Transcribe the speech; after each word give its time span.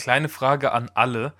kleine 0.00 0.30
Frage 0.30 0.72
an 0.72 0.90
alle. 0.94 1.34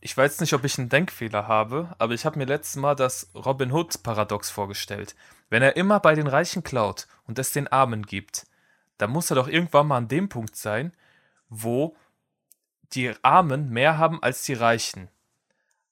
Ich 0.00 0.16
weiß 0.16 0.40
nicht, 0.40 0.54
ob 0.54 0.64
ich 0.64 0.78
einen 0.78 0.88
Denkfehler 0.88 1.48
habe, 1.48 1.94
aber 1.98 2.14
ich 2.14 2.24
habe 2.24 2.38
mir 2.38 2.44
letztes 2.44 2.76
Mal 2.76 2.94
das 2.94 3.28
Robin 3.34 3.72
Hood-Paradox 3.72 4.50
vorgestellt. 4.50 5.16
Wenn 5.50 5.62
er 5.62 5.76
immer 5.76 5.98
bei 5.98 6.14
den 6.14 6.28
Reichen 6.28 6.62
klaut 6.62 7.08
und 7.26 7.40
es 7.40 7.50
den 7.50 7.66
Armen 7.66 8.06
gibt, 8.06 8.46
dann 8.98 9.10
muss 9.10 9.30
er 9.30 9.34
doch 9.34 9.48
irgendwann 9.48 9.88
mal 9.88 9.96
an 9.96 10.08
dem 10.08 10.28
Punkt 10.28 10.54
sein, 10.54 10.92
wo 11.48 11.96
die 12.92 13.12
Armen 13.22 13.70
mehr 13.70 13.98
haben 13.98 14.22
als 14.22 14.42
die 14.42 14.54
Reichen. 14.54 15.08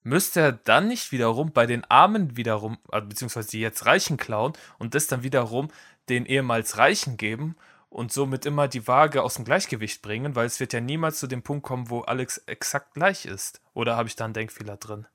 Müsste 0.05 0.41
er 0.41 0.53
dann 0.53 0.87
nicht 0.87 1.11
wiederum 1.11 1.53
bei 1.53 1.67
den 1.67 1.85
Armen 1.91 2.37
wiederum, 2.37 2.79
also 2.89 3.09
beziehungsweise 3.09 3.51
die 3.51 3.61
jetzt 3.61 3.85
Reichen 3.85 4.17
klauen 4.17 4.53
und 4.79 4.95
das 4.95 5.09
dann 5.09 5.25
wiederum 5.25 5.69
den 6.09 6.27
ehemals 6.27 6.79
Reichen 6.79 7.17
geben 7.17 7.57
und 7.93 8.13
somit 8.13 8.47
immer 8.47 8.69
die 8.69 8.87
Waage 8.89 9.23
aus 9.23 9.35
dem 9.35 9.45
Gleichgewicht 9.45 10.03
bringen, 10.03 10.35
weil 10.35 10.47
es 10.47 10.61
wird 10.61 10.73
ja 10.73 10.81
niemals 10.81 11.19
zu 11.19 11.27
dem 11.27 11.43
Punkt 11.43 11.65
kommen, 11.65 11.91
wo 11.91 12.01
alles 12.01 12.39
exakt 12.47 12.95
gleich 12.95 13.27
ist. 13.27 13.61
Oder 13.75 13.97
habe 13.97 14.09
ich 14.09 14.17
da 14.17 14.25
einen 14.25 14.35
Denkfehler 14.35 14.77
drin? 14.77 15.07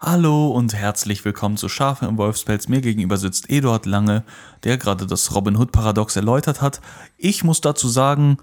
Hallo 0.00 0.50
und 0.50 0.74
herzlich 0.74 1.24
willkommen 1.24 1.56
zu 1.56 1.68
Schafe 1.68 2.06
im 2.06 2.18
Wolfspelz. 2.18 2.68
Mir 2.68 2.82
gegenüber 2.82 3.16
sitzt 3.16 3.48
Eduard 3.48 3.86
Lange, 3.86 4.22
der 4.62 4.76
gerade 4.76 5.06
das 5.06 5.34
Robin 5.34 5.56
Hood 5.56 5.72
Paradox 5.72 6.14
erläutert 6.14 6.60
hat. 6.60 6.80
Ich 7.16 7.42
muss 7.42 7.60
dazu 7.62 7.88
sagen, 7.88 8.36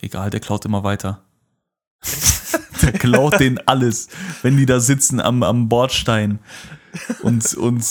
egal, 0.00 0.30
der 0.30 0.40
klaut 0.40 0.64
immer 0.64 0.82
weiter. 0.82 1.22
der 2.84 2.92
klaut 2.92 3.40
denen 3.40 3.58
alles, 3.66 4.08
wenn 4.42 4.56
die 4.56 4.66
da 4.66 4.80
sitzen 4.80 5.20
am, 5.20 5.42
am 5.42 5.68
Bordstein 5.68 6.38
und, 7.22 7.54
und 7.54 7.84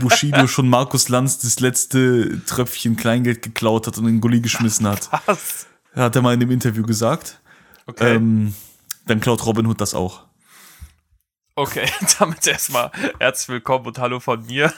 Bushido 0.00 0.46
schon 0.46 0.68
Markus 0.68 1.08
Lanz 1.08 1.38
das 1.38 1.60
letzte 1.60 2.44
Tröpfchen 2.44 2.96
Kleingeld 2.96 3.42
geklaut 3.42 3.86
hat 3.86 3.98
und 3.98 4.06
in 4.06 4.14
den 4.14 4.20
Gully 4.20 4.40
geschmissen 4.40 4.86
hat. 4.86 5.08
Was? 5.26 5.66
Hat 5.94 6.14
er 6.14 6.22
mal 6.22 6.34
in 6.34 6.40
dem 6.40 6.50
Interview 6.50 6.84
gesagt. 6.84 7.40
Okay. 7.86 8.16
Ähm, 8.16 8.54
dann 9.06 9.20
klaut 9.20 9.44
Robin 9.46 9.66
Hood 9.66 9.80
das 9.80 9.94
auch. 9.94 10.24
Okay, 11.56 11.86
damit 12.18 12.46
erstmal 12.46 12.90
herzlich 13.18 13.48
willkommen 13.48 13.86
und 13.86 13.98
hallo 13.98 14.20
von 14.20 14.46
mir, 14.46 14.72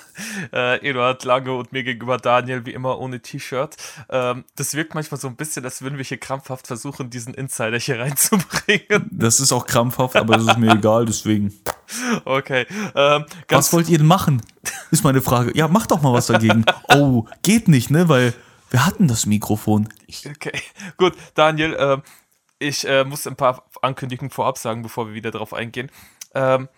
äh, 0.53 0.89
Eduard 0.89 1.23
Lange 1.25 1.53
und 1.55 1.71
mir 1.71 1.85
gegenüber 1.85 2.17
Daniel, 2.17 2.65
wie 2.65 2.73
immer 2.73 2.99
ohne 2.99 3.21
T-Shirt. 3.21 3.77
Ähm, 4.09 4.45
das 4.57 4.75
wirkt 4.75 4.95
manchmal 4.95 5.21
so 5.21 5.29
ein 5.29 5.37
bisschen, 5.37 5.65
als 5.65 5.83
würden 5.83 5.99
wir 5.99 6.05
hier 6.05 6.17
krampfhaft 6.17 6.67
versuchen, 6.67 7.11
diesen 7.11 7.35
Insider 7.35 7.79
hier 7.79 8.01
reinzubringen. 8.01 9.07
Das 9.11 9.39
ist 9.39 9.53
auch 9.53 9.67
krampfhaft, 9.67 10.17
aber 10.17 10.37
das 10.37 10.47
ist 10.47 10.59
mir 10.59 10.73
egal, 10.73 11.05
deswegen. 11.05 11.53
Okay. 12.25 12.67
Ähm, 12.95 13.27
Was 13.49 13.73
wollt 13.73 13.91
ihr 13.91 13.99
denn 13.99 14.07
machen? 14.07 14.41
Ist 14.91 15.05
meine 15.05 15.21
Frage. 15.21 15.53
Ja, 15.55 15.69
macht 15.69 15.91
doch 15.91 16.01
mal 16.01 16.15
was 16.15 16.27
dagegen. 16.27 16.65
Oh, 16.89 17.27
geht 17.43 17.69
nicht, 17.69 17.91
ne? 17.91 18.09
Weil 18.09 18.33
wir 18.71 18.87
hatten 18.87 19.09
das 19.09 19.27
Mikrofon. 19.27 19.89
Ich, 20.07 20.27
Okay, 20.27 20.59
gut, 20.97 21.15
Daniel, 21.35 21.77
ähm, 21.79 22.03
ich 22.59 22.89
äh, 22.89 23.05
muss 23.05 23.27
ein 23.27 23.37
paar 23.37 23.65
Ankündigungen 23.83 24.31
vorab 24.31 24.57
sagen, 24.57 24.83
bevor 24.83 25.09
wir 25.09 25.15
wieder 25.15 25.31
drauf 25.31 25.53
eingehen. 25.53 25.91
Ähm, 26.35 26.69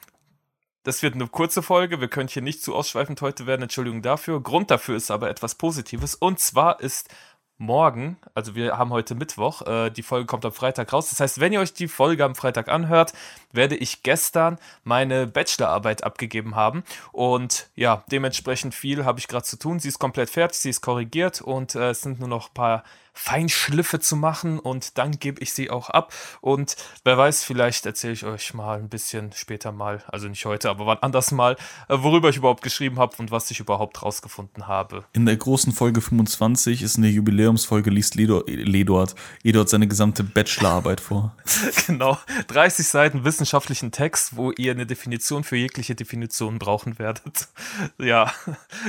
das 0.84 1.02
wird 1.02 1.14
eine 1.14 1.26
kurze 1.28 1.62
Folge, 1.62 2.00
wir 2.00 2.08
können 2.08 2.28
hier 2.28 2.42
nicht 2.42 2.62
zu 2.62 2.74
ausschweifend 2.74 3.22
heute 3.22 3.46
werden, 3.46 3.62
Entschuldigung 3.62 4.02
dafür. 4.02 4.42
Grund 4.42 4.70
dafür 4.70 4.96
ist 4.96 5.10
aber 5.10 5.30
etwas 5.30 5.54
Positives 5.54 6.14
und 6.14 6.38
zwar 6.40 6.80
ist 6.80 7.08
morgen, 7.56 8.18
also 8.34 8.54
wir 8.54 8.76
haben 8.76 8.90
heute 8.90 9.14
Mittwoch, 9.14 9.62
äh, 9.62 9.90
die 9.90 10.02
Folge 10.02 10.26
kommt 10.26 10.44
am 10.44 10.52
Freitag 10.52 10.92
raus. 10.92 11.10
Das 11.10 11.20
heißt, 11.20 11.40
wenn 11.40 11.52
ihr 11.52 11.60
euch 11.60 11.72
die 11.72 11.88
Folge 11.88 12.24
am 12.24 12.34
Freitag 12.34 12.68
anhört, 12.68 13.12
werde 13.52 13.76
ich 13.76 14.02
gestern 14.02 14.58
meine 14.82 15.26
Bachelorarbeit 15.26 16.04
abgegeben 16.04 16.56
haben. 16.56 16.82
Und 17.12 17.70
ja, 17.74 18.04
dementsprechend 18.10 18.74
viel 18.74 19.04
habe 19.04 19.20
ich 19.20 19.28
gerade 19.28 19.44
zu 19.44 19.58
tun. 19.58 19.78
Sie 19.78 19.88
ist 19.88 19.98
komplett 19.98 20.30
fertig, 20.30 20.58
sie 20.58 20.70
ist 20.70 20.80
korrigiert 20.80 21.40
und 21.40 21.74
äh, 21.74 21.90
es 21.90 22.02
sind 22.02 22.18
nur 22.18 22.28
noch 22.28 22.48
ein 22.48 22.54
paar 22.54 22.84
Feinschliffe 23.14 24.00
zu 24.00 24.16
machen 24.16 24.58
und 24.58 24.98
dann 24.98 25.12
gebe 25.18 25.40
ich 25.40 25.52
sie 25.52 25.70
auch 25.70 25.88
ab. 25.88 26.12
Und 26.40 26.76
wer 27.04 27.16
weiß, 27.16 27.44
vielleicht 27.44 27.86
erzähle 27.86 28.12
ich 28.12 28.24
euch 28.24 28.52
mal 28.54 28.78
ein 28.78 28.88
bisschen 28.88 29.30
später 29.32 29.72
mal, 29.72 30.02
also 30.08 30.28
nicht 30.28 30.44
heute, 30.44 30.68
aber 30.68 30.84
wann 30.86 30.98
anders 30.98 31.30
mal, 31.30 31.56
äh, 31.88 31.96
worüber 32.00 32.28
ich 32.28 32.36
überhaupt 32.36 32.62
geschrieben 32.62 32.98
habe 32.98 33.16
und 33.18 33.30
was 33.30 33.50
ich 33.50 33.60
überhaupt 33.60 34.02
rausgefunden 34.02 34.66
habe. 34.66 35.04
in 35.12 35.26
der 35.26 35.36
großen 35.36 35.72
Folge 35.72 36.00
25 36.00 36.82
ist 36.82 36.98
eine 36.98 37.08
Jubiläumsfolge, 37.08 37.88
liest 37.90 38.14
Ledo- 38.16 38.44
Ledort, 38.46 39.14
Edort 39.44 39.68
seine 39.68 39.86
gesamte 39.88 40.24
Bachelorarbeit 40.24 41.00
vor. 41.00 41.34
Genau, 41.86 42.18
30 42.48 42.86
Seiten 42.86 43.24
wissenschaftlichen 43.24 43.92
Text, 43.92 44.36
wo 44.36 44.50
ihr 44.52 44.72
eine 44.72 44.86
Definition 44.86 45.44
für 45.44 45.56
jegliche 45.56 45.94
Definition 45.94 46.58
brauchen 46.58 46.98
werdet. 46.98 47.48
Ja, 47.98 48.32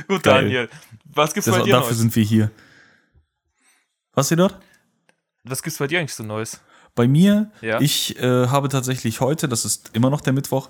gut, 0.07 0.23
Geil. 0.23 0.43
Daniel. 0.43 0.69
Was 1.05 1.33
gibt's 1.33 1.45
Das, 1.45 1.57
bei 1.57 1.63
dir 1.63 1.73
dafür 1.73 1.87
Neues? 1.89 1.97
sind 1.99 2.15
wir 2.15 2.23
hier. 2.23 2.51
Was, 4.15 4.31
Edort? 4.31 4.57
Was 5.43 5.61
gibt's 5.61 5.77
bei 5.79 5.87
dir 5.87 5.99
eigentlich 5.99 6.13
so 6.15 6.23
Neues? 6.23 6.61
Bei 6.95 7.07
mir, 7.07 7.51
Ja. 7.61 7.81
ich 7.81 8.17
äh, 8.19 8.47
habe 8.47 8.69
tatsächlich 8.69 9.19
heute, 9.19 9.47
das 9.49 9.65
ist 9.65 9.91
immer 9.93 10.09
noch 10.09 10.21
der 10.21 10.33
Mittwoch, 10.33 10.69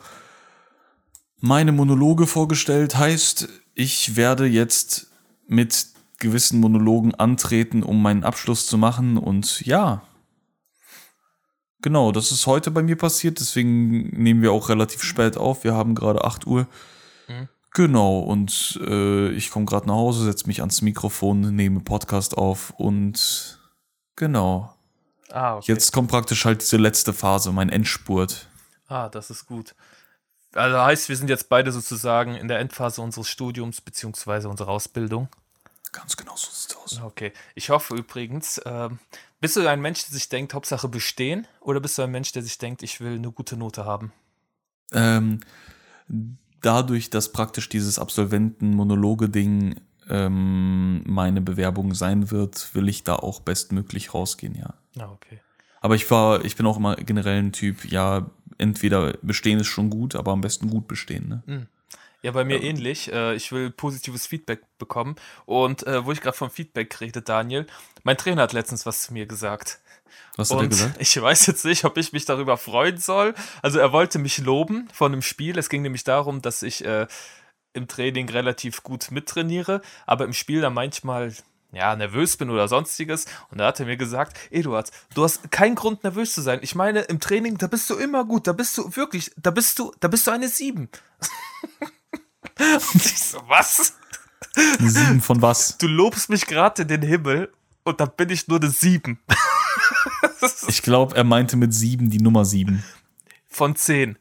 meine 1.40 1.72
Monologe 1.72 2.26
vorgestellt. 2.26 2.96
Heißt, 2.98 3.48
ich 3.76 4.16
werde 4.16 4.46
jetzt 4.46 5.08
mit 5.48 5.88
gewissen 6.18 6.60
Monologen 6.60 7.14
antreten, 7.14 7.84
um 7.84 8.02
meinen 8.02 8.24
Abschluss 8.24 8.66
zu 8.66 8.78
machen. 8.80 9.18
Und 9.18 9.62
ja, 9.62 10.02
genau, 11.82 12.12
das 12.12 12.32
ist 12.32 12.48
heute 12.48 12.72
bei 12.72 12.82
mir 12.82 12.96
passiert. 12.96 13.40
Deswegen 13.40 14.10
nehmen 14.22 14.42
wir 14.42 14.52
auch 14.52 14.70
relativ 14.70 15.04
spät 15.04 15.38
auf. 15.38 15.64
Wir 15.64 15.76
haben 15.76 15.94
gerade 15.94 16.24
8 16.26 16.48
Uhr. 16.48 16.68
Mhm. 17.28 17.48
Genau, 17.76 18.20
und 18.20 18.80
äh, 18.88 19.32
ich 19.32 19.52
komme 19.52 19.66
gerade 19.66 19.88
nach 19.88 19.96
Hause, 19.96 20.24
setze 20.24 20.48
mich 20.48 20.62
ans 20.62 20.82
Mikrofon, 20.82 21.54
nehme 21.54 21.82
Podcast 21.82 22.38
auf 22.38 22.70
und 22.78 23.60
genau. 24.16 24.74
Ah, 25.30 25.58
okay. 25.58 25.74
Jetzt 25.74 25.92
kommt 25.92 26.10
praktisch 26.10 26.46
halt 26.46 26.62
diese 26.62 26.78
letzte 26.78 27.12
Phase, 27.12 27.52
mein 27.52 27.68
Endspurt. 27.68 28.48
Ah, 28.88 29.10
das 29.10 29.30
ist 29.30 29.46
gut. 29.46 29.76
Also 30.54 30.80
heißt, 30.80 31.10
wir 31.10 31.18
sind 31.18 31.30
jetzt 31.30 31.50
beide 31.50 31.74
sozusagen 31.74 32.36
in 32.36 32.48
der 32.48 32.60
Endphase 32.60 33.02
unseres 33.02 33.28
Studiums 33.28 33.82
beziehungsweise 33.82 34.48
unserer 34.48 34.70
Ausbildung. 34.70 35.28
Ganz 35.92 36.16
genau 36.16 36.38
so 36.38 36.48
sieht's 36.50 36.78
aus. 36.78 37.02
Okay. 37.02 37.34
Ich 37.56 37.72
hoffe 37.72 37.94
übrigens, 37.96 38.62
ähm, 38.64 39.00
bist 39.42 39.58
du 39.58 39.68
ein 39.68 39.82
Mensch, 39.82 40.06
der 40.06 40.14
sich 40.14 40.30
denkt, 40.30 40.54
Hauptsache 40.54 40.88
bestehen, 40.88 41.46
oder 41.60 41.82
bist 41.82 41.98
du 41.98 42.04
ein 42.04 42.12
Mensch, 42.12 42.32
der 42.32 42.42
sich 42.42 42.58
denkt, 42.58 42.84
ich 42.84 43.02
will 43.02 43.16
eine 43.16 43.34
gute 43.34 43.58
Note 43.58 43.84
haben? 43.84 44.14
Ähm, 44.94 45.42
dadurch, 46.66 47.10
dass 47.10 47.32
praktisch 47.32 47.70
dieses 47.70 48.00
Absolventen-Monologe-Ding 48.00 49.76
ähm, 50.10 51.04
meine 51.06 51.42
Bewerbung 51.42 51.94
sein 51.94 52.32
wird, 52.32 52.74
will 52.74 52.90
ich 52.90 53.04
da 53.04 53.16
auch 53.16 53.40
bestmöglich 53.40 54.14
rausgehen, 54.14 54.56
ja. 54.56 54.74
Ah, 55.00 55.12
okay. 55.12 55.40
Aber 55.82 55.96
ich 55.96 56.10
war, 56.10 56.44
ich 56.44 56.56
bin 56.56 56.66
auch 56.66 56.78
immer 56.78 56.96
generell 56.96 57.40
ein 57.40 57.52
Typ, 57.52 57.86
ja, 57.86 58.30
entweder 58.58 59.14
bestehen 59.22 59.60
ist 59.60 59.68
schon 59.68 59.90
gut, 59.90 60.16
aber 60.16 60.32
am 60.32 60.42
besten 60.42 60.70
gut 60.70 60.88
bestehen, 60.88 61.28
ne? 61.48 61.68
Ja, 62.26 62.32
bei 62.32 62.44
mir 62.44 62.60
ähnlich. 62.64 63.12
Äh, 63.14 63.36
ich 63.36 63.52
will 63.52 63.70
positives 63.70 64.26
Feedback 64.26 64.64
bekommen. 64.80 65.16
Und 65.46 65.86
äh, 65.86 66.06
wo 66.06 66.12
ich 66.12 66.22
gerade 66.22 66.36
vom 66.36 66.50
Feedback 66.50 67.00
rede, 67.00 67.22
Daniel, 67.22 67.68
mein 68.04 68.18
Trainer 68.18 68.42
hat 68.42 68.54
letztens 68.54 68.88
was 68.88 69.04
zu 69.04 69.14
mir 69.14 69.28
gesagt. 69.28 69.80
Was 70.38 70.52
hat 70.52 70.58
er 70.58 70.64
Und 70.64 70.70
gesagt? 70.70 70.96
ich 71.00 71.22
weiß 71.22 71.46
jetzt 71.48 71.66
nicht, 71.66 71.86
ob 71.86 71.98
ich 71.98 72.14
mich 72.14 72.26
darüber 72.26 72.58
freuen 72.58 72.98
soll. 72.98 73.34
Also 73.62 73.80
er 73.80 73.92
wollte 73.92 74.20
mich 74.20 74.38
loben 74.40 74.88
von 74.94 75.14
einem 75.14 75.22
Spiel. 75.22 75.58
Es 75.58 75.70
ging 75.70 75.82
nämlich 75.82 76.04
darum, 76.04 76.42
dass 76.42 76.64
ich 76.64 76.84
äh, 76.84 77.08
im 77.74 77.88
Training 77.88 78.30
relativ 78.30 78.84
gut 78.84 79.12
mittrainiere, 79.12 79.82
aber 80.06 80.26
im 80.26 80.34
Spiel 80.34 80.62
dann 80.62 80.74
manchmal 80.74 81.34
ja, 81.72 81.96
nervös 81.96 82.38
bin 82.38 82.50
oder 82.50 82.68
sonstiges. 82.68 83.26
Und 83.52 83.60
da 83.60 83.68
hat 83.68 83.80
er 83.80 83.86
mir 83.86 83.98
gesagt, 83.98 84.38
Eduard, 84.50 84.92
du 85.14 85.24
hast 85.24 85.52
keinen 85.52 85.76
Grund 85.76 86.04
nervös 86.04 86.34
zu 86.34 86.42
sein. 86.42 86.60
Ich 86.62 86.74
meine, 86.74 87.02
im 87.02 87.20
Training, 87.20 87.58
da 87.58 87.68
bist 87.68 87.90
du 87.90 87.96
immer 87.96 88.24
gut, 88.26 88.48
da 88.48 88.54
bist 88.54 88.78
du 88.78 88.96
wirklich, 88.96 89.32
da 89.38 89.52
bist 89.52 89.78
du, 89.80 89.92
da 90.00 90.08
bist 90.08 90.26
du 90.26 90.32
eine 90.32 90.48
7. 90.48 90.90
Und 92.58 92.96
ich 92.96 93.20
so, 93.20 93.42
was? 93.48 93.96
Eine 94.56 94.90
Sieben 94.90 95.22
von 95.22 95.42
was? 95.42 95.78
Du 95.78 95.88
lobst 95.88 96.30
mich 96.30 96.46
gerade 96.46 96.84
in 96.84 96.88
den 96.88 97.02
Himmel 97.02 97.52
und 97.84 98.00
dann 98.00 98.12
bin 98.16 98.30
ich 98.30 98.48
nur 98.48 98.60
eine 98.60 98.70
7. 98.70 99.20
Ich 100.68 100.82
glaube, 100.82 101.16
er 101.16 101.24
meinte 101.24 101.58
mit 101.58 101.74
sieben 101.74 102.10
die 102.10 102.20
Nummer 102.20 102.46
sieben. 102.46 102.84
Von 103.48 103.76
10. 103.76 104.18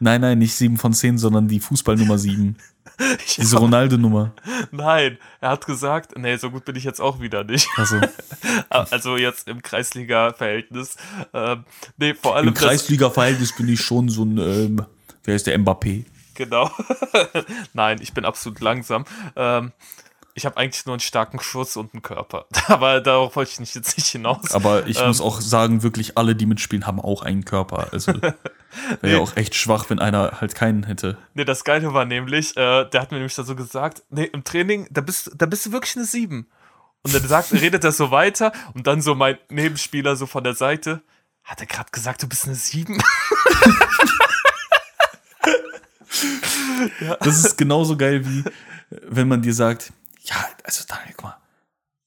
Nein, 0.00 0.20
nein, 0.20 0.38
nicht 0.38 0.54
sieben 0.54 0.76
von 0.76 0.92
zehn, 0.92 1.18
sondern 1.18 1.48
die 1.48 1.60
Fußballnummer 1.60 2.18
sieben. 2.18 2.56
Diese 3.36 3.58
Ronaldo-Nummer. 3.58 4.32
Nein, 4.70 5.18
er 5.40 5.50
hat 5.50 5.66
gesagt, 5.66 6.16
nee, 6.16 6.36
so 6.36 6.50
gut 6.50 6.64
bin 6.64 6.76
ich 6.76 6.84
jetzt 6.84 7.00
auch 7.00 7.20
wieder 7.20 7.44
nicht. 7.44 7.68
Also 7.76 8.00
Also 8.68 9.16
jetzt 9.16 9.48
im 9.48 9.62
Kreisliga-Verhältnis. 9.62 10.96
Ähm, 11.32 11.64
nee, 11.96 12.14
vor 12.14 12.36
allem 12.36 12.48
im 12.48 12.54
Kreisliga-Verhältnis 12.54 13.54
bin 13.56 13.68
ich 13.68 13.80
schon 13.80 14.08
so 14.08 14.24
ein, 14.24 14.38
ähm, 14.38 14.86
wer 15.24 15.36
ist 15.36 15.46
der 15.46 15.58
Mbappé? 15.58 16.04
Genau. 16.34 16.70
Nein, 17.72 17.98
ich 18.00 18.14
bin 18.14 18.24
absolut 18.24 18.60
langsam. 18.60 19.04
Ähm, 19.34 19.72
ich 20.38 20.46
habe 20.46 20.56
eigentlich 20.56 20.86
nur 20.86 20.94
einen 20.94 21.00
starken 21.00 21.40
Schuss 21.40 21.76
und 21.76 21.92
einen 21.92 22.02
Körper. 22.02 22.46
Aber 22.68 23.00
darauf 23.00 23.34
wollte 23.34 23.50
ich 23.50 23.60
nicht, 23.60 23.74
jetzt 23.74 23.96
nicht 23.98 24.06
hinaus. 24.06 24.52
Aber 24.52 24.86
ich 24.86 25.00
ähm, 25.00 25.08
muss 25.08 25.20
auch 25.20 25.40
sagen, 25.40 25.82
wirklich 25.82 26.16
alle, 26.16 26.36
die 26.36 26.46
mitspielen, 26.46 26.86
haben 26.86 27.00
auch 27.00 27.22
einen 27.22 27.44
Körper. 27.44 27.88
Also 27.92 28.12
wäre 28.22 28.36
nee. 29.02 29.12
ja 29.12 29.18
auch 29.18 29.36
echt 29.36 29.56
schwach, 29.56 29.90
wenn 29.90 29.98
einer 29.98 30.40
halt 30.40 30.54
keinen 30.54 30.84
hätte. 30.84 31.18
Nee, 31.34 31.44
das 31.44 31.64
Geile 31.64 31.92
war 31.92 32.04
nämlich, 32.04 32.56
äh, 32.56 32.84
der 32.84 33.02
hat 33.02 33.10
mir 33.10 33.18
nämlich 33.18 33.34
da 33.34 33.42
so 33.42 33.56
gesagt, 33.56 34.04
nee, 34.10 34.24
im 34.24 34.44
Training, 34.44 34.86
da 34.90 35.00
bist, 35.00 35.32
da 35.34 35.46
bist 35.46 35.66
du 35.66 35.72
wirklich 35.72 35.96
eine 35.96 36.04
7. 36.04 36.46
Und 37.02 37.14
dann 37.14 37.26
sagt, 37.26 37.52
redet 37.52 37.82
er 37.82 37.92
so 37.92 38.12
weiter 38.12 38.52
und 38.74 38.86
dann 38.86 39.02
so 39.02 39.16
mein 39.16 39.38
Nebenspieler 39.50 40.14
so 40.14 40.26
von 40.26 40.44
der 40.44 40.54
Seite, 40.54 41.02
hat 41.42 41.60
er 41.60 41.66
gerade 41.66 41.90
gesagt, 41.90 42.22
du 42.22 42.28
bist 42.28 42.46
eine 42.46 42.54
7? 42.54 42.98
ja. 47.00 47.16
Das 47.20 47.44
ist 47.44 47.58
genauso 47.58 47.96
geil 47.96 48.24
wie, 48.24 48.44
wenn 48.90 49.28
man 49.28 49.42
dir 49.42 49.54
sagt, 49.54 49.92
ja, 50.28 50.48
also 50.64 50.84
Daniel, 50.88 51.14
guck 51.16 51.24
mal, 51.24 51.40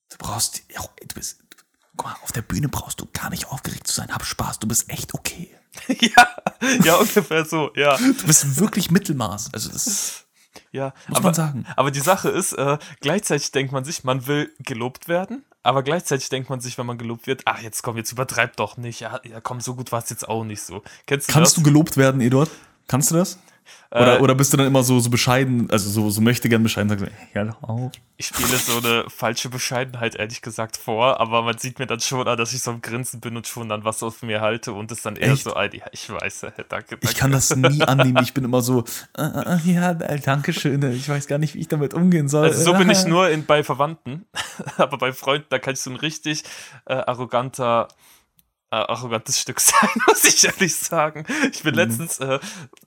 du 0.09 0.17
brauchst, 0.17 0.63
du 0.69 1.15
bist, 1.15 1.39
guck 1.95 2.05
mal, 2.05 2.15
auf 2.23 2.31
der 2.31 2.41
Bühne 2.41 2.69
brauchst 2.69 2.99
du 3.01 3.07
gar 3.13 3.29
nicht 3.29 3.47
aufgeregt 3.47 3.87
zu 3.87 3.93
sein. 3.93 4.13
Hab 4.13 4.25
Spaß, 4.25 4.59
du 4.59 4.67
bist 4.67 4.89
echt 4.89 5.13
okay. 5.13 5.55
ja, 5.87 6.27
ja, 6.83 6.95
ungefähr 6.95 7.45
so, 7.45 7.71
ja. 7.75 7.97
Du 7.97 8.25
bist 8.25 8.59
wirklich 8.59 8.91
Mittelmaß. 8.91 9.53
Also 9.53 9.69
das 9.71 10.25
ja, 10.71 10.93
muss 11.07 11.19
aber, 11.19 11.27
man 11.27 11.33
sagen. 11.33 11.65
Aber 11.75 11.91
die 11.91 11.99
Sache 11.99 12.29
ist, 12.29 12.53
äh, 12.53 12.77
gleichzeitig 12.99 13.51
denkt 13.51 13.71
man 13.71 13.85
sich, 13.85 14.03
man 14.03 14.27
will 14.27 14.51
gelobt 14.59 15.07
werden, 15.07 15.45
aber 15.63 15.83
gleichzeitig 15.83 16.29
denkt 16.29 16.49
man 16.49 16.59
sich, 16.59 16.77
wenn 16.77 16.85
man 16.85 16.97
gelobt 16.97 17.27
wird, 17.27 17.43
ach, 17.45 17.61
jetzt 17.61 17.83
komm, 17.83 17.97
jetzt 17.97 18.11
übertreib 18.11 18.55
doch 18.57 18.77
nicht. 18.77 18.99
Ja, 18.99 19.21
ja 19.23 19.39
komm, 19.41 19.61
so 19.61 19.75
gut 19.75 19.91
war 19.91 20.03
es 20.03 20.09
jetzt 20.09 20.27
auch 20.27 20.43
nicht 20.43 20.61
so. 20.61 20.83
Kennst 21.05 21.29
du 21.29 21.33
Kannst 21.33 21.57
das? 21.57 21.63
du 21.63 21.63
gelobt 21.63 21.97
werden, 21.97 22.21
Eduard? 22.21 22.49
Kannst 22.87 23.11
du 23.11 23.15
das? 23.15 23.39
Oder, 23.93 24.19
äh, 24.19 24.21
oder 24.21 24.35
bist 24.35 24.53
du 24.53 24.57
dann 24.57 24.67
immer 24.67 24.83
so, 24.83 25.01
so 25.01 25.09
bescheiden, 25.09 25.69
also 25.69 25.89
so, 25.89 26.09
so 26.09 26.21
möchte 26.21 26.47
gern 26.47 26.63
bescheiden, 26.63 26.97
du, 26.97 27.11
ja 27.33 27.43
doch 27.43 27.61
auch. 27.61 27.91
Ich 28.15 28.27
spiele 28.27 28.55
so 28.55 28.77
eine 28.77 29.03
falsche 29.09 29.49
Bescheidenheit, 29.49 30.15
ehrlich 30.15 30.41
gesagt, 30.41 30.77
vor, 30.77 31.19
aber 31.19 31.41
man 31.41 31.57
sieht 31.57 31.77
mir 31.77 31.87
dann 31.87 31.99
schon 31.99 32.25
an, 32.25 32.37
dass 32.37 32.53
ich 32.53 32.61
so 32.61 32.71
am 32.71 32.81
Grinsen 32.81 33.19
bin 33.19 33.35
und 33.35 33.47
schon 33.47 33.67
dann 33.67 33.83
was 33.83 34.01
aus 34.01 34.21
mir 34.21 34.39
halte 34.39 34.71
und 34.71 34.91
es 34.93 35.01
dann 35.01 35.17
eher 35.17 35.33
Echt? 35.33 35.43
so, 35.43 35.55
ja, 35.55 35.85
ich 35.91 36.09
weiß, 36.09 36.39
danke, 36.39 36.63
danke. 36.69 36.97
Ich 37.01 37.15
kann 37.15 37.33
das 37.33 37.53
nie 37.53 37.81
annehmen, 37.81 38.23
ich 38.23 38.33
bin 38.33 38.45
immer 38.45 38.61
so, 38.61 38.85
äh, 39.17 39.23
äh, 39.23 39.55
äh 39.55 39.73
ja, 39.73 39.93
danke 39.93 40.53
schön, 40.53 40.81
ich 40.93 41.09
weiß 41.09 41.27
gar 41.27 41.37
nicht, 41.37 41.55
wie 41.55 41.59
ich 41.59 41.67
damit 41.67 41.93
umgehen 41.93 42.29
soll. 42.29 42.45
Also 42.45 42.63
so 42.63 42.77
bin 42.77 42.89
ich 42.89 43.05
nur 43.07 43.29
in, 43.29 43.45
bei 43.45 43.61
Verwandten, 43.61 44.25
aber 44.77 44.99
bei 44.99 45.11
Freunden, 45.11 45.47
da 45.49 45.59
kann 45.59 45.73
ich 45.73 45.81
so 45.81 45.89
ein 45.89 45.97
richtig 45.97 46.43
äh, 46.85 46.93
arroganter 46.93 47.89
äh, 48.71 48.75
arrogantes 48.75 49.39
Stück 49.39 49.59
sein, 49.59 49.89
muss 50.07 50.23
ich 50.25 50.43
ehrlich 50.43 50.75
sagen. 50.75 51.25
Ich 51.51 51.63
bin 51.63 51.73
mhm. 51.73 51.79
letztens, 51.79 52.19
äh, 52.19 52.39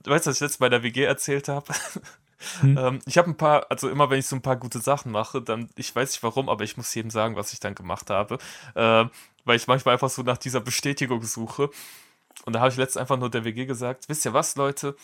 du 0.03 0.11
weißt, 0.11 0.27
was 0.27 0.35
ich 0.35 0.41
letztens 0.41 0.57
bei 0.57 0.69
der 0.69 0.83
WG 0.83 1.03
erzählt 1.03 1.47
habe? 1.47 1.73
Hm. 2.61 2.77
ähm, 2.81 2.99
ich 3.05 3.17
habe 3.17 3.29
ein 3.29 3.37
paar, 3.37 3.67
also 3.69 3.89
immer 3.89 4.09
wenn 4.09 4.19
ich 4.19 4.27
so 4.27 4.35
ein 4.35 4.41
paar 4.41 4.57
gute 4.57 4.79
Sachen 4.79 5.11
mache, 5.11 5.41
dann, 5.41 5.69
ich 5.75 5.95
weiß 5.95 6.11
nicht 6.11 6.23
warum, 6.23 6.49
aber 6.49 6.63
ich 6.63 6.77
muss 6.77 6.93
jedem 6.93 7.11
sagen, 7.11 7.35
was 7.35 7.53
ich 7.53 7.59
dann 7.59 7.75
gemacht 7.75 8.09
habe. 8.09 8.37
Äh, 8.73 9.05
weil 9.45 9.57
ich 9.57 9.67
manchmal 9.67 9.93
einfach 9.93 10.09
so 10.09 10.23
nach 10.23 10.37
dieser 10.37 10.59
Bestätigung 10.59 11.21
suche. 11.23 11.69
Und 12.45 12.53
da 12.53 12.59
habe 12.59 12.69
ich 12.69 12.77
letztens 12.77 13.01
einfach 13.01 13.17
nur 13.17 13.29
der 13.29 13.45
WG 13.45 13.65
gesagt, 13.65 14.09
wisst 14.09 14.25
ihr 14.25 14.33
was, 14.33 14.55
Leute? 14.55 14.95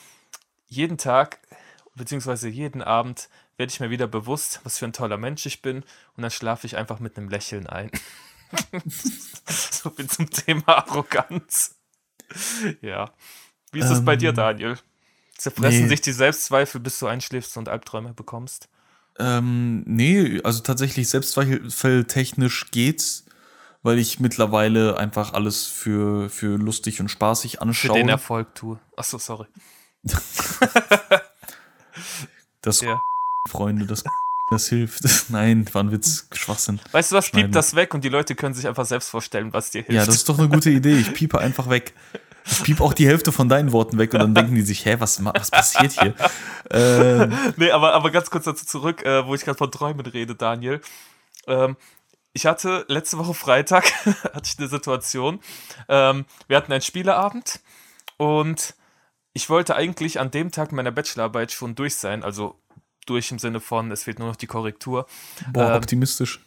Jeden 0.68 0.98
Tag, 0.98 1.40
beziehungsweise 1.96 2.50
jeden 2.50 2.82
Abend 2.82 3.30
werde 3.58 3.72
ich 3.72 3.80
mir 3.80 3.92
wieder 3.92 4.08
bewusst, 4.08 4.60
was 4.64 4.80
für 4.80 4.86
ein 4.86 4.94
toller 4.94 5.18
Mensch 5.18 5.46
ich 5.46 5.62
bin. 5.62 5.84
Und 6.16 6.24
dann 6.24 6.32
schlafe 6.32 6.66
ich 6.66 6.76
einfach 6.76 7.00
mit 7.00 7.18
einem 7.18 7.30
Lächeln 7.30 7.68
ein. 7.68 7.92
so 9.48 9.90
viel 9.90 10.08
zum 10.08 10.30
Thema 10.30 10.78
Arroganz. 10.78 11.76
Ja. 12.82 13.12
Wie 13.72 13.80
ist 13.80 13.90
es 13.90 14.00
ähm, 14.00 14.06
bei 14.06 14.16
dir, 14.16 14.30
ähm, 14.30 14.36
Daniel? 14.36 14.78
Zerfressen 15.38 15.84
nee. 15.84 15.88
sich 15.88 16.02
die 16.02 16.12
Selbstzweifel, 16.12 16.80
bis 16.82 17.00
du 17.00 17.08
einschläfst 17.08 17.58
und 17.58 17.68
Albträume 17.68 18.14
bekommst? 18.14 18.70
Ähm, 19.20 19.84
nee, 19.86 20.40
also 20.44 20.62
tatsächlich 20.62 21.10
selbstzweifeltechnisch 21.10 22.72
geht's, 22.72 23.26
weil 23.84 23.98
ich 23.98 24.20
mittlerweile 24.20 24.98
einfach 24.98 25.34
alles 25.34 25.66
für, 25.66 26.30
für 26.30 26.58
lustig 26.58 27.02
und 27.02 27.10
spaßig 27.10 27.62
anschaue. 27.62 27.96
Für 27.96 28.00
den 28.00 28.10
Erfolg 28.10 28.56
tue. 28.56 28.80
Achso, 28.96 29.18
sorry. 29.18 29.48
das 32.62 32.82
ja. 32.82 33.00
Freunde, 33.50 33.86
das 33.86 34.04
das 34.52 34.68
hilft. 34.68 35.04
Nein, 35.30 35.66
war 35.74 35.84
ein 35.84 35.92
Witz, 35.92 36.28
Schwachsinn. 36.34 36.80
Weißt 36.92 37.12
du 37.12 37.16
was, 37.16 37.32
piep 37.32 37.52
das 37.52 37.76
weg 37.76 37.94
und 37.94 38.04
die 38.04 38.10
Leute 38.10 38.36
können 38.36 38.54
sich 38.54 38.68
einfach 38.68 38.86
selbst 38.86 39.10
vorstellen, 39.10 39.54
was 39.54 39.72
dir 39.72 39.84
hilft. 39.84 39.94
Ja, 39.94 40.06
das 40.06 40.16
ist 40.16 40.30
doch 40.30 40.38
eine 40.38 40.50
gute 40.50 40.70
Idee. 40.70 40.98
Ich 40.98 41.14
piepe 41.14 41.40
einfach 41.40 41.70
weg. 41.70 41.94
Ich 42.46 42.64
piep 42.64 42.82
auch 42.82 42.94
die 42.94 43.08
Hälfte 43.08 43.32
von 43.32 43.50
deinen 43.50 43.72
Worten 43.72 43.98
weg 43.98 44.14
und 44.14 44.20
dann 44.20 44.36
denken 44.36 44.56
die 44.56 44.62
sich, 44.62 44.86
hä, 44.86 44.96
was, 45.00 45.24
was 45.24 45.52
passiert 45.52 45.94
hier? 45.94 46.14
Ähm. 46.74 47.34
Nee, 47.58 47.72
aber, 47.72 47.94
aber 47.94 48.12
ganz 48.12 48.30
kurz 48.30 48.46
dazu 48.46 48.66
zurück, 48.66 49.04
äh, 49.04 49.26
wo 49.26 49.36
ich 49.36 49.44
gerade 49.44 49.58
von 49.58 49.70
Träumen 49.70 50.06
rede, 50.06 50.36
Daniel. 50.36 50.80
Ähm, 51.46 51.76
ich 52.32 52.46
hatte 52.46 52.86
letzte 52.88 53.18
Woche 53.18 53.34
Freitag 53.34 53.92
hatte 54.06 54.44
ich 54.46 54.58
eine 54.58 54.70
Situation. 54.70 55.42
Ähm, 55.90 56.26
wir 56.48 56.56
hatten 56.56 56.72
einen 56.72 56.82
Spieleabend 56.82 57.60
und 58.16 58.76
ich 59.34 59.50
wollte 59.50 59.76
eigentlich 59.76 60.20
an 60.20 60.32
dem 60.32 60.52
Tag 60.52 60.72
meiner 60.72 60.92
Bachelorarbeit 60.92 61.52
schon 61.52 61.76
durch 61.76 61.96
sein, 61.96 62.24
also 62.24 62.61
durch 63.06 63.32
im 63.32 63.40
Sinne 63.40 63.60
von, 63.60 63.92
es 63.92 64.04
fehlt 64.04 64.20
nur 64.20 64.28
noch 64.28 64.36
die 64.36 64.48
Korrektur. 64.48 65.06
Boah, 65.52 65.72
ähm, 65.72 65.78
optimistisch. 65.78 66.40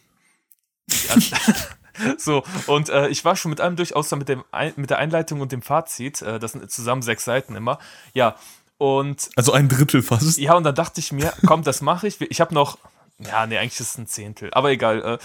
So, 2.18 2.42
und 2.66 2.88
äh, 2.88 3.08
ich 3.08 3.24
war 3.24 3.36
schon 3.36 3.50
mit 3.50 3.60
allem 3.60 3.76
durch, 3.76 3.94
außer 3.94 4.16
mit, 4.16 4.28
dem 4.28 4.42
mit 4.74 4.90
der 4.90 4.98
Einleitung 4.98 5.40
und 5.40 5.52
dem 5.52 5.62
Fazit. 5.62 6.22
Äh, 6.22 6.40
das 6.40 6.50
sind 6.52 6.68
zusammen 6.68 7.02
sechs 7.02 7.24
Seiten 7.24 7.54
immer. 7.54 7.78
Ja, 8.14 8.34
und. 8.78 9.30
Also 9.36 9.52
ein 9.52 9.68
Drittel 9.68 10.02
fast. 10.02 10.38
Ja, 10.38 10.54
und 10.54 10.64
dann 10.64 10.74
dachte 10.74 11.00
ich 11.00 11.12
mir, 11.12 11.32
komm, 11.46 11.62
das 11.62 11.82
mache 11.82 12.08
ich. 12.08 12.20
Ich 12.20 12.40
habe 12.40 12.52
noch. 12.52 12.78
Ja, 13.18 13.46
nee, 13.46 13.58
eigentlich 13.58 13.78
ist 13.78 13.90
es 13.90 13.98
ein 13.98 14.08
Zehntel. 14.08 14.50
Aber 14.52 14.70
egal. 14.70 15.02
Äh, 15.02 15.18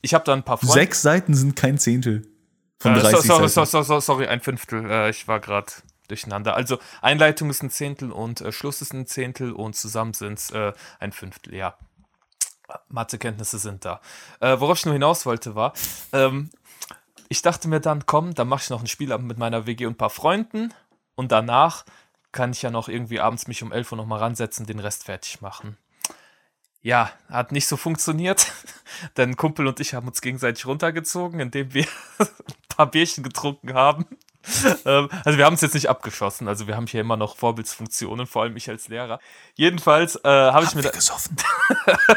ich 0.00 0.14
habe 0.14 0.24
da 0.24 0.32
ein 0.32 0.42
paar 0.42 0.58
Freunde. 0.58 0.74
Sechs 0.74 1.02
Seiten 1.02 1.34
sind 1.34 1.56
kein 1.56 1.78
Zehntel. 1.78 2.22
Von 2.78 2.94
30 2.94 3.18
äh, 3.18 3.22
sorry, 3.22 3.48
sorry, 3.48 3.84
sorry, 3.84 4.00
sorry, 4.00 4.26
ein 4.26 4.40
Fünftel. 4.40 4.88
Äh, 4.88 5.10
ich 5.10 5.28
war 5.28 5.40
gerade 5.40 5.72
durcheinander. 6.12 6.54
Also 6.54 6.78
Einleitung 7.00 7.50
ist 7.50 7.62
ein 7.62 7.70
Zehntel 7.70 8.12
und 8.12 8.40
äh, 8.40 8.52
Schluss 8.52 8.82
ist 8.82 8.92
ein 8.92 9.06
Zehntel 9.06 9.52
und 9.52 9.74
zusammen 9.74 10.12
sind 10.12 10.38
es 10.38 10.50
äh, 10.50 10.72
ein 11.00 11.12
Fünftel, 11.12 11.54
ja. 11.54 11.76
Mathekenntnisse 12.88 13.58
sind 13.58 13.84
da. 13.84 14.00
Äh, 14.40 14.60
worauf 14.60 14.78
ich 14.78 14.84
nur 14.86 14.94
hinaus 14.94 15.26
wollte, 15.26 15.54
war, 15.54 15.74
ähm, 16.12 16.50
ich 17.28 17.42
dachte 17.42 17.68
mir 17.68 17.80
dann, 17.80 18.06
komm, 18.06 18.34
dann 18.34 18.48
mache 18.48 18.62
ich 18.64 18.70
noch 18.70 18.80
ein 18.80 18.86
Spielabend 18.86 19.26
mit 19.26 19.38
meiner 19.38 19.66
WG 19.66 19.86
und 19.86 19.94
ein 19.94 19.98
paar 19.98 20.10
Freunden 20.10 20.72
und 21.14 21.32
danach 21.32 21.84
kann 22.30 22.52
ich 22.52 22.62
ja 22.62 22.70
noch 22.70 22.88
irgendwie 22.88 23.20
abends 23.20 23.46
mich 23.46 23.62
um 23.62 23.72
11 23.72 23.92
Uhr 23.92 23.98
nochmal 23.98 24.20
ransetzen, 24.20 24.66
den 24.66 24.78
Rest 24.78 25.04
fertig 25.04 25.40
machen. 25.40 25.76
Ja, 26.82 27.12
hat 27.28 27.52
nicht 27.52 27.68
so 27.68 27.76
funktioniert, 27.76 28.50
denn 29.16 29.36
Kumpel 29.36 29.66
und 29.66 29.80
ich 29.80 29.94
haben 29.94 30.08
uns 30.08 30.20
gegenseitig 30.20 30.66
runtergezogen, 30.66 31.40
indem 31.40 31.72
wir 31.74 31.86
ein 32.18 32.26
paar 32.68 32.90
Bierchen 32.90 33.22
getrunken 33.22 33.74
haben. 33.74 34.06
ähm, 34.84 35.08
also 35.24 35.38
wir 35.38 35.44
haben 35.44 35.54
es 35.54 35.60
jetzt 35.60 35.74
nicht 35.74 35.88
abgeschossen, 35.88 36.48
also 36.48 36.66
wir 36.66 36.76
haben 36.76 36.86
hier 36.86 37.00
immer 37.00 37.16
noch 37.16 37.36
Vorbildsfunktionen, 37.36 38.26
vor 38.26 38.42
allem 38.42 38.56
ich 38.56 38.68
als 38.68 38.88
Lehrer. 38.88 39.20
Jedenfalls 39.54 40.16
äh, 40.16 40.28
habe 40.28 40.64
ich 40.64 40.74
mir 40.74 40.82
gesoffen. 40.82 41.36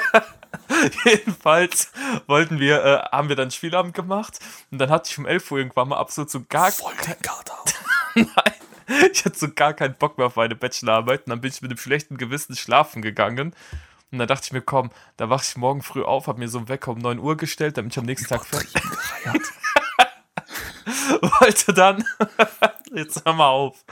Jedenfalls 1.05 1.91
wollten 2.27 2.59
wir, 2.59 2.83
äh, 2.83 2.97
haben 3.11 3.29
wir 3.29 3.35
dann 3.35 3.51
Spielabend 3.51 3.93
gemacht 3.93 4.39
und 4.71 4.79
dann 4.79 4.89
hatte 4.89 5.09
ich 5.11 5.17
um 5.17 5.25
11 5.25 5.51
Uhr 5.51 5.57
irgendwann 5.59 5.89
mal 5.89 5.97
absolut 5.97 6.29
so 6.29 6.43
gar 6.47 6.71
keinen 6.71 7.21
Nein, 8.15 9.09
ich 9.11 9.25
hatte 9.25 9.37
so 9.37 9.47
gar 9.53 9.73
keinen 9.73 9.95
Bock 9.95 10.17
mehr 10.17 10.27
auf 10.27 10.35
meine 10.35 10.55
Bachelorarbeit 10.55 11.25
und 11.25 11.31
dann 11.31 11.41
bin 11.41 11.51
ich 11.51 11.61
mit 11.61 11.71
einem 11.71 11.77
schlechten 11.77 12.17
Gewissen 12.17 12.55
schlafen 12.55 13.01
gegangen. 13.01 13.53
Und 14.11 14.19
dann 14.19 14.27
dachte 14.27 14.43
ich 14.45 14.53
mir, 14.53 14.61
komm, 14.61 14.91
da 15.17 15.29
wache 15.29 15.43
ich 15.45 15.57
morgen 15.57 15.81
früh 15.81 16.03
auf, 16.03 16.27
habe 16.27 16.39
mir 16.39 16.47
so 16.47 16.59
einen 16.59 16.69
Wecker 16.69 16.91
um 16.91 16.99
9 16.99 17.19
Uhr 17.19 17.35
gestellt, 17.35 17.77
damit 17.77 17.93
ich 17.93 17.99
am 17.99 18.05
nächsten 18.05 18.27
Tag 18.27 18.45
fertig 18.45 18.73
wollte 21.39 21.73
dann, 21.73 22.03
jetzt 22.93 23.23
hör 23.25 23.33
mal 23.33 23.49
auf, 23.49 23.83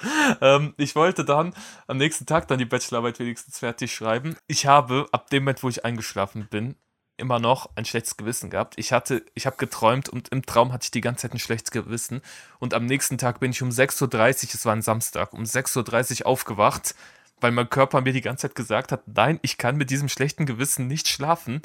ähm, 0.41 0.73
ich 0.77 0.95
wollte 0.95 1.25
dann 1.25 1.53
am 1.87 1.97
nächsten 1.97 2.25
Tag 2.25 2.47
dann 2.47 2.59
die 2.59 2.65
Bachelorarbeit 2.65 3.19
wenigstens 3.19 3.59
fertig 3.59 3.93
schreiben. 3.93 4.35
Ich 4.47 4.65
habe 4.65 5.07
ab 5.11 5.29
dem 5.29 5.43
Moment, 5.43 5.63
wo 5.63 5.69
ich 5.69 5.85
eingeschlafen 5.85 6.47
bin, 6.49 6.75
immer 7.17 7.39
noch 7.39 7.69
ein 7.75 7.85
schlechtes 7.85 8.17
Gewissen 8.17 8.49
gehabt. 8.49 8.73
Ich 8.77 8.91
hatte, 8.91 9.25
ich 9.35 9.45
habe 9.45 9.57
geträumt 9.57 10.09
und 10.09 10.29
im 10.29 10.45
Traum 10.45 10.73
hatte 10.73 10.85
ich 10.85 10.91
die 10.91 11.01
ganze 11.01 11.23
Zeit 11.23 11.33
ein 11.33 11.39
schlechtes 11.39 11.71
Gewissen. 11.71 12.21
Und 12.59 12.73
am 12.73 12.85
nächsten 12.85 13.17
Tag 13.17 13.39
bin 13.39 13.51
ich 13.51 13.61
um 13.61 13.69
6.30 13.69 14.03
Uhr, 14.03 14.49
es 14.53 14.65
war 14.65 14.73
ein 14.73 14.81
Samstag, 14.81 15.33
um 15.33 15.43
6.30 15.43 16.21
Uhr 16.21 16.27
aufgewacht, 16.27 16.95
weil 17.39 17.51
mein 17.51 17.69
Körper 17.69 18.01
mir 18.01 18.13
die 18.13 18.21
ganze 18.21 18.47
Zeit 18.47 18.55
gesagt 18.55 18.91
hat, 18.91 19.07
nein, 19.07 19.39
ich 19.41 19.57
kann 19.57 19.75
mit 19.75 19.89
diesem 19.89 20.09
schlechten 20.09 20.45
Gewissen 20.45 20.87
nicht 20.87 21.07
schlafen. 21.07 21.61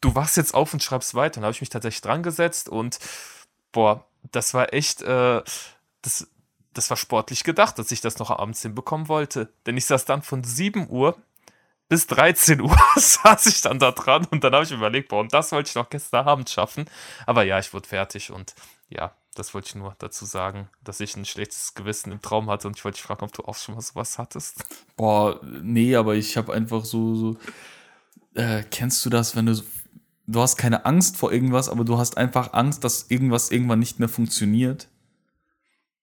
Du 0.00 0.14
wachst 0.14 0.36
jetzt 0.36 0.54
auf 0.54 0.72
und 0.72 0.82
schreibst 0.82 1.14
weiter. 1.14 1.38
Und 1.38 1.42
da 1.42 1.46
habe 1.46 1.54
ich 1.54 1.60
mich 1.60 1.70
tatsächlich 1.70 2.02
dran 2.02 2.22
gesetzt 2.22 2.68
und 2.68 2.98
boah, 3.78 4.04
das 4.32 4.54
war 4.54 4.72
echt, 4.74 5.02
äh, 5.02 5.40
das, 6.02 6.26
das 6.74 6.90
war 6.90 6.96
sportlich 6.96 7.44
gedacht, 7.44 7.78
dass 7.78 7.92
ich 7.92 8.00
das 8.00 8.18
noch 8.18 8.30
abends 8.30 8.60
hinbekommen 8.62 9.06
wollte. 9.06 9.52
Denn 9.66 9.76
ich 9.76 9.86
saß 9.86 10.04
dann 10.04 10.22
von 10.22 10.42
7 10.42 10.90
Uhr 10.90 11.16
bis 11.88 12.08
13 12.08 12.60
Uhr 12.68 12.76
saß 12.96 13.46
ich 13.46 13.60
dann 13.60 13.78
da 13.78 13.92
dran 13.92 14.26
und 14.32 14.42
dann 14.42 14.52
habe 14.52 14.64
ich 14.64 14.72
überlegt, 14.72 15.12
und 15.12 15.32
das 15.32 15.52
wollte 15.52 15.68
ich 15.68 15.76
noch 15.76 15.90
gestern 15.90 16.26
Abend 16.26 16.50
schaffen. 16.50 16.86
Aber 17.24 17.44
ja, 17.44 17.60
ich 17.60 17.72
wurde 17.72 17.86
fertig 17.86 18.32
und 18.32 18.56
ja, 18.88 19.14
das 19.36 19.54
wollte 19.54 19.68
ich 19.68 19.74
nur 19.76 19.94
dazu 20.00 20.24
sagen, 20.24 20.68
dass 20.82 20.98
ich 20.98 21.16
ein 21.16 21.24
schlechtes 21.24 21.74
Gewissen 21.74 22.10
im 22.10 22.20
Traum 22.20 22.50
hatte 22.50 22.66
und 22.66 22.76
ich 22.76 22.84
wollte 22.84 22.96
dich 22.96 23.06
fragen, 23.06 23.24
ob 23.24 23.32
du 23.32 23.44
auch 23.44 23.54
schon 23.54 23.76
mal 23.76 23.80
sowas 23.80 24.18
hattest. 24.18 24.64
Boah, 24.96 25.38
nee, 25.44 25.94
aber 25.94 26.16
ich 26.16 26.36
habe 26.36 26.52
einfach 26.52 26.84
so, 26.84 27.14
so 27.14 27.36
äh, 28.34 28.64
kennst 28.72 29.06
du 29.06 29.10
das, 29.10 29.36
wenn 29.36 29.46
du, 29.46 29.62
du 30.28 30.40
hast 30.40 30.56
keine 30.56 30.84
Angst 30.86 31.16
vor 31.16 31.32
irgendwas, 31.32 31.68
aber 31.68 31.84
du 31.84 31.98
hast 31.98 32.16
einfach 32.16 32.52
Angst, 32.52 32.84
dass 32.84 33.06
irgendwas 33.10 33.50
irgendwann 33.50 33.80
nicht 33.80 33.98
mehr 33.98 34.08
funktioniert? 34.08 34.88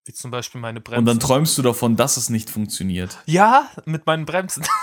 Wie 0.06 0.14
zum 0.14 0.30
Beispiel 0.32 0.60
meine 0.62 0.80
Und 0.80 0.84
Bremsen. 0.84 1.06
dann 1.06 1.20
träumst 1.20 1.58
du 1.58 1.62
davon, 1.62 1.96
dass 1.96 2.18
es 2.18 2.30
nicht 2.30 2.50
funktioniert. 2.50 3.18
ja, 3.26 3.70
mit 3.86 4.06
meinen 4.06 4.26
Bremsen. 4.26 4.66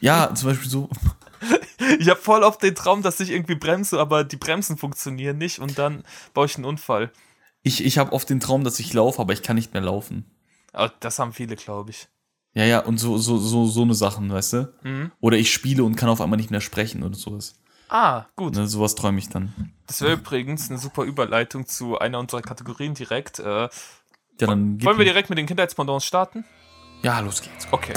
Ja, 0.00 0.34
zum 0.34 0.48
Beispiel 0.48 0.70
so, 0.70 0.88
Ich 2.00 2.08
habe 2.08 2.18
voll 2.18 2.42
oft 2.42 2.62
den 2.62 2.74
Traum, 2.74 3.02
dass 3.02 3.20
ich 3.20 3.28
irgendwie 3.30 3.54
bremse, 3.54 4.00
aber 4.00 4.24
die 4.24 4.38
Bremsen 4.38 4.78
funktionieren 4.78 5.36
nicht 5.36 5.58
und 5.58 5.76
dann 5.78 6.04
baue 6.32 6.46
ich 6.46 6.56
einen 6.56 6.64
Unfall. 6.64 7.12
ich, 7.62 7.84
ich 7.84 7.98
habe 7.98 8.12
oft 8.14 8.30
den 8.30 8.40
Traum, 8.40 8.64
dass 8.64 8.78
ich 8.80 8.94
laufe, 8.94 9.20
aber 9.20 9.34
ich 9.34 9.42
kann 9.42 9.56
nicht 9.56 9.74
mehr 9.74 9.82
laufen. 9.82 10.24
Aber 10.72 10.90
das 11.00 11.18
haben 11.18 11.34
viele, 11.34 11.54
glaube 11.56 11.90
ich. 11.90 12.08
Ja, 12.54 12.64
ja, 12.64 12.78
und 12.80 12.96
so, 12.96 13.18
so, 13.18 13.36
so, 13.36 13.66
so 13.66 13.82
eine 13.82 13.92
Sachen, 13.94 14.32
weißt 14.32 14.52
du? 14.54 14.72
Mhm. 14.84 15.12
Oder 15.20 15.36
ich 15.36 15.52
spiele 15.52 15.84
und 15.84 15.96
kann 15.96 16.08
auf 16.08 16.22
einmal 16.22 16.38
nicht 16.38 16.50
mehr 16.50 16.62
sprechen 16.62 17.02
oder 17.02 17.16
sowas. 17.16 17.54
Ah, 17.94 18.26
gut. 18.34 18.56
Ne, 18.56 18.66
sowas 18.66 18.96
träume 18.96 19.20
ich 19.20 19.28
dann. 19.28 19.72
Das 19.86 20.00
wäre 20.00 20.14
übrigens 20.14 20.68
eine 20.68 20.80
super 20.80 21.04
Überleitung 21.04 21.64
zu 21.68 21.96
einer 21.96 22.18
unserer 22.18 22.42
Kategorien 22.42 22.94
direkt. 22.94 23.38
Äh, 23.38 23.44
Ja, 23.44 23.68
dann 24.40 24.78
gib 24.78 24.86
wollen 24.88 24.98
wir 24.98 25.04
direkt 25.04 25.30
mit 25.30 25.38
den 25.38 25.46
Kindheitspendants 25.46 26.04
starten? 26.04 26.44
Ja, 27.04 27.20
los 27.20 27.40
geht's. 27.40 27.68
Okay. 27.70 27.94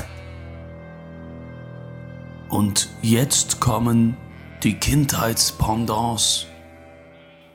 Und 2.50 2.90
jetzt 3.02 3.60
kommen 3.60 4.16
die 4.62 4.76
Kindheitspendants. 4.78 6.46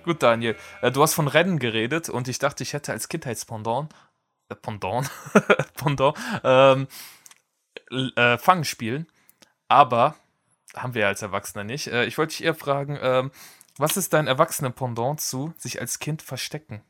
Gut, 0.02 0.20
Daniel. 0.24 0.56
Äh, 0.80 0.90
du 0.90 1.00
hast 1.00 1.14
von 1.14 1.28
Rennen 1.28 1.60
geredet 1.60 2.08
und 2.08 2.26
ich 2.26 2.40
dachte, 2.40 2.64
ich 2.64 2.72
hätte 2.72 2.90
als 2.90 3.08
Kindheitspendant, 3.08 3.94
äh, 4.48 4.56
Pendant, 4.56 5.08
Pendant, 5.76 6.16
ähm, 6.42 6.88
äh, 8.16 8.36
Fangen 8.36 8.64
spielen. 8.64 9.06
Aber 9.68 10.16
haben 10.76 10.94
wir 10.94 11.02
ja 11.02 11.08
als 11.08 11.22
Erwachsener 11.22 11.64
nicht. 11.64 11.88
Äh, 11.88 12.04
ich 12.06 12.18
wollte 12.18 12.36
dich 12.36 12.44
eher 12.44 12.54
fragen, 12.54 12.98
ähm, 13.00 13.30
was 13.78 13.96
ist 13.96 14.12
dein 14.12 14.26
Erwachsenen-Pendant 14.26 15.20
zu 15.20 15.54
sich 15.56 15.80
als 15.80 15.98
Kind 15.98 16.22
verstecken? 16.22 16.82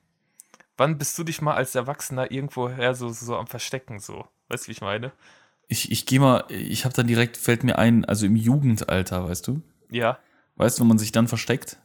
Wann 0.76 0.98
bist 0.98 1.18
du 1.18 1.24
dich 1.24 1.42
mal 1.42 1.54
als 1.54 1.74
Erwachsener 1.74 2.30
irgendwoher 2.30 2.94
so, 2.94 3.10
so 3.10 3.36
am 3.36 3.46
Verstecken 3.46 4.00
so? 4.00 4.26
Weißt 4.48 4.64
du, 4.64 4.68
wie 4.68 4.72
ich 4.72 4.80
meine? 4.80 5.12
Ich, 5.68 5.92
ich 5.92 6.06
gehe 6.06 6.20
mal, 6.20 6.44
ich 6.48 6.84
habe 6.84 6.94
dann 6.94 7.06
direkt, 7.06 7.36
fällt 7.36 7.62
mir 7.64 7.78
ein, 7.78 8.04
also 8.04 8.26
im 8.26 8.36
Jugendalter, 8.36 9.28
weißt 9.28 9.46
du? 9.46 9.62
Ja. 9.90 10.18
Weißt 10.56 10.78
du, 10.78 10.82
wenn 10.82 10.88
man 10.88 10.98
sich 10.98 11.12
dann 11.12 11.28
versteckt? 11.28 11.78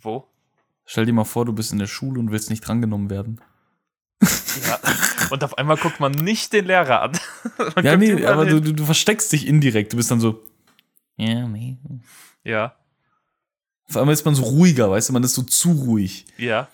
Wo? 0.00 0.26
Stell 0.84 1.06
dir 1.06 1.12
mal 1.12 1.24
vor, 1.24 1.44
du 1.44 1.52
bist 1.52 1.72
in 1.72 1.78
der 1.78 1.86
Schule 1.86 2.20
und 2.20 2.30
willst 2.30 2.50
nicht 2.50 2.66
drangenommen 2.66 3.10
werden. 3.10 3.40
Ja. 4.66 4.78
Und 5.30 5.44
auf 5.44 5.58
einmal 5.58 5.76
guckt 5.76 6.00
man 6.00 6.12
nicht 6.12 6.52
den 6.52 6.66
Lehrer 6.66 7.02
an. 7.02 7.12
Man 7.74 7.84
Ja, 7.84 7.96
nee, 7.96 8.24
aber 8.24 8.46
du, 8.46 8.60
du 8.60 8.84
versteckst 8.84 9.32
dich 9.32 9.46
indirekt. 9.46 9.92
Du 9.92 9.96
bist 9.96 10.10
dann 10.10 10.20
so. 10.20 10.45
Ja, 11.16 11.46
nee. 11.48 11.78
Ja, 12.44 12.74
Auf 13.88 13.96
einmal 13.96 14.12
ist 14.12 14.24
man 14.24 14.34
so 14.34 14.42
ruhiger, 14.44 14.90
weißt 14.90 15.08
du, 15.08 15.12
man 15.12 15.22
ist 15.24 15.34
so 15.34 15.42
zu 15.42 15.72
ruhig. 15.72 16.26
ja, 16.36 16.68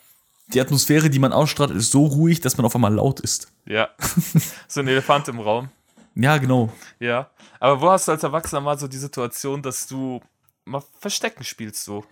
Die 0.48 0.60
Atmosphäre, 0.60 1.08
die 1.10 1.18
man 1.18 1.32
ausstrahlt, 1.32 1.70
ist 1.70 1.92
so 1.92 2.04
ruhig, 2.06 2.40
dass 2.40 2.56
man 2.56 2.66
auf 2.66 2.74
einmal 2.74 2.92
laut 2.94 3.20
ist. 3.20 3.52
ja. 3.66 3.88
so 4.68 4.80
ein 4.80 4.88
Elefant 4.88 5.28
im 5.28 5.38
Raum. 5.40 5.68
Ja, 6.14 6.36
genau. 6.38 6.70
Ja. 7.00 7.30
Aber 7.58 7.80
wo 7.80 7.90
hast 7.90 8.08
du 8.08 8.12
als 8.12 8.22
Erwachsener 8.22 8.60
mal 8.60 8.78
so 8.78 8.86
die 8.88 8.98
Situation, 8.98 9.62
dass 9.62 9.86
du 9.86 10.20
mal 10.64 10.82
Verstecken 10.98 11.44
spielst 11.44 11.84
so? 11.84 12.04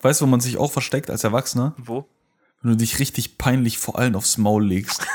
Weißt 0.00 0.20
du, 0.20 0.24
wo 0.24 0.30
man 0.30 0.40
sich 0.40 0.56
auch 0.56 0.72
versteckt 0.72 1.08
als 1.10 1.22
Erwachsener? 1.24 1.74
Wo? 1.78 2.08
Wenn 2.62 2.72
du 2.72 2.76
dich 2.78 2.98
richtig 2.98 3.38
peinlich 3.38 3.78
vor 3.78 3.96
allen 3.98 4.16
aufs 4.16 4.38
Maul 4.38 4.64
legst. 4.66 5.06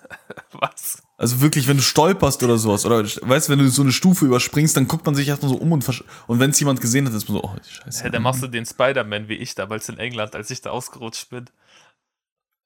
Was? 0.52 1.02
Also 1.16 1.40
wirklich, 1.40 1.68
wenn 1.68 1.76
du 1.76 1.82
stolperst 1.82 2.42
oder 2.42 2.58
sowas. 2.58 2.84
Oder 2.84 3.04
weißt 3.04 3.48
du, 3.48 3.52
wenn 3.52 3.60
du 3.60 3.68
so 3.68 3.82
eine 3.82 3.92
Stufe 3.92 4.26
überspringst, 4.26 4.76
dann 4.76 4.88
guckt 4.88 5.06
man 5.06 5.14
sich 5.14 5.28
erstmal 5.28 5.50
so 5.50 5.56
um 5.56 5.70
und, 5.70 5.88
und 6.26 6.40
wenn 6.40 6.50
es 6.50 6.58
jemand 6.58 6.80
gesehen 6.80 7.06
hat, 7.06 7.14
ist 7.14 7.28
man 7.28 7.38
so, 7.38 7.44
oh, 7.44 7.54
die 7.64 7.72
Scheiße. 7.72 8.04
Ja, 8.04 8.10
dann 8.10 8.22
machst 8.22 8.42
du 8.42 8.48
den 8.48 8.66
Spider-Man 8.66 9.28
wie 9.28 9.34
ich 9.34 9.54
damals 9.54 9.88
in 9.88 9.98
England, 9.98 10.34
als 10.34 10.50
ich 10.50 10.60
da 10.60 10.70
ausgerutscht 10.70 11.30
bin. 11.30 11.44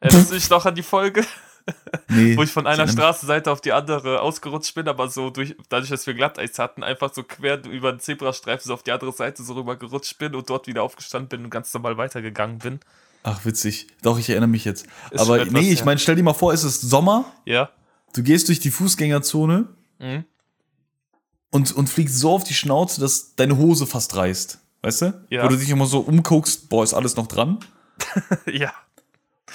Erinnerst 0.01 0.31
du 0.31 0.35
dich 0.35 0.49
noch 0.49 0.65
an 0.65 0.75
die 0.75 0.83
Folge, 0.83 1.27
nee, 2.09 2.37
wo 2.37 2.43
ich 2.43 2.51
von 2.51 2.67
einer 2.67 2.89
Straßenseite 2.89 3.51
auf 3.51 3.61
die 3.61 3.73
andere 3.73 4.23
ausgerutscht 4.23 4.75
bin, 4.75 4.89
aber 4.89 5.09
so 5.09 5.29
durch, 5.29 5.55
dadurch, 5.69 5.91
dass 5.91 6.07
wir 6.07 6.15
Glatteis 6.15 6.59
hatten, 6.59 6.83
einfach 6.83 7.13
so 7.13 7.25
quer 7.25 7.63
über 7.67 7.93
den 7.93 8.01
Zebrastreifen 8.01 8.69
so 8.69 8.75
auf 8.75 8.83
die 8.83 8.93
andere 8.93 9.13
Seite 9.13 9.43
so 9.43 9.55
rüber 9.55 9.77
gerutscht 9.77 10.17
bin 10.19 10.35
und 10.35 10.49
dort 10.49 10.67
wieder 10.67 10.85
aufgestanden 10.85 11.29
bin 11.29 11.45
und 11.45 11.51
ganz 11.51 11.75
normal 11.75 11.99
weitergegangen 11.99 12.59
bin. 12.59 12.81
Ach, 13.25 13.45
witzig. 13.45 13.89
Doch, 14.03 14.19
ich 14.19 14.31
erinnere 14.31 14.49
mich 14.49 14.65
jetzt. 14.65 14.87
Ist 15.11 15.21
Aber 15.21 15.39
schon 15.39 15.49
etwas 15.49 15.61
nee, 15.61 15.73
ich 15.73 15.85
meine, 15.85 15.99
stell 15.99 16.15
dir 16.15 16.23
mal 16.23 16.33
vor, 16.33 16.53
es 16.55 16.65
ist 16.65 16.81
Sommer, 16.81 17.27
Ja. 17.45 17.69
Du 18.15 18.23
gehst 18.23 18.49
durch 18.49 18.61
die 18.61 18.71
Fußgängerzone 18.71 19.69
Mhm. 20.01 20.25
und, 21.51 21.73
und 21.73 21.89
fliegst 21.89 22.19
so 22.19 22.31
auf 22.33 22.45
die 22.45 22.55
Schnauze, 22.55 23.01
dass 23.01 23.35
deine 23.35 23.57
Hose 23.57 23.87
fast 23.87 24.15
reißt. 24.17 24.59
Weißt 24.83 25.03
du? 25.03 25.27
Ja. 25.31 25.43
Wo 25.45 25.49
du 25.49 25.57
dich 25.57 25.71
immer 25.71 25.87
so 25.87 26.01
umguckst, 26.01 26.69
boah, 26.69 26.85
ist 26.85 26.95
alles 26.95 27.17
noch 27.17 27.27
dran. 27.27 27.59
ja. 28.47 28.73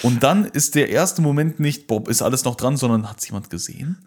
Und 0.02 0.22
dann 0.22 0.44
ist 0.44 0.74
der 0.74 0.90
erste 0.90 1.22
Moment 1.22 1.60
nicht, 1.60 1.86
boah, 1.86 2.06
ist 2.08 2.20
alles 2.20 2.44
noch 2.44 2.56
dran, 2.56 2.76
sondern 2.76 3.08
hat 3.08 3.20
es 3.20 3.26
jemand 3.28 3.48
gesehen? 3.48 4.04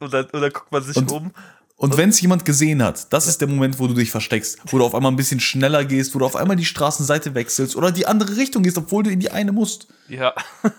Oder, 0.00 0.28
oder 0.34 0.50
guckt 0.50 0.70
man 0.70 0.82
sich 0.84 0.96
Und- 0.96 1.10
um. 1.10 1.32
Und 1.78 1.98
wenn 1.98 2.08
es 2.08 2.18
jemand 2.22 2.46
gesehen 2.46 2.82
hat, 2.82 3.12
das 3.12 3.26
ist 3.26 3.42
der 3.42 3.48
Moment, 3.48 3.78
wo 3.78 3.86
du 3.86 3.92
dich 3.92 4.10
versteckst, 4.10 4.60
wo 4.72 4.78
du 4.78 4.84
auf 4.86 4.94
einmal 4.94 5.12
ein 5.12 5.16
bisschen 5.16 5.40
schneller 5.40 5.84
gehst, 5.84 6.14
wo 6.14 6.18
du 6.20 6.24
auf 6.24 6.34
einmal 6.34 6.56
die 6.56 6.64
Straßenseite 6.64 7.34
wechselst 7.34 7.76
oder 7.76 7.92
die 7.92 8.06
andere 8.06 8.34
Richtung 8.36 8.62
gehst, 8.62 8.78
obwohl 8.78 9.02
du 9.02 9.10
in 9.10 9.20
die 9.20 9.30
eine 9.30 9.52
musst. 9.52 9.86
Ja. 10.08 10.32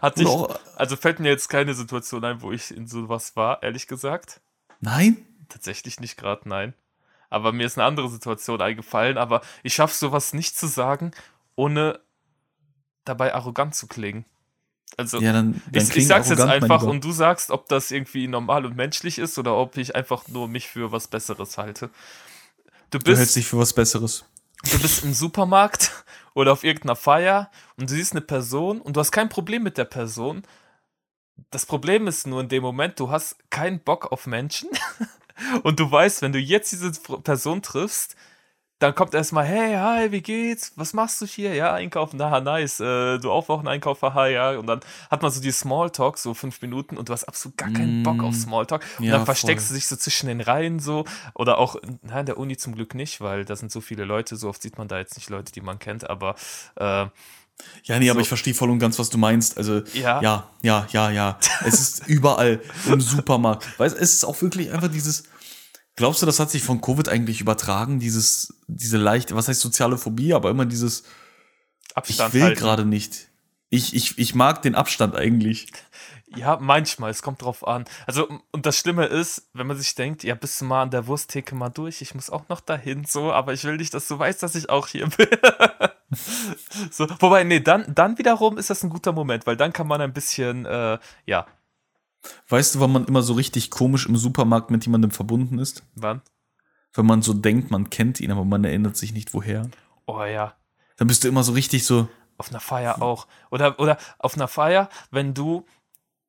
Hat 0.00 0.18
dich, 0.18 0.26
auch, 0.26 0.58
also 0.76 0.96
fällt 0.96 1.20
mir 1.20 1.28
jetzt 1.30 1.48
keine 1.48 1.74
Situation 1.74 2.24
ein, 2.24 2.42
wo 2.42 2.52
ich 2.52 2.70
in 2.70 2.86
sowas 2.86 3.36
war, 3.36 3.62
ehrlich 3.62 3.86
gesagt. 3.86 4.40
nein? 4.80 5.26
Tatsächlich 5.48 6.00
nicht 6.00 6.16
gerade, 6.16 6.48
nein. 6.48 6.72
Aber 7.28 7.52
mir 7.52 7.66
ist 7.66 7.76
eine 7.78 7.86
andere 7.86 8.08
Situation 8.08 8.60
eingefallen, 8.60 9.18
aber 9.18 9.42
ich 9.62 9.74
schaffe 9.74 9.94
sowas 9.94 10.32
nicht 10.32 10.56
zu 10.56 10.66
sagen, 10.66 11.10
ohne 11.56 12.00
dabei 13.04 13.34
arrogant 13.34 13.74
zu 13.74 13.86
klingen. 13.86 14.24
Also, 14.96 15.20
Ja, 15.20 15.32
dann, 15.32 15.60
dann 15.70 15.82
ich, 15.82 15.96
ich 15.96 16.06
sag's 16.06 16.28
jetzt 16.28 16.40
einfach 16.40 16.82
und 16.82 17.02
du 17.04 17.12
sagst, 17.12 17.50
ob 17.50 17.68
das 17.68 17.90
irgendwie 17.90 18.28
normal 18.28 18.66
und 18.66 18.76
menschlich 18.76 19.18
ist 19.18 19.38
oder 19.38 19.56
ob 19.56 19.76
ich 19.78 19.94
einfach 19.96 20.28
nur 20.28 20.48
mich 20.48 20.68
für 20.68 20.92
was 20.92 21.08
Besseres 21.08 21.56
halte. 21.58 21.90
Du 22.90 22.98
Du 22.98 23.06
hältst 23.10 23.22
bist, 23.22 23.36
dich 23.36 23.46
für 23.46 23.58
was 23.58 23.72
Besseres. 23.72 24.24
du 24.70 24.78
bist 24.78 25.02
im 25.04 25.14
Supermarkt 25.14 26.04
oder 26.34 26.52
auf 26.52 26.64
irgendeiner 26.64 26.96
Feier 26.96 27.50
und 27.76 27.90
du 27.90 27.94
siehst 27.94 28.12
eine 28.12 28.20
Person 28.20 28.80
und 28.80 28.96
du 28.96 29.00
hast 29.00 29.12
kein 29.12 29.28
Problem 29.28 29.62
mit 29.62 29.78
der 29.78 29.84
Person. 29.84 30.42
Das 31.50 31.66
Problem 31.66 32.06
ist 32.06 32.26
nur 32.26 32.40
in 32.40 32.48
dem 32.48 32.62
Moment, 32.62 32.98
du 33.00 33.10
hast 33.10 33.36
keinen 33.50 33.80
Bock 33.80 34.12
auf 34.12 34.26
Menschen 34.26 34.68
und 35.62 35.80
du 35.80 35.90
weißt, 35.90 36.22
wenn 36.22 36.32
du 36.32 36.38
jetzt 36.38 36.72
diese 36.72 36.92
Person 37.22 37.62
triffst, 37.62 38.16
dann 38.82 38.94
kommt 38.94 39.14
erstmal, 39.14 39.44
hey, 39.44 39.74
hi, 39.74 40.10
wie 40.12 40.20
geht's? 40.22 40.72
Was 40.76 40.92
machst 40.92 41.20
du 41.20 41.26
hier? 41.26 41.54
Ja, 41.54 41.72
einkaufen, 41.72 42.16
na, 42.16 42.40
nice. 42.40 42.80
Äh, 42.80 43.18
du 43.18 43.30
auch 43.30 43.48
einen 43.58 43.68
Einkauf, 43.68 44.02
haha, 44.02 44.26
ja. 44.26 44.50
Und 44.58 44.66
dann 44.66 44.80
hat 45.10 45.22
man 45.22 45.30
so 45.30 45.40
die 45.40 45.52
Smalltalk, 45.52 46.18
so 46.18 46.34
fünf 46.34 46.60
Minuten, 46.62 46.96
und 46.96 47.08
du 47.08 47.12
hast 47.12 47.24
absolut 47.24 47.56
gar 47.56 47.70
keinen 47.70 48.02
Bock 48.02 48.22
auf 48.22 48.34
Mm. 48.34 48.38
Smalltalk. 48.40 48.82
Und 48.98 49.04
Ja, 49.04 49.12
dann 49.16 49.24
versteckst 49.26 49.66
voll. 49.68 49.74
du 49.74 49.78
dich 49.78 49.86
so 49.88 49.96
zwischen 49.96 50.26
den 50.26 50.40
Reihen 50.40 50.80
so. 50.80 51.04
Oder 51.34 51.58
auch, 51.58 51.76
na, 52.02 52.20
in 52.20 52.26
der 52.26 52.38
Uni 52.38 52.56
zum 52.56 52.74
Glück 52.74 52.94
nicht, 52.94 53.20
weil 53.20 53.44
da 53.44 53.54
sind 53.56 53.70
so 53.70 53.80
viele 53.80 54.04
Leute, 54.04 54.36
so 54.36 54.48
oft 54.48 54.60
sieht 54.62 54.78
man 54.78 54.88
da 54.88 54.98
jetzt 54.98 55.16
nicht 55.16 55.30
Leute, 55.30 55.52
die 55.52 55.60
man 55.60 55.78
kennt, 55.78 56.08
aber 56.10 56.34
äh, 56.76 57.06
Ja, 57.84 57.98
nee, 57.98 58.10
aber 58.10 58.18
So. 58.18 58.22
ich 58.22 58.28
verstehe 58.28 58.54
voll 58.54 58.70
und 58.70 58.80
ganz, 58.80 58.98
was 58.98 59.10
du 59.10 59.18
meinst. 59.18 59.56
Also, 59.58 59.82
Ja. 59.92 60.20
ja, 60.20 60.48
ja, 60.62 60.86
ja, 60.90 61.10
ja. 61.10 61.38
Es 61.64 61.78
ist 61.80 62.06
überall 62.08 62.60
im 62.86 63.00
Supermarkt. 63.12 63.78
Weißt 63.78 63.96
es 63.96 64.12
ist 64.14 64.24
auch 64.24 64.40
wirklich 64.42 64.72
einfach 64.72 64.88
dieses. 64.88 65.24
Glaubst 65.96 66.22
du, 66.22 66.26
das 66.26 66.40
hat 66.40 66.50
sich 66.50 66.62
von 66.62 66.80
Covid 66.80 67.08
eigentlich 67.08 67.40
übertragen? 67.40 67.98
Dieses, 68.00 68.60
diese 68.66 68.96
leicht, 68.96 69.34
was 69.34 69.48
heißt 69.48 69.60
soziale 69.60 69.98
Phobie, 69.98 70.32
aber 70.32 70.50
immer 70.50 70.64
dieses, 70.64 71.02
ich 71.88 71.96
Abstand 71.96 72.34
will 72.34 72.42
halten. 72.42 72.58
gerade 72.58 72.84
nicht. 72.86 73.28
Ich, 73.68 73.94
ich, 73.94 74.18
ich 74.18 74.34
mag 74.34 74.62
den 74.62 74.74
Abstand 74.74 75.16
eigentlich. 75.16 75.72
Ja, 76.34 76.58
manchmal, 76.58 77.10
es 77.10 77.20
kommt 77.20 77.42
drauf 77.42 77.66
an. 77.66 77.84
Also, 78.06 78.28
und 78.52 78.64
das 78.64 78.78
Schlimme 78.78 79.04
ist, 79.04 79.50
wenn 79.52 79.66
man 79.66 79.76
sich 79.76 79.94
denkt, 79.94 80.24
ja, 80.24 80.34
bist 80.34 80.60
du 80.60 80.64
mal 80.64 80.82
an 80.82 80.90
der 80.90 81.06
Wursttheke 81.06 81.54
mal 81.54 81.68
durch, 81.68 82.00
ich 82.00 82.14
muss 82.14 82.30
auch 82.30 82.48
noch 82.48 82.60
dahin, 82.60 83.04
so, 83.04 83.32
aber 83.32 83.52
ich 83.52 83.64
will 83.64 83.76
nicht, 83.76 83.92
dass 83.92 84.08
du 84.08 84.18
weißt, 84.18 84.42
dass 84.42 84.54
ich 84.54 84.70
auch 84.70 84.86
hier 84.86 85.08
bin. 85.08 85.28
so, 86.90 87.06
wobei, 87.20 87.44
nee, 87.44 87.60
dann, 87.60 87.94
dann 87.94 88.16
wiederum 88.16 88.56
ist 88.56 88.70
das 88.70 88.82
ein 88.82 88.90
guter 88.90 89.12
Moment, 89.12 89.46
weil 89.46 89.56
dann 89.56 89.74
kann 89.74 89.86
man 89.86 90.00
ein 90.00 90.14
bisschen, 90.14 90.64
äh, 90.64 90.98
ja, 91.26 91.46
Weißt 92.48 92.74
du, 92.74 92.80
wann 92.80 92.92
man 92.92 93.06
immer 93.06 93.22
so 93.22 93.34
richtig 93.34 93.70
komisch 93.70 94.06
im 94.06 94.16
Supermarkt 94.16 94.70
mit 94.70 94.84
jemandem 94.84 95.10
verbunden 95.10 95.58
ist? 95.58 95.82
wann? 95.94 96.22
Wenn 96.94 97.06
man 97.06 97.22
so 97.22 97.32
denkt, 97.32 97.70
man 97.70 97.88
kennt 97.88 98.20
ihn, 98.20 98.30
aber 98.30 98.44
man 98.44 98.64
erinnert 98.64 98.96
sich 98.98 99.12
nicht 99.14 99.32
woher. 99.32 99.70
Oh 100.06 100.22
ja, 100.24 100.54
Dann 100.98 101.08
bist 101.08 101.24
du 101.24 101.28
immer 101.28 101.42
so 101.42 101.52
richtig 101.52 101.86
so, 101.86 102.08
auf 102.42 102.50
einer 102.50 102.60
Feier 102.60 103.00
auch. 103.00 103.28
Oder, 103.50 103.78
oder 103.78 103.98
auf 104.18 104.34
einer 104.34 104.48
Feier, 104.48 104.88
wenn 105.10 105.32
du 105.32 105.64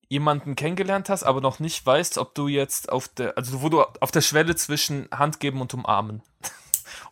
jemanden 0.09 0.55
kennengelernt 0.55 1.09
hast, 1.09 1.23
aber 1.23 1.41
noch 1.41 1.59
nicht 1.59 1.83
weißt, 1.83 2.19
ob 2.19 2.35
du 2.35 2.47
jetzt 2.47 2.91
auf 2.91 3.07
der, 3.07 3.35
also 3.35 3.63
wo 3.63 3.69
du 3.69 3.81
auf 3.81 4.11
der 4.11 4.21
Schwelle 4.21 4.55
zwischen 4.55 5.07
Handgeben 5.11 5.59
und 5.59 5.73
Umarmen. 5.73 6.21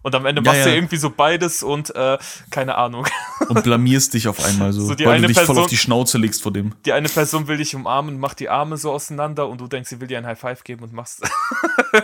Und 0.02 0.16
am 0.16 0.26
Ende 0.26 0.42
Ja, 0.44 0.52
machst 0.52 0.66
du 0.66 0.70
ja. 0.70 0.76
irgendwie 0.76 0.98
so 0.98 1.10
beides 1.10 1.64
und 1.64 1.94
äh, 1.96 2.18
keine 2.50 2.76
Ahnung. 2.76 3.08
Und 3.50 3.64
blamierst 3.64 4.14
dich 4.14 4.28
auf 4.28 4.44
einmal 4.44 4.74
so, 4.74 4.82
So 4.86 4.96
die 4.96 5.06
weil 5.06 5.14
eine 5.14 5.22
du 5.24 5.28
dich 5.28 5.38
voll 5.38 5.46
Person- 5.48 5.64
auf 5.64 5.70
die 5.70 5.78
Schnauze 5.78 6.18
legst 6.18 6.42
vor 6.44 6.52
dem. 6.54 6.74
Die 6.86 6.94
eine 6.94 7.10
Person 7.10 7.48
will 7.48 7.58
dich 7.58 7.76
umarmen, 7.76 8.20
macht 8.20 8.40
die 8.40 8.50
Arme 8.50 8.78
so 8.78 8.92
auseinander 8.92 9.48
und 9.48 9.60
du 9.62 9.68
denkst, 9.68 9.90
sie 9.90 10.00
will 10.02 10.08
dir 10.08 10.18
ein 10.18 10.26
High 10.26 10.40
Five 10.40 10.64
geben 10.64 10.84
und 10.84 10.94
machst 10.94 11.22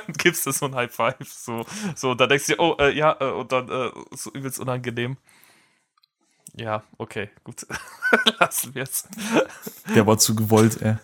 und 0.07 0.17
gibst 0.17 0.46
dir 0.46 0.51
so 0.53 0.65
ein 0.65 0.75
High 0.75 0.91
Five. 0.93 1.15
So, 1.27 1.65
so 1.96 2.13
da 2.13 2.27
denkst 2.27 2.48
du, 2.48 2.53
dir, 2.53 2.60
oh, 2.60 2.75
äh, 2.79 2.96
ja, 2.96 3.15
äh, 3.19 3.25
und 3.31 3.51
dann 3.51 3.69
äh, 3.69 3.89
so 4.15 4.31
übelst 4.31 4.60
unangenehm. 4.60 5.17
Ja, 6.60 6.82
okay, 6.98 7.30
gut. 7.44 7.68
Lassen 8.40 8.74
wir 8.74 8.84
es. 8.84 9.08
Der 9.94 10.08
war 10.08 10.18
zu 10.18 10.36
gewollt, 10.36 10.82
ey. 10.82 10.96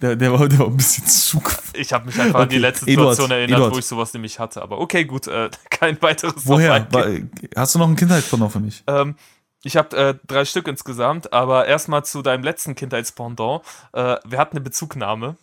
Der, 0.00 0.14
der, 0.16 0.32
war, 0.32 0.48
der 0.48 0.60
war 0.60 0.66
ein 0.68 0.76
bisschen 0.76 1.04
zu 1.06 1.40
gewollt. 1.40 1.58
Ich 1.74 1.92
habe 1.92 2.06
mich 2.06 2.20
einfach 2.20 2.40
an 2.40 2.48
die 2.48 2.56
Okay, 2.56 2.60
letzte 2.62 2.86
Eduard, 2.86 3.10
Situation 3.16 3.30
erinnert, 3.32 3.58
Eduard. 3.58 3.74
wo 3.74 3.78
ich 3.78 3.86
sowas 3.86 4.12
nämlich 4.14 4.38
hatte. 4.38 4.62
Aber 4.62 4.78
okay, 4.78 5.04
gut, 5.04 5.26
äh, 5.26 5.50
kein 5.70 6.00
weiteres 6.00 6.46
Woher? 6.46 6.86
War, 6.92 7.06
hast 7.56 7.74
du 7.74 7.78
noch 7.80 7.88
ein 7.88 7.96
Kindheitsporno 7.96 8.48
für 8.48 8.60
mich? 8.60 8.84
Ähm, 8.86 9.16
ich 9.64 9.76
habe 9.76 9.96
äh, 9.96 10.14
drei 10.26 10.44
Stück 10.44 10.68
insgesamt, 10.68 11.32
aber 11.32 11.66
erstmal 11.66 12.04
zu 12.04 12.22
deinem 12.22 12.44
letzten 12.44 12.74
Kindheitspendant. 12.76 13.62
Äh, 13.92 14.16
wir 14.24 14.38
hatten 14.38 14.56
eine 14.56 14.60
Bezugnahme. 14.64 15.36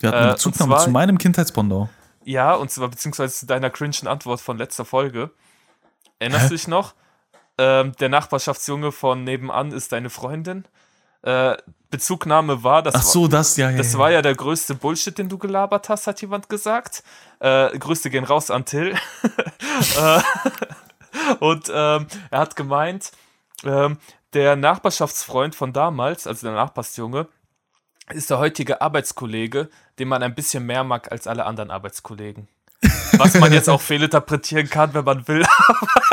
Wir 0.00 0.08
hatten 0.08 0.16
äh, 0.16 0.20
eine 0.22 0.28
und 0.30 0.34
Bezugnahme 0.36 0.74
zwar- 0.74 0.84
zu 0.84 0.90
meinem 0.90 1.18
Kindheitsporno. 1.18 1.88
Ja, 2.24 2.54
und 2.54 2.70
zwar 2.70 2.88
beziehungsweise 2.88 3.32
zu 3.34 3.46
deiner 3.46 3.70
cringen 3.70 4.06
Antwort 4.08 4.40
von 4.40 4.58
letzter 4.58 4.84
Folge. 4.84 5.30
Erinnerst 6.18 6.50
du 6.50 6.54
dich 6.54 6.66
noch? 6.68 6.94
Ähm, 7.58 7.92
der 7.98 8.08
Nachbarschaftsjunge 8.08 8.92
von 8.92 9.24
nebenan 9.24 9.72
ist 9.72 9.92
deine 9.92 10.10
Freundin. 10.10 10.64
Äh, 11.22 11.56
Bezugnahme 11.90 12.62
war, 12.62 12.82
das, 12.82 12.94
Ach 12.94 13.02
so, 13.02 13.28
das, 13.28 13.56
ja, 13.56 13.66
war, 13.66 13.72
ja. 13.72 13.78
das 13.78 13.92
ja. 13.92 13.98
war 13.98 14.10
ja 14.10 14.22
der 14.22 14.34
größte 14.34 14.74
Bullshit, 14.74 15.16
den 15.16 15.28
du 15.28 15.38
gelabert 15.38 15.88
hast, 15.88 16.06
hat 16.06 16.20
jemand 16.20 16.48
gesagt. 16.48 17.02
Äh, 17.40 17.76
Grüße 17.78 18.10
gehen 18.10 18.24
raus 18.24 18.50
an 18.50 18.64
Till. 18.64 18.94
äh, 19.98 20.20
und 21.40 21.68
ähm, 21.72 22.06
er 22.30 22.38
hat 22.38 22.56
gemeint, 22.56 23.10
ähm, 23.64 23.98
der 24.34 24.56
Nachbarschaftsfreund 24.56 25.54
von 25.54 25.72
damals, 25.72 26.26
also 26.26 26.46
der 26.46 26.54
Nachbarsjunge, 26.54 27.26
ist 28.12 28.30
der 28.30 28.38
heutige 28.38 28.80
Arbeitskollege, 28.80 29.68
den 29.98 30.08
man 30.08 30.22
ein 30.22 30.34
bisschen 30.34 30.64
mehr 30.64 30.84
mag 30.84 31.10
als 31.10 31.26
alle 31.26 31.46
anderen 31.46 31.70
Arbeitskollegen. 31.70 32.48
Was 33.16 33.34
man 33.34 33.52
jetzt 33.52 33.68
auch 33.68 33.80
fehlinterpretieren 33.80 34.70
kann, 34.70 34.94
wenn 34.94 35.04
man 35.04 35.26
will. 35.26 35.44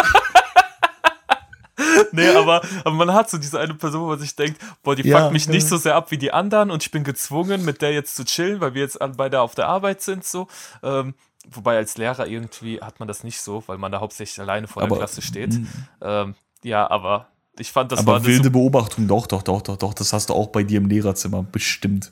nee, 2.11 2.29
aber, 2.29 2.61
aber 2.83 2.91
man 2.95 3.13
hat 3.13 3.29
so 3.29 3.37
diese 3.37 3.59
eine 3.59 3.73
Person, 3.73 4.01
wo 4.01 4.07
man 4.07 4.19
sich 4.19 4.35
denkt, 4.35 4.61
boah, 4.83 4.95
die 4.95 5.07
Ja, 5.07 5.19
fuckt 5.21 5.33
mich 5.33 5.47
nicht 5.47 5.63
ja. 5.63 5.69
so 5.69 5.77
sehr 5.77 5.95
ab 5.95 6.11
wie 6.11 6.17
die 6.17 6.31
anderen 6.33 6.71
und 6.71 6.83
ich 6.83 6.91
bin 6.91 7.03
gezwungen, 7.03 7.63
mit 7.65 7.81
der 7.81 7.93
jetzt 7.93 8.15
zu 8.15 8.25
chillen, 8.25 8.61
weil 8.61 8.73
wir 8.73 8.81
jetzt 8.81 8.97
beide 9.17 9.41
auf 9.41 9.55
der 9.55 9.67
Arbeit 9.67 10.01
sind, 10.01 10.23
so. 10.25 10.47
Ähm, 10.83 11.13
wobei 11.49 11.77
als 11.77 11.97
Lehrer 11.97 12.27
irgendwie 12.27 12.81
hat 12.81 12.99
man 12.99 13.07
das 13.07 13.23
nicht 13.23 13.39
so, 13.41 13.63
weil 13.67 13.77
man 13.77 13.91
da 13.91 13.99
hauptsächlich 13.99 14.39
alleine 14.39 14.67
vor 14.67 14.83
Aber- 14.83 14.95
der 14.95 15.05
Klasse 15.05 15.21
steht. 15.21 15.59
Ähm, 16.01 16.35
ja, 16.63 16.89
aber 16.89 17.27
ich 17.59 17.71
fand, 17.71 17.91
das 17.91 17.99
war 18.05 18.15
Aber 18.15 18.15
eine 18.17 18.25
wilde 18.25 18.49
Beobachtung, 18.51 19.07
doch, 19.07 19.27
doch, 19.27 19.43
doch, 19.43 19.61
doch, 19.61 19.77
doch. 19.77 19.93
Das 19.93 20.11
hast 20.13 20.29
du 20.29 20.33
auch 20.33 20.47
bei 20.47 20.63
dir 20.63 20.77
im 20.79 20.87
Lehrerzimmer, 20.87 21.43
bestimmt. 21.43 22.11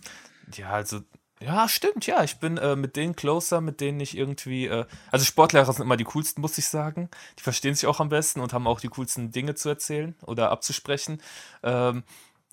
Ja, 0.56 0.70
also, 0.70 1.00
ja, 1.46 1.68
stimmt, 1.68 2.06
ja. 2.08 2.24
Ich 2.24 2.38
bin 2.38 2.58
äh, 2.58 2.76
mit 2.76 2.96
denen 2.96 3.16
closer, 3.16 3.62
mit 3.62 3.82
denen 3.82 4.00
ich 4.00 4.18
irgendwie. 4.18 4.68
Äh, 4.68 4.86
also, 5.12 5.26
Sportlehrer 5.26 5.72
sind 5.72 5.84
immer 5.84 5.98
die 5.98 6.04
coolsten, 6.06 6.42
muss 6.42 6.58
ich 6.58 6.68
sagen. 6.68 7.10
Die 7.40 7.44
verstehen 7.44 7.76
sich 7.76 7.86
auch 7.88 8.00
am 8.00 8.10
besten 8.10 8.40
und 8.40 8.54
haben 8.54 8.68
auch 8.68 8.80
die 8.80 8.88
coolsten 8.90 9.32
Dinge 9.32 9.56
zu 9.56 9.70
erzählen 9.70 10.16
oder 10.22 10.52
abzusprechen. 10.52 11.22
Ähm, 11.64 12.04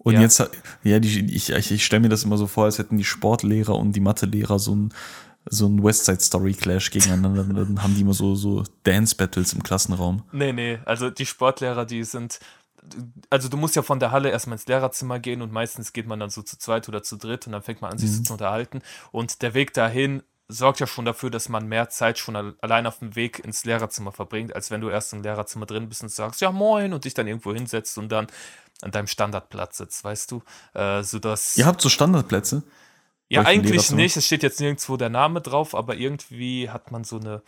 Und 0.03 0.15
Ja. 0.15 0.21
jetzt, 0.23 0.43
ja, 0.83 0.99
die, 0.99 1.35
ich, 1.35 1.51
ich, 1.51 1.71
ich 1.73 1.85
stelle 1.85 2.01
mir 2.01 2.09
das 2.09 2.25
immer 2.25 2.39
so 2.39 2.47
vor, 2.47 2.65
als 2.65 2.79
hätten 2.79 2.97
die 2.97 3.05
Sportlehrer 3.05 3.77
und 3.77 3.93
die 3.93 4.01
Mathelehrer 4.01 4.59
so 4.59 4.75
ein, 4.75 4.95
so 5.47 5.67
ein 5.67 5.83
Westside 5.83 6.21
Story 6.21 6.55
Clash 6.55 6.91
gegeneinander. 6.91 7.45
Dann 7.45 7.83
haben 7.83 7.95
die 7.95 8.01
immer 8.03 8.15
so, 8.15 8.35
so 8.35 8.65
Dance 8.85 9.15
Battles 9.15 9.53
im 9.53 9.63
Klassenraum. 9.63 10.23
nee, 10.33 10.53
nee, 10.53 10.79
also 10.85 11.11
die 11.11 11.27
Sportlehrer, 11.27 11.85
die 11.87 12.05
sind. 12.05 12.41
Also, 13.29 13.49
du 13.49 13.57
musst 13.57 13.77
ja 13.77 13.83
von 13.83 14.01
der 14.01 14.11
Halle 14.11 14.31
erstmal 14.31 14.57
ins 14.57 14.67
Lehrerzimmer 14.67 15.19
gehen 15.19 15.43
und 15.43 15.53
meistens 15.53 15.93
geht 15.93 16.07
man 16.07 16.19
dann 16.21 16.31
so 16.31 16.43
zu 16.43 16.59
zweit 16.59 16.89
oder 16.89 17.03
zu 17.03 17.17
dritt 17.17 17.47
und 17.47 17.53
dann 17.53 17.63
fängt 17.63 17.81
man 17.83 17.93
an, 17.93 17.99
sich 17.99 18.25
zu 18.25 18.33
unterhalten. 18.33 18.81
Und 19.13 19.43
der 19.43 19.55
Weg 19.55 19.75
dahin 19.75 20.23
sorgt 20.49 20.81
ja 20.81 20.87
schon 20.87 21.05
dafür, 21.05 21.31
dass 21.31 21.49
man 21.49 21.67
mehr 21.67 21.91
Zeit 21.91 22.19
schon 22.19 22.35
al- 22.35 22.57
allein 22.61 22.87
auf 22.87 22.99
dem 22.99 23.15
Weg 23.15 23.39
ins 23.39 23.65
Lehrerzimmer 23.65 24.11
verbringt, 24.13 24.55
als 24.55 24.71
wenn 24.71 24.81
du 24.81 24.89
erst 24.89 25.13
im 25.13 25.23
Lehrerzimmer 25.23 25.67
drin 25.67 25.89
bist 25.89 26.03
und 26.03 26.09
sagst, 26.11 26.41
ja 26.41 26.51
moin, 26.51 26.93
und 26.93 27.05
dich 27.05 27.15
dann 27.15 27.29
irgendwo 27.29 27.53
hinsetzt 27.55 27.97
und 27.99 28.09
dann 28.11 28.27
an 28.83 28.91
deinem 28.91 29.07
Standardplatz 29.07 29.77
sitzt, 29.77 30.03
weißt 30.03 30.31
du? 30.33 30.43
Äh, 30.75 31.03
sodass. 31.03 31.57
Ihr 31.57 31.67
habt 31.67 31.81
so 31.81 31.89
Standardplätze? 31.89 32.63
ja, 33.29 33.43
eigentlich 33.43 33.93
nicht. 33.93 34.17
Es 34.17 34.27
steht 34.27 34.43
jetzt 34.43 34.59
nirgendwo 34.59 34.97
der 34.97 35.09
Name 35.09 35.41
drauf, 35.41 35.75
aber 35.75 35.95
irgendwie 35.95 36.69
hat 36.71 36.91
man 36.91 37.05
so 37.05 37.21
eine. 37.21 37.43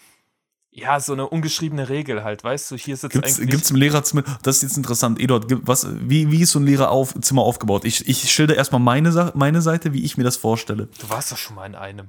Ja, 0.74 0.98
so 1.00 1.12
eine 1.12 1.28
ungeschriebene 1.28 1.90
Regel 1.90 2.24
halt, 2.24 2.42
weißt 2.44 2.70
du? 2.70 2.76
Hier 2.76 2.96
sitzt 2.96 3.12
Gibt's, 3.12 3.36
eigentlich. 3.38 3.50
gibt's 3.50 3.70
im 3.70 3.76
Lehrerzimmer, 3.76 4.22
das 4.42 4.56
ist 4.56 4.62
jetzt 4.62 4.76
interessant, 4.78 5.20
Eduard, 5.20 5.44
was, 5.66 5.86
wie, 6.00 6.30
wie 6.30 6.40
ist 6.40 6.52
so 6.52 6.60
ein 6.60 6.64
Lehrerzimmer 6.64 7.42
aufgebaut? 7.42 7.84
Ich, 7.84 8.08
ich 8.08 8.32
schilder 8.32 8.56
erstmal 8.56 8.80
meine, 8.80 9.12
Sa- 9.12 9.32
meine 9.34 9.60
Seite, 9.60 9.92
wie 9.92 10.02
ich 10.02 10.16
mir 10.16 10.24
das 10.24 10.38
vorstelle. 10.38 10.88
du 10.98 11.10
warst 11.10 11.30
doch 11.30 11.36
schon 11.36 11.56
mal 11.56 11.66
in 11.66 11.74
einem. 11.74 12.06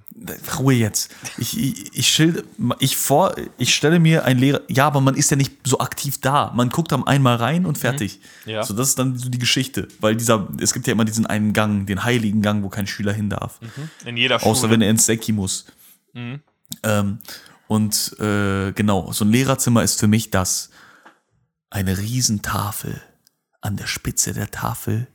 Ruhe 0.57 0.75
jetzt. 0.75 1.11
Ich, 1.37 1.59
ich, 1.59 1.93
ich 1.93 2.07
schilde, 2.07 2.45
ich 2.79 2.95
vor, 2.95 3.35
ich 3.57 3.75
stelle 3.75 3.99
mir 3.99 4.23
ein 4.23 4.37
Lehrer, 4.39 4.61
ja, 4.69 4.87
aber 4.87 5.01
man 5.01 5.15
ist 5.15 5.29
ja 5.29 5.35
nicht 5.35 5.51
so 5.65 5.79
aktiv 5.79 6.21
da. 6.21 6.53
Man 6.55 6.69
guckt 6.69 6.93
dann 6.93 7.05
einmal 7.05 7.35
rein 7.35 7.65
und 7.65 7.77
fertig. 7.77 8.21
Ja. 8.45 8.63
So, 8.63 8.73
das 8.73 8.87
ist 8.87 8.97
dann 8.97 9.17
so 9.17 9.27
die 9.27 9.39
Geschichte. 9.39 9.89
Weil 9.99 10.15
dieser, 10.15 10.47
es 10.61 10.71
gibt 10.71 10.87
ja 10.87 10.93
immer 10.93 11.03
diesen 11.03 11.25
einen 11.25 11.51
Gang, 11.51 11.85
den 11.85 12.05
heiligen 12.05 12.41
Gang, 12.41 12.63
wo 12.63 12.69
kein 12.69 12.87
Schüler 12.87 13.11
hin 13.11 13.29
darf. 13.29 13.59
In 14.05 14.15
jeder 14.15 14.39
Schule. 14.39 14.51
Außer 14.51 14.69
wenn 14.69 14.81
er 14.81 14.89
ins 14.89 15.05
Säcki 15.05 15.33
muss. 15.33 15.65
Ähm, 16.15 17.19
und 17.73 18.15
äh, 18.19 18.71
genau, 18.73 19.11
so 19.11 19.25
ein 19.25 19.31
Lehrerzimmer 19.31 19.81
ist 19.81 19.99
für 19.99 20.07
mich 20.07 20.29
das. 20.29 20.69
Eine 21.71 21.97
Riesentafel. 21.97 23.01
An 23.61 23.77
der 23.77 23.87
Spitze 23.87 24.33
der 24.33 24.51
Tafel 24.51 25.07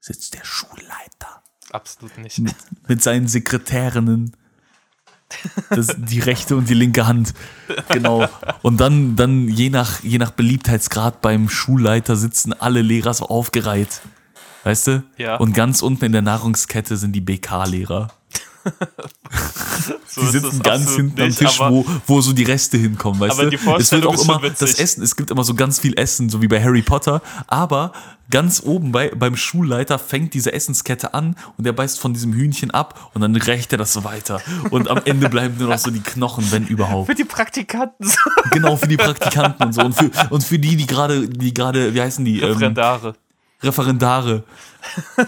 sitzt 0.00 0.32
der 0.32 0.44
Schulleiter 0.44 1.42
Absolut 1.72 2.16
nicht. 2.16 2.40
mit 2.88 3.02
seinen 3.02 3.28
Sekretärinnen. 3.28 4.34
Das, 5.68 5.88
die 5.98 6.20
rechte 6.20 6.56
und 6.56 6.70
die 6.70 6.74
linke 6.74 7.06
Hand. 7.06 7.34
Genau. 7.90 8.26
Und 8.62 8.78
dann, 8.80 9.16
dann 9.16 9.48
je, 9.48 9.68
nach, 9.68 10.02
je 10.02 10.16
nach 10.16 10.30
Beliebtheitsgrad 10.30 11.20
beim 11.20 11.50
Schulleiter 11.50 12.16
sitzen 12.16 12.54
alle 12.54 12.80
Lehrer 12.80 13.12
so 13.12 13.26
aufgereiht. 13.26 14.00
Weißt 14.64 14.86
du? 14.86 15.02
Ja. 15.18 15.36
Und 15.36 15.52
ganz 15.52 15.82
unten 15.82 16.06
in 16.06 16.12
der 16.12 16.22
Nahrungskette 16.22 16.96
sind 16.96 17.12
die 17.12 17.20
BK-Lehrer. 17.20 18.08
So 20.08 20.22
Die 20.22 20.26
sitzen 20.28 20.62
ganz 20.62 20.94
hinten 20.96 21.20
am 21.20 21.26
nicht, 21.28 21.38
Tisch, 21.38 21.60
aber- 21.60 21.70
wo, 21.76 21.86
wo 22.06 22.20
so 22.22 22.32
die 22.32 22.44
Reste 22.44 22.78
hinkommen, 22.78 23.20
weißt 23.20 23.32
Aber 23.38 23.44
du? 23.50 23.50
die 23.50 23.56
es 23.78 23.92
wird 23.92 24.06
auch 24.06 24.20
immer 24.20 24.40
das. 24.40 24.62
Essen, 24.78 25.02
es 25.02 25.14
gibt 25.14 25.30
immer 25.30 25.44
so 25.44 25.54
ganz 25.54 25.78
viel 25.78 25.98
Essen, 25.98 26.30
so 26.30 26.40
wie 26.40 26.48
bei 26.48 26.62
Harry 26.62 26.80
Potter, 26.82 27.20
aber 27.46 27.92
ganz 28.30 28.62
oben 28.64 28.92
bei, 28.92 29.10
beim 29.10 29.36
Schulleiter 29.36 29.98
fängt 29.98 30.32
diese 30.34 30.52
Essenskette 30.52 31.12
an 31.14 31.36
und 31.58 31.64
der 31.66 31.72
beißt 31.72 32.00
von 32.00 32.14
diesem 32.14 32.32
Hühnchen 32.32 32.70
ab 32.70 33.10
und 33.14 33.20
dann 33.20 33.36
rächt 33.36 33.72
er 33.72 33.78
das 33.78 33.92
so 33.92 34.04
weiter. 34.04 34.40
Und 34.70 34.88
am 34.88 35.00
Ende 35.04 35.28
bleiben 35.28 35.56
nur 35.58 35.68
noch 35.68 35.78
so 35.78 35.90
die 35.90 36.00
Knochen, 36.00 36.50
wenn 36.50 36.66
überhaupt. 36.66 37.06
Für 37.08 37.14
die 37.14 37.24
Praktikanten. 37.24 38.06
so 38.08 38.16
Genau, 38.52 38.76
für 38.76 38.88
die 38.88 38.96
Praktikanten 38.96 39.66
und 39.66 39.72
so. 39.74 39.82
Und 39.82 39.92
für, 39.94 40.10
und 40.30 40.42
für 40.42 40.58
die, 40.58 40.76
die 40.76 40.86
gerade, 40.86 41.28
die 41.28 41.52
gerade, 41.52 41.94
wie 41.94 42.00
heißen 42.00 42.24
die? 42.24 42.40
Ähm, 42.40 42.74
Referendare. 43.62 44.44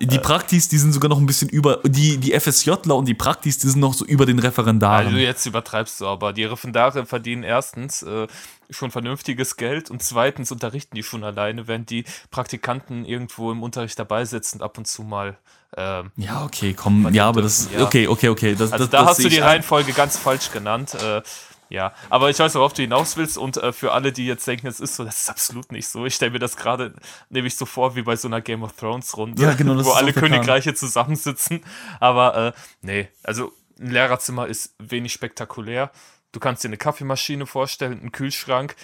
Die 0.00 0.18
Praktis, 0.18 0.68
die 0.68 0.78
sind 0.78 0.92
sogar 0.92 1.08
noch 1.08 1.18
ein 1.18 1.26
bisschen 1.26 1.48
über, 1.48 1.80
die, 1.84 2.18
die 2.18 2.38
FSJler 2.38 2.96
und 2.96 3.06
die 3.06 3.14
Praktis, 3.14 3.58
die 3.58 3.68
sind 3.68 3.80
noch 3.80 3.94
so 3.94 4.04
über 4.04 4.26
den 4.26 4.38
Referendaren. 4.38 5.06
Also 5.06 5.18
jetzt 5.18 5.46
übertreibst 5.46 6.00
du 6.00 6.06
aber. 6.06 6.32
Die 6.32 6.44
Referendare 6.44 7.06
verdienen 7.06 7.42
erstens 7.42 8.02
äh, 8.02 8.26
schon 8.70 8.90
vernünftiges 8.90 9.56
Geld 9.56 9.90
und 9.90 10.02
zweitens 10.02 10.50
unterrichten 10.52 10.96
die 10.96 11.02
schon 11.02 11.24
alleine, 11.24 11.68
während 11.68 11.90
die 11.90 12.04
Praktikanten 12.30 13.04
irgendwo 13.04 13.52
im 13.52 13.62
Unterricht 13.62 13.98
dabei 13.98 14.24
sitzen 14.24 14.62
ab 14.62 14.78
und 14.78 14.86
zu 14.86 15.02
mal. 15.02 15.36
Ähm, 15.76 16.10
Ja, 16.16 16.44
okay, 16.44 16.74
komm, 16.74 17.12
ja, 17.12 17.26
aber 17.28 17.42
das, 17.42 17.68
ja. 17.72 17.82
okay, 17.82 18.06
okay, 18.06 18.28
okay. 18.28 18.54
Das, 18.54 18.72
also 18.72 18.84
das, 18.84 18.90
da 18.90 19.00
das 19.00 19.10
hast 19.10 19.18
du 19.18 19.28
die 19.28 19.36
ich 19.36 19.42
ein. 19.42 19.48
Reihenfolge 19.48 19.92
ganz 19.92 20.16
falsch 20.16 20.50
genannt. 20.52 20.94
Äh, 20.94 21.22
ja, 21.68 21.92
aber 22.10 22.30
ich 22.30 22.38
weiß, 22.38 22.54
worauf 22.54 22.72
du 22.72 22.82
hinaus 22.82 23.16
willst 23.16 23.38
und 23.38 23.56
äh, 23.56 23.72
für 23.72 23.92
alle, 23.92 24.12
die 24.12 24.26
jetzt 24.26 24.46
denken, 24.46 24.66
es 24.66 24.80
ist 24.80 24.96
so, 24.96 25.04
das 25.04 25.20
ist 25.20 25.30
absolut 25.30 25.72
nicht 25.72 25.88
so. 25.88 26.06
Ich 26.06 26.14
stelle 26.14 26.32
mir 26.32 26.38
das 26.38 26.56
gerade 26.56 26.94
nämlich 27.28 27.56
so 27.56 27.66
vor 27.66 27.96
wie 27.96 28.02
bei 28.02 28.16
so 28.16 28.28
einer 28.28 28.40
Game 28.40 28.62
of 28.62 28.72
Thrones 28.74 29.16
Runde, 29.16 29.42
Ja, 29.42 29.54
genau, 29.54 29.72
wo 29.84 29.92
alle 29.92 30.12
der 30.12 30.20
Plan. 30.20 30.32
Königreiche 30.32 30.74
zusammensitzen. 30.74 31.64
Aber 32.00 32.36
äh, 32.36 32.52
nee, 32.82 33.08
also 33.22 33.52
ein 33.78 33.90
Lehrerzimmer 33.90 34.46
ist 34.46 34.74
wenig 34.78 35.12
spektakulär. 35.12 35.90
Du 36.32 36.40
kannst 36.40 36.64
dir 36.64 36.68
eine 36.68 36.76
Kaffeemaschine 36.76 37.46
vorstellen, 37.46 38.00
einen 38.00 38.12
Kühlschrank. 38.12 38.76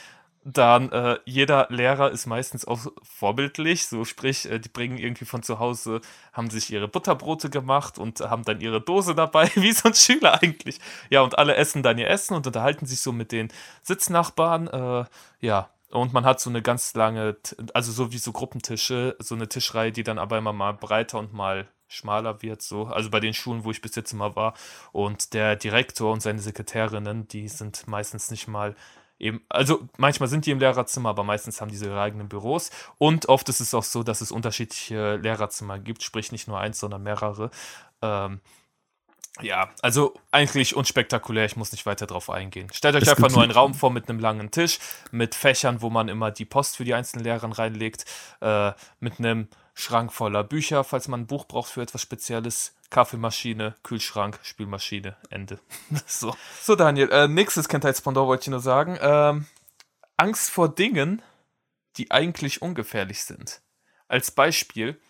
Dann 0.44 0.90
äh, 0.90 1.18
jeder 1.24 1.68
Lehrer 1.70 2.10
ist 2.10 2.26
meistens 2.26 2.66
auch 2.66 2.80
vorbildlich, 3.02 3.86
so 3.86 4.04
sprich, 4.04 4.50
äh, 4.50 4.58
die 4.58 4.68
bringen 4.68 4.98
irgendwie 4.98 5.24
von 5.24 5.44
zu 5.44 5.60
Hause, 5.60 6.00
haben 6.32 6.50
sich 6.50 6.72
ihre 6.72 6.88
Butterbrote 6.88 7.48
gemacht 7.48 7.96
und 7.98 8.20
haben 8.20 8.44
dann 8.44 8.60
ihre 8.60 8.80
Dose 8.80 9.14
dabei, 9.14 9.50
wie 9.54 9.72
so 9.72 9.88
ein 9.88 9.94
Schüler 9.94 10.42
eigentlich. 10.42 10.80
Ja, 11.10 11.20
und 11.22 11.38
alle 11.38 11.54
essen 11.54 11.84
dann 11.84 11.98
ihr 11.98 12.08
Essen 12.08 12.34
und 12.34 12.46
unterhalten 12.46 12.86
sich 12.86 13.00
so 13.00 13.12
mit 13.12 13.30
den 13.30 13.52
Sitznachbarn. 13.82 14.66
Äh, 14.66 15.04
ja, 15.40 15.70
und 15.90 16.12
man 16.12 16.24
hat 16.24 16.40
so 16.40 16.50
eine 16.50 16.62
ganz 16.62 16.94
lange, 16.94 17.36
also 17.74 17.92
so 17.92 18.12
wie 18.12 18.18
so 18.18 18.32
Gruppentische, 18.32 19.14
so 19.20 19.34
eine 19.34 19.48
Tischreihe, 19.48 19.92
die 19.92 20.02
dann 20.02 20.18
aber 20.18 20.38
immer 20.38 20.52
mal 20.52 20.72
breiter 20.72 21.18
und 21.18 21.32
mal 21.32 21.68
schmaler 21.86 22.42
wird, 22.42 22.62
so. 22.62 22.86
Also 22.86 23.10
bei 23.10 23.20
den 23.20 23.34
Schulen, 23.34 23.64
wo 23.64 23.70
ich 23.70 23.82
bis 23.82 23.94
jetzt 23.94 24.12
immer 24.12 24.34
war. 24.34 24.54
Und 24.92 25.34
der 25.34 25.56
Direktor 25.56 26.12
und 26.12 26.22
seine 26.22 26.40
Sekretärinnen, 26.40 27.28
die 27.28 27.48
sind 27.48 27.86
meistens 27.86 28.30
nicht 28.30 28.48
mal 28.48 28.74
eben, 29.22 29.40
also 29.48 29.88
manchmal 29.96 30.28
sind 30.28 30.44
die 30.44 30.50
im 30.50 30.58
Lehrerzimmer, 30.58 31.10
aber 31.10 31.24
meistens 31.24 31.60
haben 31.60 31.70
diese 31.70 31.86
ihre 31.86 32.00
eigenen 32.00 32.28
Büros. 32.28 32.70
Und 32.98 33.28
oft 33.28 33.48
ist 33.48 33.60
es 33.60 33.72
auch 33.72 33.84
so, 33.84 34.02
dass 34.02 34.20
es 34.20 34.32
unterschiedliche 34.32 35.16
Lehrerzimmer 35.16 35.78
gibt, 35.78 36.02
sprich 36.02 36.32
nicht 36.32 36.48
nur 36.48 36.58
eins, 36.58 36.78
sondern 36.78 37.02
mehrere. 37.02 37.50
Ähm, 38.02 38.40
ja, 39.40 39.70
also 39.80 40.14
eigentlich 40.30 40.76
unspektakulär, 40.76 41.46
ich 41.46 41.56
muss 41.56 41.72
nicht 41.72 41.86
weiter 41.86 42.06
drauf 42.06 42.28
eingehen. 42.28 42.68
Stellt 42.72 42.96
euch 42.96 43.02
Es 43.02 43.08
einfach 43.08 43.30
nur 43.30 43.42
einen 43.42 43.52
Raum 43.52 43.72
vor 43.72 43.90
mit 43.90 44.08
einem 44.08 44.18
langen 44.18 44.50
Tisch, 44.50 44.78
mit 45.10 45.34
Fächern, 45.34 45.80
wo 45.80 45.88
man 45.88 46.08
immer 46.08 46.30
die 46.30 46.44
Post 46.44 46.76
für 46.76 46.84
die 46.84 46.92
einzelnen 46.92 47.24
Lehrer 47.24 47.58
reinlegt, 47.58 48.04
äh, 48.40 48.72
mit 49.00 49.18
einem 49.18 49.48
Schrank 49.74 50.12
voller 50.12 50.44
Bücher, 50.44 50.84
falls 50.84 51.08
man 51.08 51.20
ein 51.20 51.26
Buch 51.26 51.46
braucht 51.46 51.70
für 51.70 51.80
etwas 51.80 52.02
Spezielles, 52.02 52.74
Kaffeemaschine, 52.92 53.74
Kühlschrank, 53.82 54.38
Spielmaschine, 54.42 55.16
Ende. 55.30 55.58
so. 56.06 56.36
so, 56.62 56.76
Daniel, 56.76 57.10
äh, 57.10 57.26
nächstes 57.26 57.68
Kindheitspendant 57.68 58.26
wollte 58.28 58.42
ich 58.42 58.50
nur 58.50 58.60
sagen. 58.60 58.98
Ähm, 59.00 59.46
Angst 60.16 60.50
vor 60.50 60.72
Dingen, 60.72 61.22
die 61.96 62.10
eigentlich 62.10 62.62
ungefährlich 62.62 63.24
sind. 63.24 63.62
Als 64.08 64.30
Beispiel, 64.30 65.00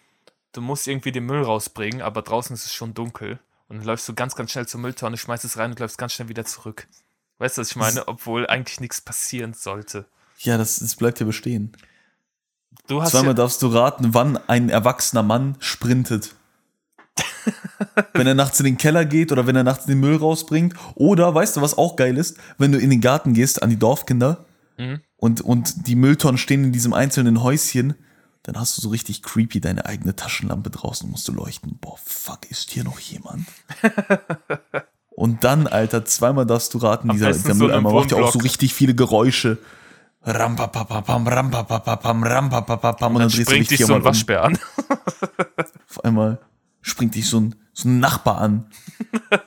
du 0.53 0.61
musst 0.61 0.87
irgendwie 0.87 1.13
den 1.13 1.27
Müll 1.27 1.43
rausbringen, 1.43 2.03
aber 2.03 2.23
draußen 2.23 2.55
ist 2.55 2.67
es 2.67 2.73
schon 2.73 2.95
dunkel. 2.95 3.41
Und 3.69 3.79
dann 3.79 3.87
läufst 3.87 4.09
du 4.09 4.15
ganz, 4.15 4.37
ganz 4.37 4.53
schnell 4.53 4.69
zur 4.69 4.81
Mülltonne, 4.81 5.19
schmeißt 5.19 5.45
es 5.45 5.59
rein 5.59 5.73
und 5.73 5.81
läufst 5.81 5.99
ganz 5.99 6.13
schnell 6.13 6.29
wieder 6.29 6.45
zurück. 6.45 6.87
Weißt 7.39 7.57
du, 7.57 7.63
was 7.63 7.71
ich 7.71 7.77
meine? 7.77 8.07
Obwohl 8.07 8.47
eigentlich 8.47 8.79
nichts 8.79 9.01
passieren 9.01 9.55
sollte. 9.55 10.07
Ja, 10.39 10.57
das, 10.57 10.79
das 10.79 10.95
bleibt 10.95 11.19
ja 11.19 11.27
bestehen. 11.27 11.77
Du 12.87 13.03
hast 13.03 13.11
Zweimal 13.11 13.29
ja, 13.29 13.35
darfst 13.35 13.61
du 13.63 13.67
raten, 13.67 14.15
wann 14.15 14.37
ein 14.49 14.69
erwachsener 14.69 15.23
Mann 15.25 15.57
sprintet. 15.59 16.37
Wenn 18.15 18.27
er 18.27 18.35
nachts 18.35 18.59
in 18.61 18.65
den 18.65 18.79
Keller 18.79 19.05
geht 19.05 19.33
oder 19.33 19.47
wenn 19.47 19.57
er 19.57 19.65
nachts 19.65 19.87
den 19.87 20.01
Müll 20.01 20.17
rausbringt. 20.17 20.75
Oder, 20.95 21.35
weißt 21.35 21.57
du, 21.57 21.61
was 21.63 21.77
auch 21.77 21.97
geil 21.97 22.17
ist? 22.17 22.37
Wenn 22.59 22.73
du 22.73 22.79
in 22.79 22.91
den 22.91 23.01
Garten 23.01 23.35
gehst 23.35 23.63
an 23.63 23.71
die 23.71 23.79
Dorfkinder 23.79 24.45
Mhm. 24.79 25.01
und, 25.17 25.41
und 25.43 25.87
die 25.87 25.97
Mülltonnen 25.97 26.39
stehen 26.39 26.65
in 26.65 26.73
diesem 26.73 26.93
einzelnen 26.95 27.43
Häuschen, 27.43 27.95
dann 28.43 28.59
hast 28.59 28.77
du 28.77 28.83
so 28.83 28.89
richtig 28.89 29.23
creepy 29.23 29.61
deine 29.61 29.87
eigene 29.87 30.17
Taschenlampe 30.17 30.71
draußen 30.71 31.05
und 31.05 31.13
musst 31.13 31.29
du 31.29 31.33
leuchten. 31.33 31.79
Boah, 31.81 31.97
fuck, 32.03 32.51
ist 32.51 32.71
hier 32.71 32.83
noch 32.83 32.99
jemand? 32.99 33.47
und 35.11 35.45
dann, 35.45 35.67
Alter, 35.67 36.05
zweimal 36.05 36.47
darfst 36.47 36.75
du 36.75 36.79
raten, 36.79 37.11
Am 37.11 37.17
dieser, 37.17 37.33
dieser 37.33 37.55
so 37.55 37.65
Mülleimer 37.65 37.93
macht 37.93 38.11
ja 38.11 38.19
auch 38.19 38.33
so 38.33 38.41
richtig 38.41 38.75
viele 38.75 38.95
Geräusche. 38.95 39.59
Rampapapapam, 40.25 41.27
rampapapapam, 41.27 42.23
rampapapapam. 42.23 43.15
Und 43.15 43.21
dann 43.21 43.29
dann 43.29 43.31
du 43.31 43.37
dich 43.37 43.47
springt 43.47 43.71
dich 43.71 43.85
so 43.85 43.95
ein 43.95 44.01
um. 44.01 44.05
Waschbär 44.05 44.45
an. 44.45 44.59
Auf 45.89 46.05
einmal 46.05 46.39
springt 46.83 47.15
dich 47.15 47.29
so 47.29 47.41
ein, 47.41 47.55
so 47.73 47.89
ein 47.89 48.01
Nachbar 48.01 48.39
an. 48.39 48.71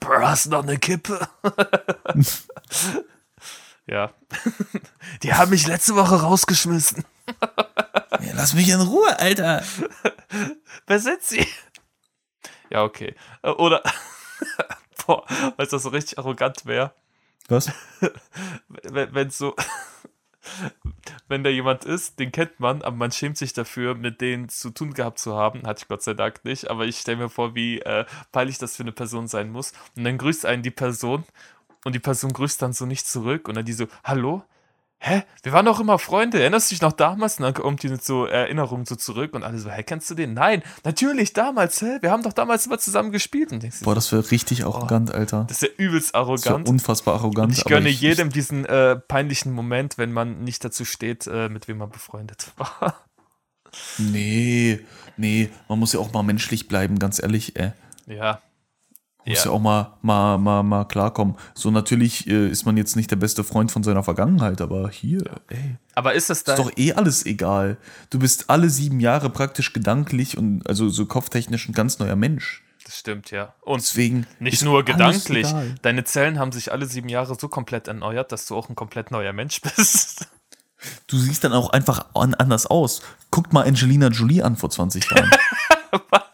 Bro, 0.00 0.26
hast 0.26 0.46
noch 0.46 0.62
eine 0.62 0.78
Kippe? 0.78 1.28
ja. 3.86 4.12
Die 5.22 5.34
haben 5.34 5.50
mich 5.50 5.66
letzte 5.66 5.94
Woche 5.94 6.22
rausgeschmissen. 6.22 7.04
Ja, 8.20 8.32
lass 8.34 8.54
mich 8.54 8.68
in 8.68 8.80
Ruhe, 8.80 9.18
Alter. 9.18 9.62
Wer 10.86 11.00
sind 11.00 11.22
sie? 11.22 11.46
Ja, 12.70 12.82
okay. 12.82 13.14
Oder, 13.42 13.82
boah, 15.06 15.24
weil 15.56 15.66
das 15.66 15.82
so 15.82 15.90
richtig 15.90 16.18
arrogant 16.18 16.66
wäre, 16.66 16.94
Was? 17.48 17.70
wenn, 18.68 19.14
wenn 19.14 19.30
so, 19.30 19.54
wenn 21.28 21.44
da 21.44 21.50
jemand 21.50 21.84
ist, 21.84 22.18
den 22.18 22.32
kennt 22.32 22.60
man, 22.60 22.82
aber 22.82 22.96
man 22.96 23.12
schämt 23.12 23.36
sich 23.36 23.52
dafür, 23.52 23.94
mit 23.94 24.20
denen 24.20 24.48
zu 24.48 24.70
tun 24.70 24.94
gehabt 24.94 25.18
zu 25.18 25.34
haben. 25.34 25.66
Hatte 25.66 25.82
ich 25.82 25.88
Gott 25.88 26.02
sei 26.02 26.14
Dank 26.14 26.44
nicht, 26.44 26.70
aber 26.70 26.86
ich 26.86 26.98
stelle 26.98 27.18
mir 27.18 27.28
vor, 27.28 27.54
wie 27.54 27.80
äh, 27.80 28.04
peinlich 28.32 28.58
das 28.58 28.76
für 28.76 28.82
eine 28.82 28.92
Person 28.92 29.26
sein 29.26 29.50
muss. 29.50 29.72
Und 29.96 30.04
dann 30.04 30.18
grüßt 30.18 30.46
einen 30.46 30.62
die 30.62 30.70
Person 30.70 31.24
und 31.84 31.94
die 31.94 32.00
Person 32.00 32.32
grüßt 32.32 32.60
dann 32.62 32.72
so 32.72 32.86
nicht 32.86 33.06
zurück 33.06 33.48
und 33.48 33.54
dann 33.54 33.64
die 33.64 33.72
so, 33.72 33.86
hallo? 34.02 34.42
Hä? 35.06 35.22
Wir 35.42 35.52
waren 35.52 35.66
doch 35.66 35.80
immer 35.80 35.98
Freunde. 35.98 36.40
Erinnerst 36.40 36.70
du 36.70 36.74
dich 36.76 36.80
noch 36.80 36.92
damals? 36.92 37.36
Und 37.38 37.42
dann 37.42 37.52
kommt 37.52 37.82
die 37.82 37.90
mit 37.90 38.02
so 38.02 38.24
Erinnerungen 38.24 38.86
so 38.86 38.96
zurück 38.96 39.34
und 39.34 39.42
alle 39.42 39.58
so, 39.58 39.68
hä, 39.68 39.82
kennst 39.82 40.08
du 40.08 40.14
den? 40.14 40.32
Nein, 40.32 40.62
natürlich 40.82 41.34
damals, 41.34 41.82
hä? 41.82 41.98
Wir 42.00 42.10
haben 42.10 42.22
doch 42.22 42.32
damals 42.32 42.64
immer 42.64 42.78
zusammen 42.78 43.12
gespielt. 43.12 43.52
Und 43.52 43.62
denkst 43.62 43.80
Boah, 43.82 43.94
das 43.94 44.10
wäre 44.12 44.30
richtig 44.30 44.64
arrogant, 44.64 45.12
Alter. 45.12 45.44
das 45.46 45.60
ist 45.60 45.68
ja 45.68 45.84
übelst 45.84 46.14
Das 46.14 46.20
arrogant. 46.22 46.66
unfassbar 46.66 47.16
arrogant. 47.16 47.48
Und 47.52 47.58
ich 47.58 47.64
gönne 47.64 47.90
jedem 47.90 48.30
diesen 48.30 48.64
äh, 48.64 48.96
peinlichen 48.96 49.52
Moment, 49.52 49.98
wenn 49.98 50.10
man 50.10 50.42
nicht 50.42 50.64
dazu 50.64 50.86
steht, 50.86 51.26
äh, 51.26 51.50
mit 51.50 51.68
wem 51.68 51.76
man 51.76 51.90
befreundet 51.90 52.52
war. 52.56 53.04
Nee, 53.98 54.80
nee, 55.18 55.50
man 55.68 55.78
muss 55.80 55.92
ja 55.92 56.00
auch 56.00 56.14
mal 56.14 56.22
menschlich 56.22 56.66
bleiben, 56.66 56.98
ganz 56.98 57.22
ehrlich, 57.22 57.56
ey. 57.56 57.72
ja. 58.06 58.40
Muss 59.26 59.38
ja. 59.38 59.44
Ja. 59.46 59.50
auch 59.52 59.60
mal, 59.60 59.94
mal, 60.02 60.38
mal, 60.38 60.62
mal 60.62 60.84
klarkommen. 60.84 61.36
So, 61.54 61.70
natürlich 61.70 62.26
äh, 62.26 62.48
ist 62.48 62.66
man 62.66 62.76
jetzt 62.76 62.94
nicht 62.94 63.10
der 63.10 63.16
beste 63.16 63.42
Freund 63.42 63.72
von 63.72 63.82
seiner 63.82 64.02
Vergangenheit, 64.02 64.60
aber 64.60 64.90
hier, 64.90 65.22
ey. 65.48 65.76
Aber 65.94 66.12
ist 66.14 66.28
es 66.30 66.38
Ist 66.38 66.48
da? 66.48 66.56
doch 66.56 66.70
eh 66.76 66.92
alles 66.92 67.24
egal. 67.24 67.78
Du 68.10 68.18
bist 68.18 68.50
alle 68.50 68.68
sieben 68.68 69.00
Jahre 69.00 69.30
praktisch 69.30 69.72
gedanklich 69.72 70.36
und 70.36 70.66
also 70.68 70.88
so 70.88 71.06
kopftechnisch 71.06 71.68
ein 71.68 71.72
ganz 71.72 71.98
neuer 71.98 72.16
Mensch. 72.16 72.62
Das 72.84 72.98
stimmt, 72.98 73.30
ja. 73.30 73.54
Und 73.62 73.80
Deswegen. 73.80 74.26
nicht 74.40 74.54
ist 74.54 74.62
nur 74.62 74.84
gedanklich. 74.84 75.46
Deine 75.80 76.04
Zellen 76.04 76.38
haben 76.38 76.52
sich 76.52 76.70
alle 76.70 76.84
sieben 76.84 77.08
Jahre 77.08 77.34
so 77.34 77.48
komplett 77.48 77.88
erneuert, 77.88 78.30
dass 78.30 78.44
du 78.44 78.54
auch 78.56 78.68
ein 78.68 78.74
komplett 78.74 79.10
neuer 79.10 79.32
Mensch 79.32 79.60
bist. 79.60 80.28
Du 81.06 81.16
siehst 81.16 81.42
dann 81.42 81.54
auch 81.54 81.70
einfach 81.70 82.08
an, 82.12 82.34
anders 82.34 82.66
aus. 82.66 83.00
Guckt 83.30 83.54
mal 83.54 83.66
Angelina 83.66 84.08
Jolie 84.08 84.42
an 84.42 84.54
vor 84.56 84.68
20 84.68 85.10
Jahren. 85.10 85.30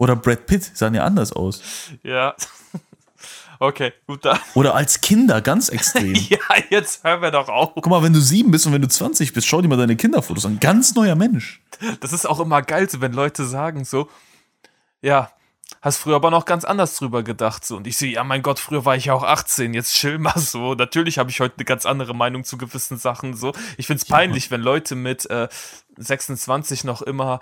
Oder 0.00 0.16
Brad 0.16 0.46
Pitt 0.46 0.64
sahen 0.74 0.94
ja 0.94 1.04
anders 1.04 1.32
aus. 1.32 1.62
Ja. 2.02 2.34
Okay, 3.62 3.92
gut 4.06 4.24
da. 4.24 4.40
Oder 4.54 4.74
als 4.74 5.02
Kinder 5.02 5.42
ganz 5.42 5.68
extrem. 5.68 6.14
Ja, 6.14 6.38
jetzt 6.70 7.04
hören 7.04 7.20
wir 7.20 7.30
doch 7.30 7.50
auf. 7.50 7.72
Guck 7.74 7.88
mal, 7.88 8.02
wenn 8.02 8.14
du 8.14 8.18
sieben 8.18 8.50
bist 8.50 8.66
und 8.66 8.72
wenn 8.72 8.80
du 8.80 8.88
20 8.88 9.34
bist, 9.34 9.46
schau 9.46 9.60
dir 9.60 9.68
mal 9.68 9.76
deine 9.76 9.96
Kinderfotos 9.96 10.46
an. 10.46 10.60
Ganz 10.60 10.94
neuer 10.94 11.14
Mensch. 11.14 11.60
Das 12.00 12.14
ist 12.14 12.24
auch 12.24 12.40
immer 12.40 12.62
geil, 12.62 12.88
so 12.88 13.02
wenn 13.02 13.12
Leute 13.12 13.44
sagen 13.44 13.84
so, 13.84 14.08
ja, 15.02 15.30
hast 15.82 15.98
früher 15.98 16.16
aber 16.16 16.30
noch 16.30 16.46
ganz 16.46 16.64
anders 16.64 16.96
drüber 16.96 17.22
gedacht 17.22 17.66
so 17.66 17.76
und 17.76 17.86
ich 17.86 17.98
sehe, 17.98 18.12
ja 18.12 18.24
mein 18.24 18.40
Gott, 18.40 18.58
früher 18.58 18.86
war 18.86 18.96
ich 18.96 19.06
ja 19.06 19.12
auch 19.12 19.24
18, 19.24 19.74
jetzt 19.74 19.94
chill 19.94 20.18
mal 20.18 20.38
so. 20.38 20.74
Natürlich 20.74 21.18
habe 21.18 21.28
ich 21.28 21.40
heute 21.40 21.56
eine 21.58 21.66
ganz 21.66 21.84
andere 21.84 22.14
Meinung 22.14 22.44
zu 22.44 22.56
gewissen 22.56 22.96
Sachen 22.96 23.36
so. 23.36 23.52
Ich 23.76 23.86
finde 23.86 24.00
es 24.00 24.08
peinlich, 24.08 24.50
wenn 24.50 24.62
Leute 24.62 24.94
mit 24.94 25.28
äh, 25.28 25.48
26 25.98 26.84
noch 26.84 27.02
immer 27.02 27.40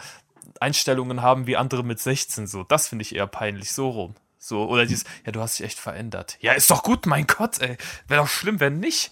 Einstellungen 0.60 1.22
haben 1.22 1.46
wie 1.46 1.56
andere 1.56 1.84
mit 1.84 2.00
16 2.00 2.46
so. 2.46 2.64
Das 2.64 2.88
finde 2.88 3.02
ich 3.02 3.14
eher 3.14 3.26
peinlich, 3.26 3.72
so 3.72 3.88
rum. 3.90 4.14
So, 4.38 4.68
oder 4.68 4.86
dieses, 4.86 5.04
ja, 5.26 5.32
du 5.32 5.40
hast 5.40 5.58
dich 5.58 5.66
echt 5.66 5.78
verändert. 5.78 6.38
Ja, 6.40 6.52
ist 6.52 6.70
doch 6.70 6.82
gut, 6.82 7.06
mein 7.06 7.26
Gott, 7.26 7.60
ey. 7.60 7.76
Wäre 8.06 8.22
doch 8.22 8.28
schlimm, 8.28 8.60
wenn 8.60 8.78
nicht. 8.78 9.10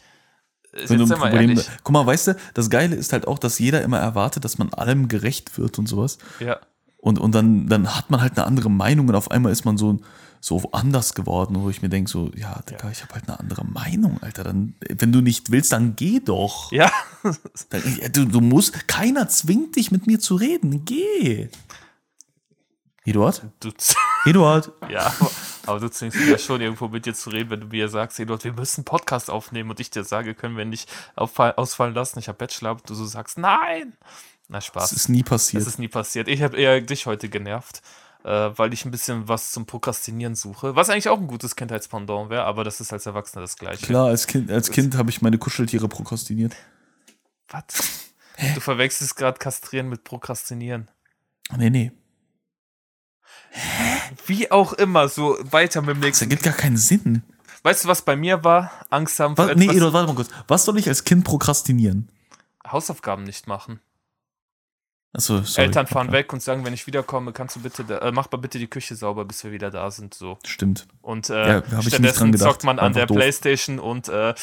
Ist 0.72 0.90
Wenn 0.90 0.98
du 0.98 1.04
ein 1.04 1.18
mal 1.18 1.30
Problem, 1.30 1.60
guck 1.82 1.92
mal, 1.92 2.06
weißt 2.06 2.28
du, 2.28 2.36
das 2.54 2.70
Geile 2.70 2.96
ist 2.96 3.12
halt 3.12 3.26
auch, 3.26 3.38
dass 3.38 3.58
jeder 3.58 3.82
immer 3.82 3.98
erwartet, 3.98 4.44
dass 4.44 4.58
man 4.58 4.72
allem 4.72 5.08
gerecht 5.08 5.58
wird 5.58 5.78
und 5.78 5.86
sowas. 5.86 6.18
Ja. 6.38 6.58
Und, 6.98 7.18
und 7.18 7.34
dann, 7.34 7.66
dann 7.66 7.96
hat 7.96 8.10
man 8.10 8.20
halt 8.20 8.36
eine 8.36 8.46
andere 8.46 8.70
Meinung 8.70 9.08
und 9.08 9.14
auf 9.14 9.30
einmal 9.30 9.52
ist 9.52 9.64
man 9.64 9.78
so, 9.78 9.98
so 10.40 10.70
anders 10.72 11.14
geworden, 11.14 11.56
wo 11.60 11.70
ich 11.70 11.82
mir 11.82 11.88
denke, 11.88 12.10
so, 12.10 12.30
ja, 12.34 12.60
Digga, 12.68 12.90
ich 12.90 13.02
habe 13.02 13.14
halt 13.14 13.28
eine 13.28 13.38
andere 13.40 13.64
Meinung, 13.64 14.22
Alter. 14.22 14.44
Dann, 14.44 14.74
wenn 14.88 15.12
du 15.12 15.20
nicht 15.20 15.50
willst, 15.50 15.72
dann 15.72 15.96
geh 15.96 16.20
doch. 16.20 16.70
Ja. 16.72 16.90
Dann, 17.70 17.82
ja, 18.00 18.08
du, 18.08 18.24
du 18.24 18.40
musst, 18.40 18.86
keiner 18.86 19.28
zwingt 19.28 19.74
dich 19.74 19.90
mit 19.90 20.06
mir 20.06 20.20
zu 20.20 20.36
reden. 20.36 20.84
Geh. 20.84 21.48
Eduard? 23.06 23.42
Du, 23.60 23.72
Eduard? 24.26 24.72
Ja, 24.88 25.06
aber, 25.06 25.30
aber 25.66 25.80
du 25.80 25.90
zwingst 25.90 26.18
mich 26.18 26.28
ja 26.28 26.38
schon 26.38 26.60
irgendwo 26.60 26.88
mit 26.88 27.06
dir 27.06 27.14
zu 27.14 27.30
reden, 27.30 27.50
wenn 27.50 27.60
du 27.60 27.66
mir 27.66 27.88
sagst, 27.88 28.18
Eduard, 28.18 28.44
wir 28.44 28.52
müssen 28.52 28.80
einen 28.80 28.84
Podcast 28.84 29.30
aufnehmen 29.30 29.70
und 29.70 29.80
ich 29.80 29.90
dir 29.90 30.04
sage, 30.04 30.34
können 30.34 30.56
wir 30.56 30.64
nicht 30.64 30.88
ausfallen 31.14 31.94
lassen, 31.94 32.18
ich 32.18 32.28
habe 32.28 32.38
Bachelorarbeit, 32.38 32.90
du 32.90 32.94
so 32.94 33.06
sagst, 33.06 33.38
nein. 33.38 33.94
Na, 34.48 34.60
Spaß. 34.60 34.90
Das 34.90 34.92
ist 34.92 35.08
nie 35.08 35.22
passiert. 35.22 35.60
Das 35.60 35.68
ist 35.68 35.78
nie 35.78 35.88
passiert. 35.88 36.28
Ich 36.28 36.42
habe 36.42 36.56
eher 36.56 36.80
dich 36.80 37.06
heute 37.06 37.28
genervt, 37.28 37.82
äh, 38.26 38.50
weil 38.58 38.72
ich 38.74 38.84
ein 38.84 38.90
bisschen 38.90 39.28
was 39.28 39.52
zum 39.52 39.64
Prokrastinieren 39.66 40.34
suche, 40.34 40.74
was 40.76 40.90
eigentlich 40.90 41.08
auch 41.08 41.18
ein 41.18 41.28
gutes 41.28 41.54
Kindheitspendant 41.56 42.28
wäre, 42.28 42.44
aber 42.44 42.64
das 42.64 42.80
ist 42.80 42.92
als 42.92 43.06
Erwachsener 43.06 43.42
das 43.42 43.56
Gleiche. 43.56 43.86
Klar, 43.86 44.08
als 44.08 44.26
Kind, 44.26 44.50
als 44.50 44.70
kind 44.70 44.96
habe 44.96 45.10
ich 45.10 45.22
meine 45.22 45.38
Kuscheltiere 45.38 45.88
prokrastiniert. 45.88 46.54
Was? 47.48 47.66
Du 48.54 48.60
verwechselst 48.60 49.16
gerade 49.16 49.38
Kastrieren 49.38 49.88
mit 49.88 50.04
Prokrastinieren. 50.04 50.90
Nee, 51.56 51.70
nee. 51.70 51.92
Wie 54.26 54.50
auch 54.50 54.72
immer, 54.74 55.08
so 55.08 55.38
weiter 55.42 55.80
mit 55.80 55.90
dem 55.90 56.00
Das 56.00 56.04
nächsten. 56.06 56.24
ergibt 56.24 56.42
gar 56.42 56.52
keinen 56.54 56.76
Sinn. 56.76 57.22
Weißt 57.62 57.84
du, 57.84 57.88
was 57.88 58.02
bei 58.02 58.16
mir 58.16 58.44
war? 58.44 58.70
Angst 58.90 59.18
haben 59.20 59.36
vor 59.36 59.48
Was, 59.48 59.56
nee, 59.56 59.64
etwas- 59.64 59.76
Eduard, 59.76 59.92
warte 59.94 60.06
mal 60.08 60.14
kurz. 60.16 60.28
Was 60.48 60.64
soll 60.64 60.78
ich 60.78 60.88
als 60.88 61.04
Kind 61.04 61.24
prokrastinieren? 61.24 62.08
Hausaufgaben 62.66 63.24
nicht 63.24 63.46
machen. 63.46 63.80
Achso, 65.16 65.40
sorry. 65.42 65.66
Eltern 65.68 65.86
fahren 65.86 66.08
Okay. 66.08 66.18
weg 66.18 66.32
und 66.34 66.42
sagen, 66.42 66.64
wenn 66.66 66.74
ich 66.74 66.86
wiederkomme, 66.86 67.32
kannst 67.32 67.56
du 67.56 67.60
bitte, 67.60 67.84
da, 67.84 67.98
äh, 67.98 68.12
mach 68.12 68.30
mal 68.30 68.36
bitte 68.38 68.58
die 68.58 68.66
Küche 68.66 68.94
sauber, 68.94 69.24
bis 69.24 69.42
wir 69.44 69.50
wieder 69.50 69.70
da 69.70 69.90
sind. 69.90 70.12
So. 70.12 70.38
Stimmt. 70.44 70.86
Und 71.00 71.28
Ja, 71.28 71.58
äh, 71.58 71.62
hab 71.62 71.62
ich 71.62 71.74
nicht 71.76 71.94
dran 71.94 72.12
stattdessen 72.12 72.38
zockt 72.38 72.64
man 72.64 72.78
an 72.78 72.92
der 72.92 73.06
doof. 73.06 73.16
Playstation 73.16 73.78
und 73.78 74.08
äh, 74.08 74.34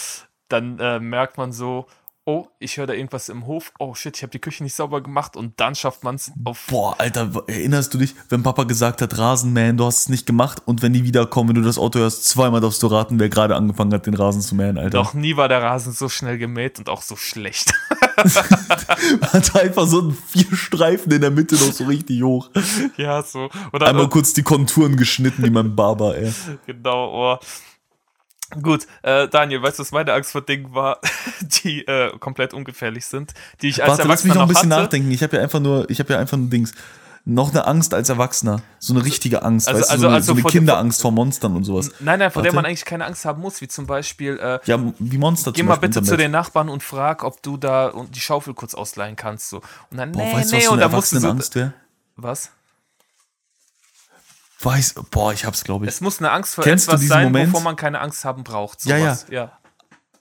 dann 0.50 0.80
äh, 0.80 1.00
merkt 1.00 1.38
man 1.38 1.52
so, 1.52 1.86
oh, 2.26 2.48
ich 2.60 2.78
höre 2.78 2.88
da 2.88 2.94
irgendwas 2.94 3.30
im 3.30 3.46
Hof, 3.48 3.74
oh 3.80 3.94
shit, 3.94 4.16
ich 4.16 4.24
habe 4.24 4.32
die 4.32 4.40
Küche 4.40 4.64
nicht 4.64 4.76
sauber 4.76 5.02
gemacht 5.02 5.36
und 5.36 5.60
dann 5.60 5.76
schafft 5.76 6.04
man 6.04 6.16
es 6.16 6.32
auf. 6.46 6.68
Boah, 6.70 6.96
Alter, 6.98 7.30
erinnerst 7.48 7.94
du 7.94 7.98
dich, 7.98 8.16
wenn 8.30 8.44
Papa 8.44 8.64
gesagt 8.64 9.02
hat, 9.02 9.18
Rasenmähen, 9.18 9.78
du 9.78 9.86
hast 9.86 10.02
es 10.02 10.10
nicht 10.10 10.26
gemacht 10.26 10.62
und 10.66 10.82
wenn 10.82 10.94
die 10.94 11.04
wiederkommen, 11.04 11.50
wenn 11.50 11.56
du 11.56 11.62
das 11.62 11.78
Auto 11.78 12.00
hörst, 12.00 12.26
zweimal 12.26 12.62
darfst 12.62 12.82
du 12.82 12.88
raten, 12.88 13.20
wer 13.20 13.30
gerade 13.30 13.56
angefangen 13.56 13.94
hat, 13.94 14.06
den 14.06 14.14
Rasen 14.14 14.42
zu 14.42 14.56
mähen, 14.56 14.78
Alter. 14.78 14.98
Noch 14.98 15.14
nie 15.14 15.36
war 15.36 15.50
der 15.50 15.62
Rasen 15.62 15.92
so 15.92 16.08
schnell 16.08 16.38
gemäht 16.38 16.80
und 16.80 16.90
auch 16.90 17.02
so 17.02 17.16
schlecht. 17.16 17.74
Hat 18.16 19.56
einfach 19.56 19.88
so 19.88 20.02
einen 20.02 20.14
vier 20.14 20.56
Streifen 20.56 21.12
in 21.12 21.22
der 21.22 21.32
Mitte 21.32 21.56
noch 21.56 21.74
so 21.74 21.86
richtig 21.86 22.22
hoch. 22.24 22.50
ja, 22.98 23.24
so. 23.24 23.50
Oder 23.74 23.88
Einmal 23.88 24.08
kurz 24.08 24.34
die 24.34 24.44
Konturen 24.44 24.98
geschnitten 24.98 25.44
wie 25.44 25.50
mein 25.50 25.76
Barber, 25.76 26.16
ey. 26.16 26.32
genau, 26.66 27.34
oh. 27.34 27.40
Gut, 28.62 28.88
äh, 29.02 29.28
Daniel, 29.28 29.62
weißt 29.64 29.80
du, 29.80 29.82
was 29.84 29.92
meine 29.92 30.14
Angst 30.14 30.32
vor 30.32 30.42
Dingen 30.42 30.74
war, 30.74 31.00
die 31.64 31.86
äh, 31.88 32.18
komplett 32.20 32.54
ungefährlich 32.54 33.06
sind, 33.06 33.34
die 33.62 33.70
ich 33.70 33.82
als 33.84 33.92
Warte, 33.98 34.08
lass 34.08 34.24
mich 34.24 34.34
Erwachsener 34.34 34.36
noch 34.36 34.42
ein 34.44 34.48
bisschen 34.50 34.72
hatte? 34.74 34.84
nachdenken. 34.84 35.12
Ich 35.12 35.24
habe 35.24 35.36
ja 35.38 35.42
einfach 35.44 35.60
nur, 35.60 35.90
ich 35.90 36.00
habe 36.00 36.14
ja 36.14 36.20
einfach 36.20 36.38
nur 36.38 36.50
Dings. 36.50 36.74
Noch 37.26 37.52
eine 37.52 37.66
Angst 37.66 37.94
als 37.94 38.10
Erwachsener. 38.10 38.62
So 38.80 38.94
eine 38.94 39.06
richtige 39.06 39.44
Angst. 39.44 39.70
Also- 39.70 39.80
weißt 39.80 39.90
du, 39.90 39.94
also- 39.94 40.02
so 40.02 40.08
eine, 40.08 40.16
also 40.18 40.26
so 40.28 40.32
eine 40.34 40.42
vor 40.42 40.52
Kinderangst 40.52 41.02
vor 41.02 41.12
Monstern 41.14 41.56
und 41.56 41.64
sowas. 41.64 41.90
Nein, 42.02 42.20
nein, 42.20 42.32
vor 42.32 42.42
der 42.44 42.52
Warte. 42.52 42.56
man 42.58 42.66
eigentlich 42.66 42.84
keine 42.84 43.06
Angst 43.06 43.24
haben 43.24 43.42
muss, 43.42 43.62
wie 43.62 43.70
zum 43.70 43.88
Beispiel, 43.88 44.38
äh, 44.40 44.60
Ja, 44.66 44.78
wie 45.00 45.18
Monster 45.18 45.54
geh 45.54 45.64
mal 45.64 45.78
bitte 45.78 46.04
zu 46.04 46.18
den 46.18 46.32
Nachbarn 46.32 46.68
und 46.68 46.84
frag, 46.84 47.24
ob 47.24 47.42
du 47.42 47.56
da 47.56 47.88
und 47.88 48.14
die 48.14 48.20
Schaufel 48.20 48.54
kurz 48.54 48.74
ausleihen 48.74 49.16
kannst. 49.16 49.48
So. 49.50 49.62
Und 49.90 49.98
dann, 49.98 50.12
Boah, 50.12 50.22
nee, 50.22 50.34
weißt 50.34 50.52
du, 50.52 50.58
was 50.58 50.62
nee, 50.62 50.66
so 50.66 50.72
und 50.72 50.74
eine 50.74 50.82
dann 50.82 50.90
du 50.92 50.92
so, 50.92 50.98
Erwachsenenangst 50.98 51.56
wäre? 51.56 51.74
Was? 52.18 52.52
Weiß, 54.64 54.96
boah, 55.12 55.34
ich 55.34 55.46
hab's, 55.46 55.64
glaube 55.64 55.86
ich. 55.86 55.92
Es 55.92 56.02
muss 56.02 56.20
eine 56.20 56.32
Angst 56.32 56.56
vor 56.56 56.64
Kennst 56.64 56.88
etwas 56.88 57.02
diesen 57.02 57.14
sein, 57.14 57.24
Moment? 57.26 57.52
wovor 57.52 57.62
man 57.62 57.76
keine 57.76 58.00
Angst 58.00 58.24
haben 58.26 58.44
braucht. 58.44 58.86
Ja, 58.86 58.98
ja. 58.98 59.16
Sowas. 59.16 59.26
ja. 59.30 59.60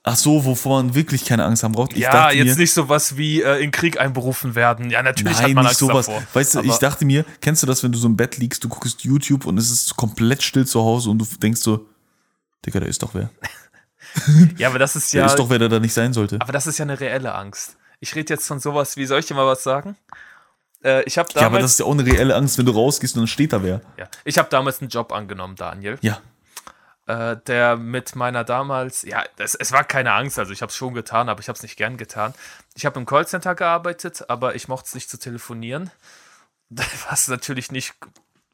Ach 0.05 0.17
so, 0.17 0.43
wovor 0.43 0.83
man 0.83 0.95
wirklich 0.95 1.23
keine 1.23 1.45
Angst 1.45 1.63
haben 1.63 1.71
braucht. 1.71 1.93
Ich 1.93 1.99
Ja, 1.99 2.29
jetzt 2.29 2.57
mir, 2.57 2.61
nicht 2.63 2.73
sowas 2.73 3.15
wie 3.15 3.41
äh, 3.41 3.63
in 3.63 3.71
Krieg 3.71 3.97
einberufen 4.01 4.53
werden. 4.53 4.89
Ja, 4.89 5.01
natürlich 5.01 5.37
hat 5.37 5.43
Nein, 5.43 5.53
man 5.53 5.63
nicht 5.63 5.69
Angst 5.69 5.79
sowas. 5.79 6.07
davor. 6.07 6.23
Weißt 6.33 6.55
du, 6.55 6.61
ich 6.61 6.75
dachte 6.75 7.05
mir, 7.05 7.23
kennst 7.39 7.63
du 7.63 7.67
das, 7.67 7.83
wenn 7.83 7.93
du 7.93 7.97
so 7.97 8.07
im 8.07 8.17
Bett 8.17 8.37
liegst, 8.37 8.61
du 8.65 8.67
guckst 8.67 9.05
YouTube 9.05 9.45
und 9.45 9.57
es 9.57 9.71
ist 9.71 9.95
komplett 9.95 10.43
still 10.43 10.67
zu 10.67 10.81
Hause 10.81 11.09
und 11.09 11.19
du 11.19 11.25
denkst 11.37 11.61
so, 11.61 11.85
Digga, 12.65 12.81
da 12.81 12.85
ist 12.85 13.01
doch 13.01 13.13
wer. 13.13 13.29
Ja, 14.57 14.67
aber 14.67 14.77
das 14.77 14.95
ist 14.95 15.11
Da 15.13 15.19
ja, 15.19 15.25
ist 15.25 15.35
doch 15.35 15.49
wer, 15.49 15.57
der 15.57 15.69
da 15.69 15.79
nicht 15.79 15.93
sein 15.93 16.13
sollte. 16.13 16.37
aber 16.39 16.51
das 16.51 16.67
ist 16.67 16.77
ja 16.77 16.83
eine 16.83 16.99
reelle 16.99 17.33
Angst. 17.33 17.77
Ich 17.99 18.13
rede 18.13 18.33
jetzt 18.33 18.45
von 18.45 18.59
sowas 18.59 18.97
wie, 18.97 19.05
soll 19.05 19.19
ich 19.21 19.25
dir 19.25 19.33
mal 19.33 19.47
was 19.47 19.63
sagen? 19.63 19.95
Äh, 20.83 21.03
ich 21.03 21.17
habe 21.17 21.29
Ja, 21.33 21.41
aber 21.41 21.45
damals, 21.45 21.63
das 21.63 21.71
ist 21.71 21.79
ja 21.79 21.85
auch 21.85 21.91
eine 21.91 22.05
reelle 22.05 22.35
Angst, 22.35 22.57
wenn 22.57 22.65
du 22.65 22.71
rausgehst 22.71 23.15
und 23.15 23.21
dann 23.21 23.27
steht 23.27 23.53
da 23.53 23.63
wer. 23.63 23.81
ja, 23.97 24.07
ich 24.25 24.37
habe 24.37 24.49
damals 24.49 24.81
einen 24.81 24.89
Job 24.89 25.11
angenommen, 25.11 25.55
Daniel. 25.55 25.97
Ja. 26.01 26.19
äh, 27.07 27.37
der 27.47 27.77
mit 27.77 28.15
meiner 28.15 28.43
damals, 28.43 29.03
ja, 29.03 29.23
das, 29.37 29.55
es 29.55 29.71
war 29.71 29.83
keine 29.83 30.13
Angst, 30.13 30.39
also 30.39 30.51
ich 30.53 30.61
habe 30.61 30.69
es 30.69 30.75
schon 30.75 30.93
getan, 30.93 31.29
aber 31.29 31.39
ich 31.39 31.47
habe 31.47 31.57
es 31.57 31.63
nicht 31.63 31.77
gern 31.77 31.97
getan. 31.97 32.33
Ich 32.75 32.85
habe 32.85 32.99
im 32.99 33.05
Callcenter 33.05 33.55
gearbeitet, 33.55 34.29
aber 34.29 34.55
ich 34.55 34.67
mochte 34.67 34.87
es 34.87 34.95
nicht 34.95 35.09
zu 35.09 35.17
telefonieren, 35.17 35.91
was 37.09 37.27
natürlich 37.27 37.71
nicht 37.71 37.95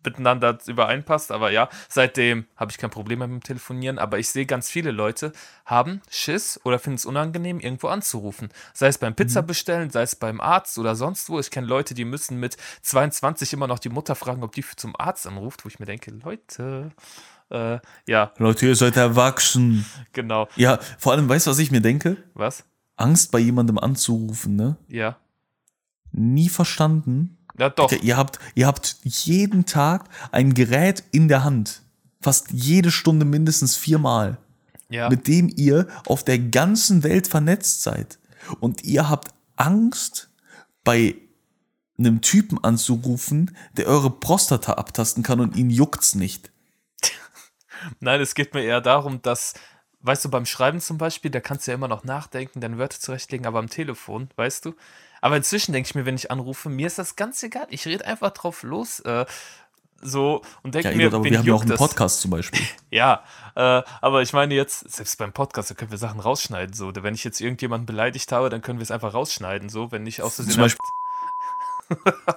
miteinander 0.04 0.58
übereinpasst, 0.66 1.32
aber 1.32 1.52
ja, 1.52 1.70
seitdem 1.88 2.46
habe 2.56 2.72
ich 2.72 2.78
kein 2.78 2.90
Problem 2.90 3.20
mehr 3.20 3.28
mit 3.28 3.44
dem 3.44 3.44
Telefonieren, 3.44 4.00
aber 4.00 4.20
ich 4.20 4.30
sehe 4.30 4.46
ganz 4.46 4.70
viele 4.70 4.92
Leute 4.92 5.34
haben 5.66 6.02
Schiss 6.10 6.60
oder 6.64 6.80
finden 6.80 6.98
es 6.98 7.06
unangenehm, 7.06 7.60
irgendwo 7.60 7.88
anzurufen. 7.88 8.50
Sei 8.74 8.88
es 8.88 8.98
beim 8.98 9.16
Pizza 9.16 9.42
bestellen, 9.42 9.90
sei 9.90 10.04
es 10.04 10.16
beim 10.16 10.42
Arzt 10.42 10.78
oder 10.78 10.96
sonst 10.96 11.30
wo. 11.30 11.40
Ich 11.40 11.52
kenne 11.52 11.68
Leute, 11.68 11.94
die 11.94 12.06
müssen 12.06 12.40
mit 12.40 12.58
22 12.82 13.54
immer 13.54 13.68
noch 13.68 13.80
die 13.80 13.90
Mutter 13.90 14.16
fragen, 14.16 14.44
ob 14.44 14.54
die 14.54 14.64
zum 14.76 14.96
Arzt 14.98 15.28
anruft, 15.28 15.66
wo 15.66 15.70
ich 15.70 15.80
mir 15.80 15.86
denke, 15.86 16.12
Leute, 16.12 16.92
äh, 17.50 17.80
ja, 18.08 18.32
Leute, 18.38 18.68
ihr 18.68 18.76
seid 18.76 18.96
erwachsen. 18.98 19.86
genau. 20.14 20.48
Ja, 20.56 20.80
vor 20.98 21.14
allem, 21.14 21.28
weißt 21.28 21.48
du, 21.48 21.52
was 21.52 21.60
ich 21.60 21.72
mir 21.72 21.82
denke? 21.82 22.18
Was? 22.34 22.66
Angst 22.96 23.32
bei 23.32 23.40
jemandem 23.40 23.78
anzurufen, 23.78 24.56
ne? 24.56 24.78
Ja. 24.88 25.18
Nie 26.12 26.50
verstanden. 26.50 27.39
Ja, 27.60 27.70
doch. 27.70 27.92
Ihr 27.92 28.16
habt, 28.16 28.40
ihr 28.56 28.68
habt 28.68 28.98
jeden 29.04 29.66
Tag 29.66 30.06
ein 30.32 30.54
Gerät 30.54 31.04
in 31.12 31.28
der 31.28 31.44
Hand. 31.44 31.82
Fast 32.22 32.52
jede 32.52 32.92
Stunde 32.92 33.26
mindestens 33.26 33.76
viermal. 33.76 34.38
Ja. 34.90 35.10
Mit 35.10 35.28
dem 35.28 35.52
ihr 35.56 35.88
auf 36.06 36.24
der 36.24 36.40
ganzen 36.40 37.04
Welt 37.04 37.28
vernetzt 37.28 37.84
seid. 37.84 38.18
Und 38.60 38.84
ihr 38.84 39.10
habt 39.10 39.34
Angst, 39.56 40.30
bei 40.84 41.16
einem 41.98 42.22
Typen 42.22 42.64
anzurufen, 42.64 43.56
der 43.74 43.88
eure 43.88 44.10
Prostata 44.10 44.74
abtasten 44.74 45.22
kann 45.22 45.42
und 45.42 45.56
ihn 45.56 45.70
juckt's 45.70 46.16
nicht. 46.16 46.52
Nein, 48.00 48.22
es 48.22 48.34
geht 48.34 48.54
mir 48.54 48.64
eher 48.64 48.82
darum, 48.82 49.22
dass, 49.22 49.54
weißt 50.00 50.26
du, 50.26 50.30
beim 50.30 50.46
Schreiben 50.46 50.80
zum 50.80 50.98
Beispiel, 50.98 51.30
da 51.30 51.42
kannst 51.42 51.68
du 51.68 51.72
ja 51.72 51.76
immer 51.76 51.90
noch 51.90 52.06
nachdenken, 52.06 52.62
deine 52.62 52.78
Wörter 52.78 53.00
zurechtlegen, 53.00 53.46
aber 53.46 53.60
am 53.60 53.70
Telefon, 53.70 54.30
weißt 54.38 54.66
du? 54.66 54.76
Aber 55.22 55.38
inzwischen 55.38 55.74
denke 55.74 55.88
ich 55.88 55.96
mir, 55.96 56.06
wenn 56.06 56.16
ich 56.16 56.32
anrufe, 56.32 56.70
mir 56.70 56.88
ist 56.88 56.98
das 56.98 57.16
ganz 57.16 57.42
egal. 57.44 57.68
Ich 57.70 57.86
rede 57.86 58.06
einfach 58.06 58.32
drauf 58.32 58.64
los. 58.64 59.00
Äh, 59.02 59.26
so 60.02 60.42
und 60.64 60.76
denke 60.76 60.92
Ja, 60.92 60.96
mir, 60.96 61.08
aber 61.08 61.24
wir 61.24 61.38
haben 61.38 61.46
ja 61.46 61.54
auch 61.54 61.62
einen 61.62 61.72
das? 61.72 61.78
Podcast 61.80 62.22
zum 62.22 62.32
Beispiel. 62.32 62.62
Ja, 62.92 63.24
äh, 63.56 63.84
aber 64.02 64.22
ich 64.22 64.34
meine 64.34 64.54
jetzt, 64.56 64.90
selbst 64.90 65.18
beim 65.18 65.32
Podcast, 65.34 65.70
da 65.70 65.76
können 65.76 65.92
wir 65.92 65.98
Sachen 65.98 66.20
rausschneiden. 66.20 66.74
So, 66.74 66.92
wenn 66.96 67.14
ich 67.14 67.24
jetzt 67.24 67.40
irgendjemanden 67.42 67.86
beleidigt 67.86 68.32
habe, 68.32 68.50
dann 68.50 68.62
können 68.62 68.80
wir 68.80 68.84
es 68.84 68.92
einfach 68.92 69.14
rausschneiden. 69.14 69.70
So, 69.70 69.92
wenn 69.92 70.08
ich 70.08 70.22
aus 70.24 70.36
Versehen. 70.36 70.54
Zum 70.54 70.62
Beispiel- 70.64 70.86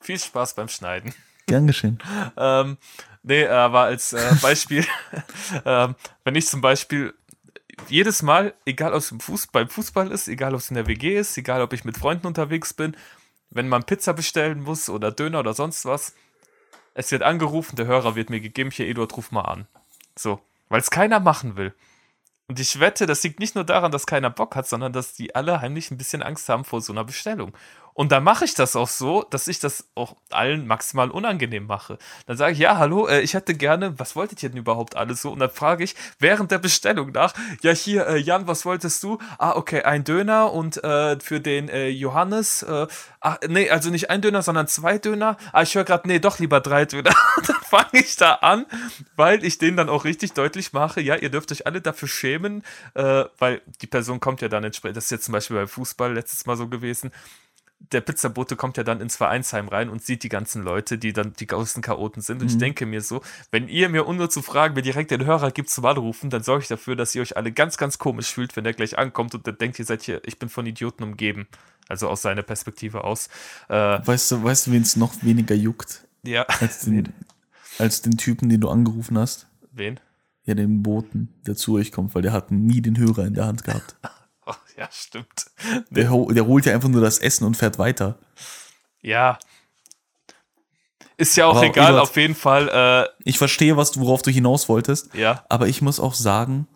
Viel 0.00 0.18
Spaß 0.18 0.54
beim 0.54 0.68
Schneiden. 0.68 1.14
Gern 1.46 1.66
geschehen. 1.66 1.98
Ähm, 2.36 2.78
nee, 3.22 3.46
aber 3.46 3.82
als 3.82 4.12
äh, 4.14 4.34
Beispiel, 4.40 4.84
ähm, 5.64 5.94
wenn 6.24 6.34
ich 6.34 6.46
zum 6.46 6.60
Beispiel 6.60 7.14
jedes 7.88 8.22
Mal, 8.22 8.54
egal 8.64 8.92
ob 8.92 8.98
es 8.98 9.46
beim 9.48 9.68
Fußball 9.68 10.10
ist, 10.10 10.28
egal 10.28 10.54
ob 10.54 10.60
es 10.60 10.70
in 10.70 10.76
der 10.76 10.86
WG 10.86 11.18
ist, 11.18 11.36
egal 11.36 11.62
ob 11.62 11.72
ich 11.72 11.84
mit 11.84 11.96
Freunden 11.96 12.26
unterwegs 12.26 12.74
bin, 12.74 12.96
wenn 13.50 13.68
man 13.68 13.84
Pizza 13.84 14.12
bestellen 14.12 14.62
muss 14.62 14.88
oder 14.88 15.12
Döner 15.12 15.40
oder 15.40 15.54
sonst 15.54 15.84
was, 15.84 16.14
es 16.94 17.10
wird 17.10 17.22
angerufen, 17.22 17.76
der 17.76 17.86
Hörer 17.86 18.14
wird 18.14 18.30
mir 18.30 18.40
gegeben, 18.40 18.70
hier 18.70 18.86
Eduard, 18.86 19.16
ruf 19.16 19.30
mal 19.30 19.42
an. 19.42 19.66
So, 20.16 20.40
weil 20.68 20.80
es 20.80 20.90
keiner 20.90 21.20
machen 21.20 21.56
will. 21.56 21.74
Und 22.48 22.60
ich 22.60 22.80
wette, 22.80 23.06
das 23.06 23.22
liegt 23.22 23.40
nicht 23.40 23.54
nur 23.54 23.64
daran, 23.64 23.92
dass 23.92 24.06
keiner 24.06 24.28
Bock 24.28 24.56
hat, 24.56 24.68
sondern 24.68 24.92
dass 24.92 25.14
die 25.14 25.34
alle 25.34 25.60
heimlich 25.60 25.90
ein 25.90 25.96
bisschen 25.96 26.22
Angst 26.22 26.48
haben 26.48 26.64
vor 26.64 26.80
so 26.80 26.92
einer 26.92 27.04
Bestellung. 27.04 27.52
Und 27.94 28.12
dann 28.12 28.24
mache 28.24 28.44
ich 28.44 28.54
das 28.54 28.76
auch 28.76 28.88
so, 28.88 29.22
dass 29.30 29.48
ich 29.48 29.58
das 29.58 29.88
auch 29.94 30.16
allen 30.30 30.66
maximal 30.66 31.10
unangenehm 31.10 31.66
mache. 31.66 31.98
Dann 32.26 32.36
sage 32.36 32.52
ich, 32.52 32.58
ja, 32.58 32.78
hallo, 32.78 33.06
äh, 33.06 33.20
ich 33.20 33.34
hätte 33.34 33.54
gerne, 33.54 33.98
was 33.98 34.16
wolltet 34.16 34.42
ihr 34.42 34.48
denn 34.48 34.58
überhaupt 34.58 34.96
alles 34.96 35.22
so? 35.22 35.30
Und 35.30 35.40
dann 35.40 35.50
frage 35.50 35.84
ich 35.84 35.94
während 36.18 36.50
der 36.50 36.58
Bestellung 36.58 37.12
nach, 37.12 37.34
ja, 37.62 37.72
hier, 37.72 38.06
äh, 38.06 38.16
Jan, 38.18 38.46
was 38.46 38.64
wolltest 38.64 39.02
du? 39.02 39.18
Ah, 39.38 39.52
okay, 39.56 39.82
ein 39.82 40.04
Döner 40.04 40.52
und 40.52 40.82
äh, 40.82 41.18
für 41.20 41.40
den 41.40 41.68
äh, 41.68 41.88
Johannes, 41.88 42.62
äh, 42.62 42.86
ach, 43.20 43.38
nee, 43.48 43.68
also 43.70 43.90
nicht 43.90 44.10
ein 44.10 44.22
Döner, 44.22 44.42
sondern 44.42 44.68
zwei 44.68 44.98
Döner. 44.98 45.36
Ah, 45.52 45.62
ich 45.62 45.74
höre 45.74 45.84
gerade, 45.84 46.08
nee, 46.08 46.18
doch 46.18 46.38
lieber 46.38 46.60
drei 46.60 46.84
Döner. 46.84 47.12
Dann 47.46 47.56
fange 47.62 48.02
ich 48.02 48.16
da 48.16 48.34
an, 48.34 48.66
weil 49.16 49.44
ich 49.44 49.58
denen 49.58 49.76
dann 49.76 49.88
auch 49.88 50.04
richtig 50.04 50.34
deutlich 50.34 50.72
mache, 50.72 51.00
ja, 51.00 51.16
ihr 51.16 51.30
dürft 51.30 51.52
euch 51.52 51.66
alle 51.66 51.80
dafür 51.80 52.08
schämen, 52.08 52.62
äh, 52.94 53.24
weil 53.38 53.62
die 53.80 53.86
Person 53.86 54.20
kommt 54.20 54.42
ja 54.42 54.48
dann 54.48 54.64
entsprechend, 54.64 54.96
das 54.96 55.04
ist 55.04 55.10
jetzt 55.10 55.24
zum 55.24 55.32
Beispiel 55.32 55.56
beim 55.56 55.68
Fußball 55.68 56.12
letztes 56.12 56.44
Mal 56.46 56.56
so 56.56 56.68
gewesen, 56.68 57.12
der 57.90 58.00
Pizzabote 58.00 58.56
kommt 58.56 58.76
ja 58.76 58.84
dann 58.84 59.00
ins 59.00 59.16
Vereinsheim 59.16 59.68
rein 59.68 59.88
und 59.88 60.02
sieht 60.02 60.22
die 60.22 60.28
ganzen 60.28 60.62
Leute, 60.62 60.98
die 60.98 61.12
dann 61.12 61.32
die 61.34 61.46
größten 61.46 61.82
Chaoten 61.82 62.22
sind. 62.22 62.40
Und 62.40 62.50
ich 62.50 62.58
denke 62.58 62.86
mir 62.86 63.00
so, 63.00 63.22
wenn 63.50 63.68
ihr 63.68 63.88
mir 63.88 64.06
ohne 64.06 64.28
zu 64.28 64.40
fragen, 64.42 64.74
mir 64.74 64.82
direkt 64.82 65.10
den 65.10 65.24
Hörer 65.24 65.50
gibt 65.50 65.68
zum 65.68 65.84
Anrufen, 65.84 66.30
dann 66.30 66.42
sorge 66.42 66.62
ich 66.62 66.68
dafür, 66.68 66.96
dass 66.96 67.14
ihr 67.14 67.22
euch 67.22 67.36
alle 67.36 67.52
ganz, 67.52 67.76
ganz 67.76 67.98
komisch 67.98 68.32
fühlt, 68.32 68.54
wenn 68.56 68.64
der 68.64 68.72
gleich 68.72 68.96
ankommt 68.98 69.34
und 69.34 69.46
dann 69.46 69.58
denkt, 69.58 69.78
ihr 69.78 69.84
seid 69.84 70.02
hier, 70.02 70.20
ich 70.24 70.38
bin 70.38 70.48
von 70.48 70.64
Idioten 70.66 71.02
umgeben. 71.02 71.46
Also 71.88 72.08
aus 72.08 72.22
seiner 72.22 72.42
Perspektive 72.42 73.04
aus. 73.04 73.28
Äh, 73.68 73.74
Weißt 73.74 74.30
du, 74.30 74.44
weißt 74.44 74.68
du, 74.68 74.72
wen 74.72 74.82
es 74.82 74.96
noch 74.96 75.22
weniger 75.22 75.54
juckt? 75.54 76.06
ja. 76.22 76.42
Als 76.60 76.80
den, 76.84 77.12
als 77.78 78.02
den 78.02 78.16
Typen, 78.16 78.48
den 78.48 78.60
du 78.60 78.68
angerufen 78.68 79.18
hast? 79.18 79.48
Wen? 79.72 79.98
Ja, 80.44 80.54
den 80.54 80.82
Boten, 80.82 81.28
der 81.46 81.56
zu 81.56 81.74
euch 81.74 81.92
kommt, 81.92 82.14
weil 82.14 82.22
der 82.22 82.32
hat 82.32 82.50
nie 82.50 82.80
den 82.80 82.96
Hörer 82.98 83.26
in 83.26 83.34
der 83.34 83.46
Hand 83.46 83.64
gehabt. 83.64 83.96
Oh, 84.46 84.54
ja, 84.76 84.88
stimmt. 84.90 85.46
Der, 85.90 86.10
der 86.10 86.46
holt 86.46 86.66
ja 86.66 86.74
einfach 86.74 86.88
nur 86.88 87.00
das 87.00 87.18
Essen 87.20 87.44
und 87.44 87.56
fährt 87.56 87.78
weiter. 87.78 88.18
Ja. 89.00 89.38
Ist 91.16 91.36
ja 91.36 91.46
auch 91.46 91.56
Aber 91.58 91.66
egal, 91.66 91.92
Eduard- 91.92 92.02
auf 92.02 92.16
jeden 92.16 92.34
Fall. 92.34 93.08
Ich 93.24 93.38
verstehe, 93.38 93.76
was 93.76 93.92
du, 93.92 94.00
worauf 94.00 94.22
du 94.22 94.30
hinaus 94.32 94.68
wolltest, 94.68 95.14
Äh, 95.14 95.20
ja. 95.20 95.44
aber 95.48 95.68
ich 95.68 95.80
muss 95.80 96.00
auch 96.00 96.14
sagen, 96.14 96.66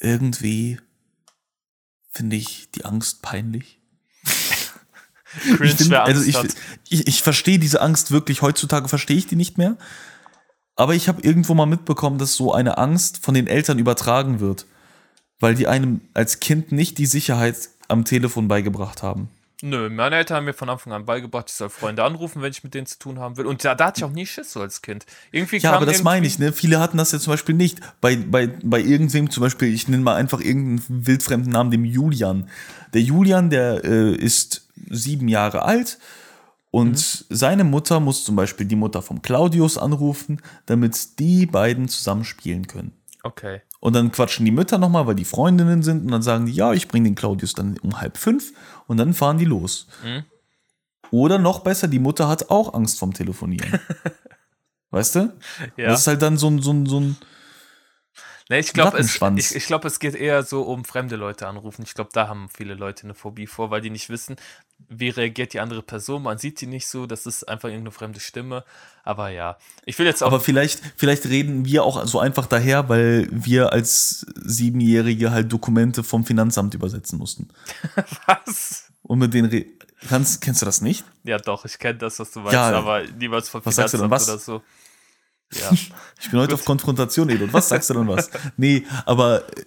irgendwie 0.00 0.80
finde 2.10 2.36
ich 2.36 2.70
die 2.70 2.84
Angst 2.86 3.20
peinlich. 3.22 3.80
Cringe, 5.56 5.64
ich, 5.70 5.76
find, 5.76 5.94
also 5.94 6.22
ich, 6.22 6.36
ich, 6.88 7.06
ich 7.08 7.22
verstehe 7.22 7.58
diese 7.58 7.80
Angst 7.80 8.10
wirklich. 8.10 8.42
Heutzutage 8.42 8.88
verstehe 8.88 9.16
ich 9.16 9.26
die 9.26 9.36
nicht 9.36 9.58
mehr. 9.58 9.76
Aber 10.76 10.94
ich 10.94 11.08
habe 11.08 11.20
irgendwo 11.22 11.52
mal 11.54 11.66
mitbekommen, 11.66 12.18
dass 12.18 12.34
so 12.34 12.52
eine 12.54 12.78
Angst 12.78 13.18
von 13.22 13.34
den 13.34 13.46
Eltern 13.46 13.78
übertragen 13.78 14.40
wird, 14.40 14.66
weil 15.42 15.56
die 15.56 15.66
einem 15.66 16.00
als 16.14 16.38
Kind 16.38 16.70
nicht 16.70 16.98
die 16.98 17.06
Sicherheit 17.06 17.68
am 17.88 18.04
Telefon 18.04 18.46
beigebracht 18.46 19.02
haben. 19.02 19.28
Nö, 19.60 19.90
meine 19.90 20.16
Eltern 20.16 20.38
haben 20.38 20.44
mir 20.44 20.54
von 20.54 20.68
Anfang 20.68 20.92
an 20.92 21.04
beigebracht, 21.04 21.46
ich 21.48 21.54
soll 21.54 21.68
Freunde 21.68 22.02
anrufen, 22.04 22.42
wenn 22.42 22.50
ich 22.50 22.64
mit 22.64 22.74
denen 22.74 22.86
zu 22.86 22.98
tun 22.98 23.18
haben 23.18 23.36
will. 23.36 23.46
Und 23.46 23.64
da, 23.64 23.74
da 23.74 23.86
hatte 23.86 24.00
ich 24.00 24.04
auch 24.04 24.12
nie 24.12 24.26
Schiss 24.26 24.52
so 24.52 24.60
als 24.60 24.82
Kind. 24.82 25.04
Irgendwie 25.32 25.58
Ja, 25.58 25.72
aber 25.72 25.86
das 25.86 26.02
meine 26.04 26.26
ich, 26.26 26.38
ne? 26.38 26.52
Viele 26.52 26.80
hatten 26.80 26.96
das 26.96 27.12
ja 27.12 27.18
zum 27.18 27.32
Beispiel 27.32 27.54
nicht. 27.54 27.80
Bei, 28.00 28.16
bei, 28.16 28.48
bei 28.62 28.80
irgendwem 28.80 29.30
zum 29.30 29.40
Beispiel, 29.40 29.72
ich 29.72 29.88
nenne 29.88 30.02
mal 30.02 30.14
einfach 30.14 30.40
irgendeinen 30.40 31.06
wildfremden 31.06 31.52
Namen, 31.52 31.70
dem 31.70 31.84
Julian. 31.84 32.48
Der 32.94 33.02
Julian, 33.02 33.50
der 33.50 33.84
äh, 33.84 34.14
ist 34.14 34.68
sieben 34.90 35.28
Jahre 35.28 35.62
alt 35.62 35.98
und 36.70 37.24
seine 37.28 37.64
Mutter 37.64 38.00
muss 38.00 38.24
zum 38.24 38.34
Beispiel 38.34 38.66
die 38.66 38.76
Mutter 38.76 39.02
vom 39.02 39.22
Claudius 39.22 39.76
anrufen, 39.76 40.40
damit 40.66 41.18
die 41.20 41.46
beiden 41.46 41.88
zusammen 41.88 42.24
spielen 42.24 42.66
können. 42.66 42.92
Okay. 43.22 43.60
Und 43.82 43.94
dann 43.94 44.12
quatschen 44.12 44.44
die 44.44 44.52
Mütter 44.52 44.78
nochmal, 44.78 45.08
weil 45.08 45.16
die 45.16 45.24
Freundinnen 45.24 45.82
sind 45.82 46.04
und 46.04 46.12
dann 46.12 46.22
sagen 46.22 46.46
die, 46.46 46.52
ja, 46.52 46.72
ich 46.72 46.86
bringe 46.86 47.08
den 47.08 47.16
Claudius 47.16 47.52
dann 47.52 47.76
um 47.82 48.00
halb 48.00 48.16
fünf 48.16 48.52
und 48.86 48.96
dann 48.96 49.12
fahren 49.12 49.38
die 49.38 49.44
los. 49.44 49.88
Oder 51.10 51.38
noch 51.38 51.58
besser, 51.64 51.88
die 51.88 51.98
Mutter 51.98 52.28
hat 52.28 52.48
auch 52.48 52.74
Angst 52.74 53.00
vorm 53.00 53.12
Telefonieren. 53.12 53.80
weißt 54.92 55.16
du? 55.16 55.32
Ja. 55.76 55.88
Das 55.88 56.02
ist 56.02 56.06
halt 56.06 56.22
dann 56.22 56.36
so 56.36 56.46
ein, 56.46 56.62
so 56.62 56.72
ein, 56.72 56.86
so 56.86 57.00
ein 57.00 57.16
Nee, 58.52 58.58
ich 58.58 58.74
glaube, 58.74 58.98
es, 58.98 59.18
ich, 59.36 59.56
ich 59.56 59.66
glaub, 59.66 59.82
es 59.86 59.98
geht 59.98 60.14
eher 60.14 60.42
so 60.42 60.60
um 60.60 60.84
fremde 60.84 61.16
Leute 61.16 61.46
anrufen. 61.46 61.84
Ich 61.86 61.94
glaube, 61.94 62.10
da 62.12 62.28
haben 62.28 62.50
viele 62.54 62.74
Leute 62.74 63.04
eine 63.04 63.14
Phobie 63.14 63.46
vor, 63.46 63.70
weil 63.70 63.80
die 63.80 63.88
nicht 63.88 64.10
wissen, 64.10 64.36
wie 64.90 65.08
reagiert 65.08 65.54
die 65.54 65.60
andere 65.60 65.80
Person. 65.80 66.24
Man 66.24 66.36
sieht 66.36 66.60
die 66.60 66.66
nicht 66.66 66.86
so, 66.86 67.06
das 67.06 67.24
ist 67.24 67.48
einfach 67.48 67.70
irgendeine 67.70 67.92
fremde 67.92 68.20
Stimme. 68.20 68.62
Aber 69.04 69.30
ja, 69.30 69.56
ich 69.86 69.98
will 69.98 70.04
jetzt 70.04 70.22
auch. 70.22 70.26
Aber 70.26 70.38
vielleicht, 70.38 70.82
vielleicht 70.96 71.24
reden 71.24 71.64
wir 71.64 71.82
auch 71.82 72.04
so 72.04 72.20
einfach 72.20 72.44
daher, 72.44 72.90
weil 72.90 73.26
wir 73.30 73.72
als 73.72 74.26
Siebenjährige 74.36 75.30
halt 75.30 75.50
Dokumente 75.50 76.04
vom 76.04 76.26
Finanzamt 76.26 76.74
übersetzen 76.74 77.18
mussten. 77.18 77.48
was? 78.26 78.90
Und 79.02 79.18
mit 79.18 79.32
denen 79.32 79.48
re 79.48 79.64
Kannst, 80.10 80.42
kennst 80.42 80.60
du 80.60 80.66
das 80.66 80.82
nicht? 80.82 81.06
Ja, 81.24 81.38
doch, 81.38 81.64
ich 81.64 81.78
kenne 81.78 81.96
das, 81.96 82.18
was 82.18 82.32
du 82.32 82.40
meinst, 82.40 82.52
Ja. 82.54 82.72
aber 82.72 83.04
niemals 83.18 83.48
von 83.48 83.64
Was 83.64 83.76
sagst 83.76 83.94
du 83.94 83.98
denn, 83.98 84.08
Finanzamt 84.08 84.36
was? 84.36 84.48
oder 84.48 84.58
so. 84.58 84.62
Ja. 85.52 85.70
Ich 86.20 86.30
bin 86.30 86.40
heute 86.40 86.54
auf 86.54 86.64
Konfrontation, 86.64 87.28
Edot. 87.28 87.52
Was 87.52 87.68
sagst 87.68 87.90
du 87.90 87.94
denn 87.94 88.08
was? 88.08 88.30
Nee, 88.56 88.86
aber 89.06 89.48
äh, 89.56 89.64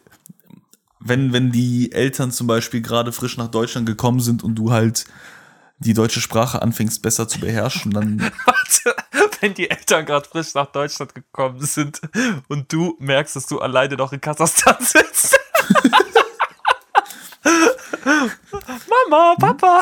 wenn, 0.99 1.33
wenn 1.33 1.51
die 1.51 1.91
Eltern 1.91 2.31
zum 2.31 2.47
Beispiel 2.47 2.81
gerade 2.81 3.11
frisch 3.11 3.37
nach 3.37 3.49
Deutschland 3.49 3.85
gekommen 3.85 4.19
sind 4.19 4.43
und 4.43 4.55
du 4.55 4.71
halt 4.71 5.05
die 5.77 5.93
deutsche 5.93 6.21
Sprache 6.21 6.61
anfängst 6.61 7.01
besser 7.01 7.27
zu 7.27 7.39
beherrschen, 7.39 7.91
dann 7.91 8.19
Warte, 8.45 8.95
wenn 9.41 9.53
die 9.53 9.69
Eltern 9.69 10.05
gerade 10.05 10.27
frisch 10.27 10.53
nach 10.53 10.67
Deutschland 10.67 11.13
gekommen 11.13 11.63
sind 11.63 12.01
und 12.47 12.71
du 12.71 12.95
merkst, 12.99 13.35
dass 13.35 13.47
du 13.47 13.59
alleine 13.59 13.95
noch 13.95 14.13
in 14.13 14.21
Kasachstan 14.21 14.77
sitzt. 14.79 15.37
Mama, 19.09 19.35
Papa. 19.39 19.81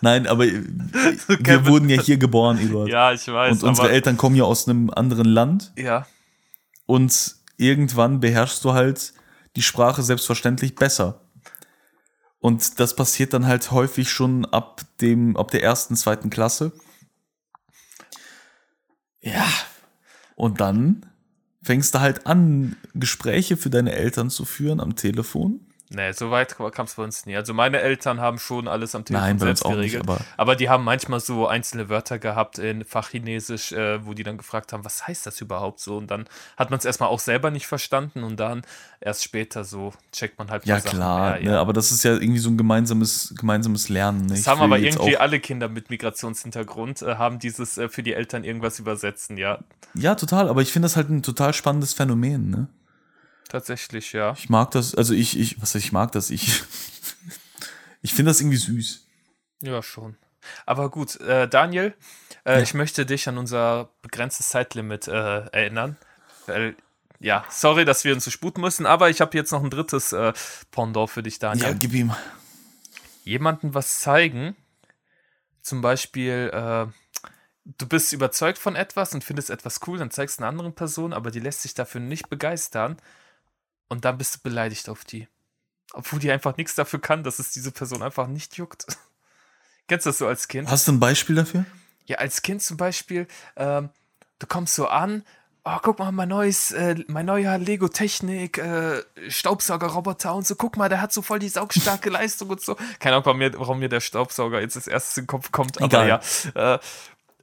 Nein, 0.00 0.26
aber 0.26 0.46
äh, 0.46 0.62
wir 1.40 1.66
wurden 1.66 1.88
ja 1.88 2.00
hier 2.00 2.18
geboren, 2.18 2.58
Eduard. 2.58 2.88
Ja, 2.88 3.12
ich 3.12 3.26
weiß. 3.26 3.62
und 3.62 3.68
unsere 3.68 3.90
Eltern 3.90 4.16
kommen 4.16 4.36
ja 4.36 4.44
aus 4.44 4.68
einem 4.68 4.90
anderen 4.90 5.26
Land 5.26 5.72
Ja, 5.76 6.06
und 6.88 7.36
irgendwann 7.58 8.18
beherrschst 8.18 8.64
du 8.64 8.72
halt 8.72 9.12
die 9.56 9.62
Sprache 9.62 10.02
selbstverständlich 10.02 10.74
besser. 10.74 11.20
Und 12.38 12.80
das 12.80 12.96
passiert 12.96 13.34
dann 13.34 13.46
halt 13.46 13.70
häufig 13.72 14.10
schon 14.10 14.46
ab 14.46 14.80
dem, 15.00 15.36
ab 15.36 15.50
der 15.50 15.62
ersten, 15.62 15.96
zweiten 15.96 16.30
Klasse. 16.30 16.72
Ja. 19.20 19.46
Und 20.34 20.60
dann 20.62 21.04
fängst 21.62 21.94
du 21.94 22.00
halt 22.00 22.26
an, 22.26 22.76
Gespräche 22.94 23.58
für 23.58 23.68
deine 23.68 23.92
Eltern 23.92 24.30
zu 24.30 24.46
führen 24.46 24.80
am 24.80 24.96
Telefon. 24.96 25.67
Nee, 25.90 26.12
so 26.12 26.30
weit 26.30 26.56
kam 26.72 26.86
es 26.86 26.94
bei 26.94 27.02
uns 27.02 27.26
nie. 27.26 27.36
Also 27.36 27.54
meine 27.54 27.80
Eltern 27.80 28.20
haben 28.20 28.38
schon 28.38 28.68
alles 28.68 28.94
am 28.94 29.04
Telefon 29.04 29.26
Nein, 29.28 29.38
selbst 29.38 29.64
auch 29.64 29.70
nicht, 29.70 29.92
geregelt. 29.92 30.02
aber- 30.08 30.20
aber 30.36 30.56
die 30.56 30.68
haben 30.68 30.84
manchmal 30.84 31.20
so 31.20 31.46
einzelne 31.46 31.88
Wörter 31.88 32.18
gehabt 32.18 32.58
in 32.58 32.84
Fachchinesisch, 32.84 33.72
äh, 33.72 34.04
wo 34.04 34.14
die 34.14 34.22
dann 34.22 34.38
gefragt 34.38 34.72
haben, 34.72 34.84
was 34.84 35.06
heißt 35.06 35.26
das 35.26 35.40
überhaupt 35.40 35.80
so? 35.80 35.96
Und 35.96 36.10
dann 36.10 36.26
hat 36.56 36.70
man 36.70 36.78
es 36.78 36.84
erstmal 36.84 37.08
auch 37.08 37.20
selber 37.20 37.50
nicht 37.50 37.66
verstanden 37.66 38.22
und 38.24 38.38
dann 38.38 38.62
erst 39.00 39.24
später 39.24 39.64
so 39.64 39.92
checkt 40.12 40.38
man 40.38 40.50
halt 40.50 40.66
Ja, 40.66 40.80
klar, 40.80 41.36
Ja, 41.38 41.42
Ne, 41.44 41.50
ja. 41.52 41.60
aber 41.60 41.72
das 41.72 41.92
ist 41.92 42.02
ja 42.04 42.12
irgendwie 42.14 42.38
so 42.40 42.50
ein 42.50 42.56
gemeinsames, 42.58 43.34
gemeinsames 43.38 43.88
Lernen. 43.88 44.22
Ne? 44.22 44.26
Das 44.30 44.40
Ich 44.40 44.48
haben 44.48 44.60
aber 44.60 44.78
irgendwie 44.78 45.16
alle 45.16 45.40
Kinder 45.40 45.68
mit 45.68 45.90
Migrationshintergrund, 45.90 47.02
äh, 47.02 47.16
haben 47.16 47.38
dieses 47.38 47.78
äh, 47.78 47.88
für 47.88 48.02
die 48.02 48.14
Eltern 48.14 48.44
irgendwas 48.44 48.78
übersetzen, 48.78 49.36
ja. 49.36 49.58
Ja, 49.94 50.14
total, 50.14 50.48
aber 50.48 50.62
ich 50.62 50.72
finde 50.72 50.86
das 50.86 50.96
halt 50.96 51.08
ein 51.10 51.22
total 51.22 51.54
spannendes 51.54 51.94
Phänomen, 51.94 52.50
ne? 52.50 52.66
Tatsächlich, 53.48 54.12
ja. 54.12 54.34
Ich 54.36 54.50
mag 54.50 54.70
das, 54.72 54.94
also 54.94 55.14
ich, 55.14 55.38
ich, 55.38 55.60
was 55.60 55.74
heißt, 55.74 55.84
ich 55.84 55.92
mag 55.92 56.12
das, 56.12 56.30
ich, 56.30 56.62
ich 58.02 58.12
finde 58.12 58.30
das 58.30 58.40
irgendwie 58.40 58.58
süß. 58.58 59.06
Ja, 59.62 59.82
schon. 59.82 60.16
Aber 60.66 60.90
gut, 60.90 61.18
äh, 61.20 61.48
Daniel, 61.48 61.94
äh, 62.44 62.62
ich 62.62 62.74
möchte 62.74 63.06
dich 63.06 63.28
an 63.28 63.38
unser 63.38 63.90
begrenztes 64.02 64.50
Zeitlimit 64.50 65.08
äh, 65.08 65.46
erinnern. 65.46 65.96
Weil, 66.46 66.76
ja, 67.20 67.44
sorry, 67.50 67.84
dass 67.84 68.04
wir 68.04 68.14
uns 68.14 68.24
so 68.24 68.30
sputen 68.30 68.60
müssen, 68.60 68.86
aber 68.86 69.10
ich 69.10 69.20
habe 69.20 69.36
jetzt 69.36 69.50
noch 69.50 69.62
ein 69.62 69.70
drittes 69.70 70.12
äh, 70.12 70.32
Pendant 70.70 71.10
für 71.10 71.22
dich, 71.22 71.38
Daniel. 71.38 71.66
Ja, 71.66 71.72
gib 71.72 71.92
ihm. 71.92 72.14
Jemandem 73.24 73.74
was 73.74 73.98
zeigen, 74.00 74.56
zum 75.62 75.80
Beispiel, 75.80 76.50
äh, 76.52 76.86
du 77.64 77.86
bist 77.86 78.12
überzeugt 78.12 78.58
von 78.58 78.76
etwas 78.76 79.12
und 79.12 79.24
findest 79.24 79.50
etwas 79.50 79.80
cool, 79.86 79.98
dann 79.98 80.10
zeigst 80.10 80.38
du 80.38 80.42
einer 80.42 80.48
anderen 80.48 80.74
Person, 80.74 81.12
aber 81.12 81.30
die 81.30 81.40
lässt 81.40 81.62
sich 81.62 81.74
dafür 81.74 82.00
nicht 82.00 82.28
begeistern 82.28 82.96
und 83.88 84.04
dann 84.04 84.18
bist 84.18 84.36
du 84.36 84.38
beleidigt 84.42 84.88
auf 84.88 85.04
die. 85.04 85.28
Obwohl 85.92 86.18
die 86.18 86.30
einfach 86.30 86.56
nichts 86.56 86.74
dafür 86.74 87.00
kann, 87.00 87.22
dass 87.22 87.38
es 87.38 87.50
diese 87.52 87.70
Person 87.70 88.02
einfach 88.02 88.26
nicht 88.26 88.56
juckt. 88.56 88.86
Kennst 89.88 90.06
du 90.06 90.10
das 90.10 90.18
so 90.18 90.26
als 90.26 90.48
Kind? 90.48 90.68
Hast 90.70 90.86
du 90.86 90.92
ein 90.92 91.00
Beispiel 91.00 91.36
dafür? 91.36 91.64
Ja, 92.06 92.18
als 92.18 92.42
Kind 92.42 92.62
zum 92.62 92.76
Beispiel, 92.76 93.26
ähm, 93.56 93.88
du 94.38 94.46
kommst 94.46 94.74
so 94.74 94.86
an, 94.86 95.24
oh, 95.64 95.78
guck 95.82 95.98
mal, 95.98 96.12
mein 96.12 96.28
neues, 96.28 96.72
äh, 96.72 96.96
mein 97.08 97.26
neuer 97.26 97.58
Lego-Technik, 97.58 98.58
äh, 98.58 99.02
Staubsaugerroboter 99.28 100.34
und 100.34 100.46
so, 100.46 100.56
guck 100.56 100.76
mal, 100.76 100.88
der 100.88 101.00
hat 101.00 101.12
so 101.12 101.22
voll 101.22 101.38
die 101.38 101.48
saugstarke 101.48 102.10
Leistung 102.10 102.50
und 102.50 102.60
so. 102.60 102.76
Keine 102.98 103.16
Ahnung, 103.16 103.26
warum 103.26 103.38
mir, 103.38 103.58
warum 103.58 103.78
mir 103.78 103.88
der 103.88 104.00
Staubsauger 104.00 104.60
jetzt 104.60 104.76
als 104.76 104.86
erstes 104.86 105.16
in 105.16 105.22
den 105.24 105.28
Kopf 105.28 105.52
kommt, 105.52 105.78
aber 105.78 106.04
Egal. 106.04 106.20
ja. 106.54 106.74
Äh, 106.74 106.78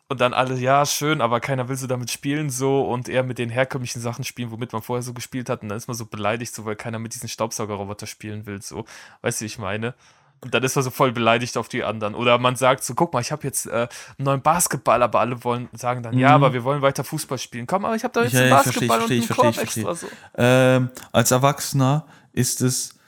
und 0.08 0.22
dann 0.22 0.34
alle, 0.34 0.56
ja, 0.56 0.86
schön, 0.86 1.20
aber 1.20 1.40
keiner 1.40 1.68
will 1.68 1.76
so 1.76 1.88
damit 1.88 2.12
spielen, 2.12 2.50
so 2.50 2.82
und 2.82 3.10
eher 3.10 3.24
mit 3.24 3.40
den 3.40 3.50
herkömmlichen 3.50 4.02
Sachen 4.02 4.24
spielen, 4.24 4.52
womit 4.52 4.72
man 4.72 4.82
vorher 4.82 5.02
so 5.02 5.14
gespielt 5.14 5.50
hat. 5.50 5.64
Und 5.64 5.70
dann 5.70 5.78
ist 5.78 5.88
man 5.88 5.98
so 5.98 6.06
beleidigt, 6.06 6.54
so 6.54 6.66
weil 6.66 6.76
keiner 6.76 7.00
mit 7.00 7.16
diesen 7.16 7.28
Staubsaugerroboter 7.28 8.06
spielen 8.06 8.46
will, 8.46 8.62
so. 8.62 8.86
Weißt 9.22 9.40
du, 9.40 9.44
wie 9.44 9.48
ich 9.48 9.58
meine? 9.58 9.96
Und 10.42 10.54
dann 10.54 10.62
ist 10.64 10.76
man 10.76 10.84
so 10.84 10.92
voll 10.92 11.12
beleidigt 11.12 11.58
auf 11.58 11.70
die 11.70 11.84
anderen. 11.84 12.14
Oder 12.14 12.38
man 12.38 12.56
sagt 12.56 12.84
so, 12.84 12.94
guck 12.94 13.14
mal, 13.14 13.22
ich 13.22 13.32
habe 13.32 13.44
jetzt 13.44 13.66
äh, 13.66 13.72
einen 13.72 13.90
neuen 14.20 14.42
Basketball, 14.44 15.02
aber 15.02 15.22
alle 15.22 15.44
wollen 15.44 15.70
sagen 15.74 16.04
dann, 16.04 16.16
ja, 16.16 16.36
aber 16.36 16.54
wir 16.54 16.64
wollen 16.64 16.84
weiter 16.84 17.04
Fußball 17.04 17.40
spielen. 17.40 17.66
Komm, 17.66 17.84
aber 17.86 17.96
ich 17.96 18.04
habe 18.04 18.14
doch 18.14 18.22
jetzt 18.22 18.34
Ja, 18.34 18.42
einen 18.42 18.50
ja, 18.50 18.58
ich 18.58 18.64
verstehe, 18.64 18.88
Basketball 18.88 19.12
ich 19.12 19.22
und 19.22 19.26
verstehe, 19.26 19.46
einen 19.46 19.54
ich 19.54 19.58
Korb 19.58 19.86
verstehe, 19.86 19.90
extra. 19.90 20.08
So. 20.08 20.16
Ähm, 20.38 20.90
als 21.12 21.32
Erwachsener 21.32 22.06
ist 22.32 22.62
es, 22.62 23.00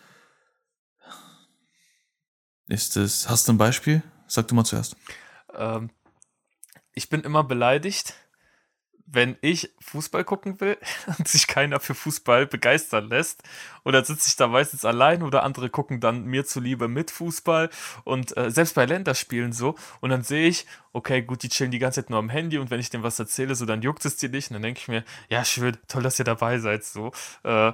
ist 2.67 2.97
es, 2.97 3.29
hast 3.29 3.47
du 3.47 3.53
ein 3.53 3.57
Beispiel? 3.60 4.01
Sag 4.25 4.47
du 4.47 4.55
mal 4.55 4.65
zuerst. 4.65 4.95
Ähm, 5.55 5.89
ich 6.97 7.10
bin 7.10 7.21
immer 7.21 7.43
beleidigt, 7.43 8.15
wenn 9.05 9.38
ich 9.41 9.71
Fußball 9.79 10.25
gucken 10.25 10.60
will 10.60 10.77
und 11.17 11.27
sich 11.27 11.47
keiner 11.47 11.79
für 11.79 11.93
Fußball 11.93 12.47
begeistern 12.47 13.07
lässt. 13.07 13.43
Dann 13.86 14.03
sitze 14.03 14.27
ich 14.27 14.36
da 14.36 14.47
meistens 14.47 14.83
allein 14.83 15.23
oder 15.23 15.43
andere 15.43 15.69
gucken 15.69 16.01
dann 16.01 16.25
mir 16.25 16.43
zuliebe 16.43 16.88
mit 16.88 17.12
Fußball. 17.12 17.69
Und 18.03 18.36
äh, 18.36 18.51
selbst 18.51 18.75
bei 18.75 18.86
Länderspielen 18.86 19.53
so. 19.53 19.75
Und 20.01 20.10
dann 20.10 20.23
sehe 20.23 20.49
ich, 20.49 20.65
okay, 20.91 21.21
gut, 21.21 21.43
die 21.43 21.49
chillen 21.49 21.71
die 21.71 21.79
ganze 21.79 22.01
Zeit 22.01 22.10
nur 22.10 22.19
am 22.19 22.29
Handy 22.29 22.57
und 22.57 22.71
wenn 22.71 22.79
ich 22.79 22.89
denen 22.89 23.03
was 23.03 23.19
erzähle, 23.19 23.55
so 23.55 23.65
dann 23.65 23.83
juckt 23.83 24.03
es 24.03 24.17
dir 24.17 24.29
nicht. 24.29 24.49
Und 24.49 24.55
dann 24.55 24.63
denke 24.63 24.81
ich 24.81 24.88
mir, 24.88 25.05
ja, 25.29 25.45
schön, 25.45 25.77
toll, 25.88 26.03
dass 26.03 26.19
ihr 26.19 26.25
dabei 26.25 26.57
seid. 26.57 26.83
So. 26.83 27.12
Äh, 27.43 27.73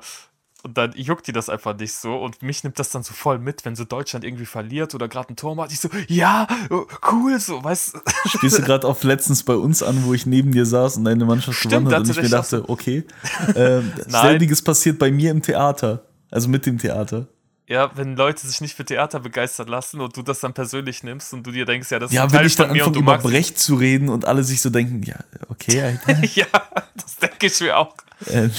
und 0.63 0.78
dann 0.78 0.93
juckt 0.93 1.28
die 1.28 1.34
das 1.34 1.49
einfach 1.49 1.78
nicht 1.78 1.93
so. 1.93 2.15
Und 2.15 2.41
mich 2.41 2.63
nimmt 2.63 2.80
das 2.80 2.89
dann 2.89 3.04
so 3.04 3.13
voll 3.13 3.38
mit, 3.38 3.65
wenn 3.65 3.76
so 3.76 3.84
Deutschland 3.84 4.23
irgendwie 4.23 4.45
verliert 4.45 4.95
oder 4.95 5.10
gerade 5.10 5.30
ein 5.30 5.36
Tor 5.36 5.56
macht. 5.56 5.73
Ich 5.73 5.80
so, 5.80 5.89
ja, 6.08 6.47
oh, 6.69 6.86
cool, 7.12 7.38
so, 7.39 7.62
weißt 7.62 7.95
du. 7.95 8.30
Spielst 8.30 8.60
du 8.60 8.62
gerade 8.65 8.88
auf 8.88 9.04
letztens 9.04 9.43
bei 9.43 9.56
uns 9.56 9.84
an, 9.84 10.06
wo 10.06 10.13
ich 10.13 10.26
neben 10.26 10.54
dir 10.54 10.65
saß 10.65 10.97
und 10.97 11.06
deine 11.06 11.26
Mannschaft 11.26 11.60
Stimmt, 11.60 11.73
gewonnen 11.73 11.93
hat 11.93 11.99
und 12.02 12.10
ich 12.10 12.21
mir 12.21 12.30
dachte, 12.30 12.69
okay. 12.69 13.04
Ähm, 13.56 13.91
selbiges 14.08 14.62
passiert 14.62 14.97
bei 14.99 15.12
mir 15.12 15.32
im 15.32 15.41
Theater. 15.41 16.06
Also 16.32 16.47
mit 16.47 16.65
dem 16.65 16.78
Theater. 16.78 17.28
Ja, 17.67 17.91
wenn 17.95 18.15
Leute 18.15 18.45
sich 18.45 18.62
nicht 18.62 18.76
für 18.76 18.86
Theater 18.86 19.19
begeistern 19.19 19.67
lassen 19.67 20.02
und 20.02 20.15
du 20.17 20.21
das 20.21 20.39
dann 20.39 20.54
persönlich 20.54 21.04
nimmst 21.04 21.34
und 21.34 21.45
du 21.45 21.52
dir 21.52 21.65
denkst, 21.65 21.91
ja, 21.91 21.99
das 21.99 22.12
ist 22.12 22.15
Ja, 22.15 22.23
ein 22.23 22.32
wenn 22.32 22.38
Teil 22.39 22.47
ich 22.47 22.56
dann 22.56 22.67
von 22.67 22.76
mir 22.76 22.84
und 22.84 22.89
anfange, 22.89 22.93
du 22.93 22.99
über 22.99 23.12
magst 23.13 23.28
Brecht 23.28 23.60
zu 23.60 23.76
reden 23.76 24.10
und 24.10 24.26
alle 24.26 24.43
sich 24.43 24.62
so 24.62 24.69
denken, 24.69 25.04
ja, 25.04 25.17
okay, 25.49 25.82
Alter. 26.08 26.23
Ja, 26.26 26.47
das 27.01 27.15
denke 27.17 27.47
ich 27.47 27.60
mir 27.62 27.77
auch. 27.77 27.95
äh, 28.27 28.49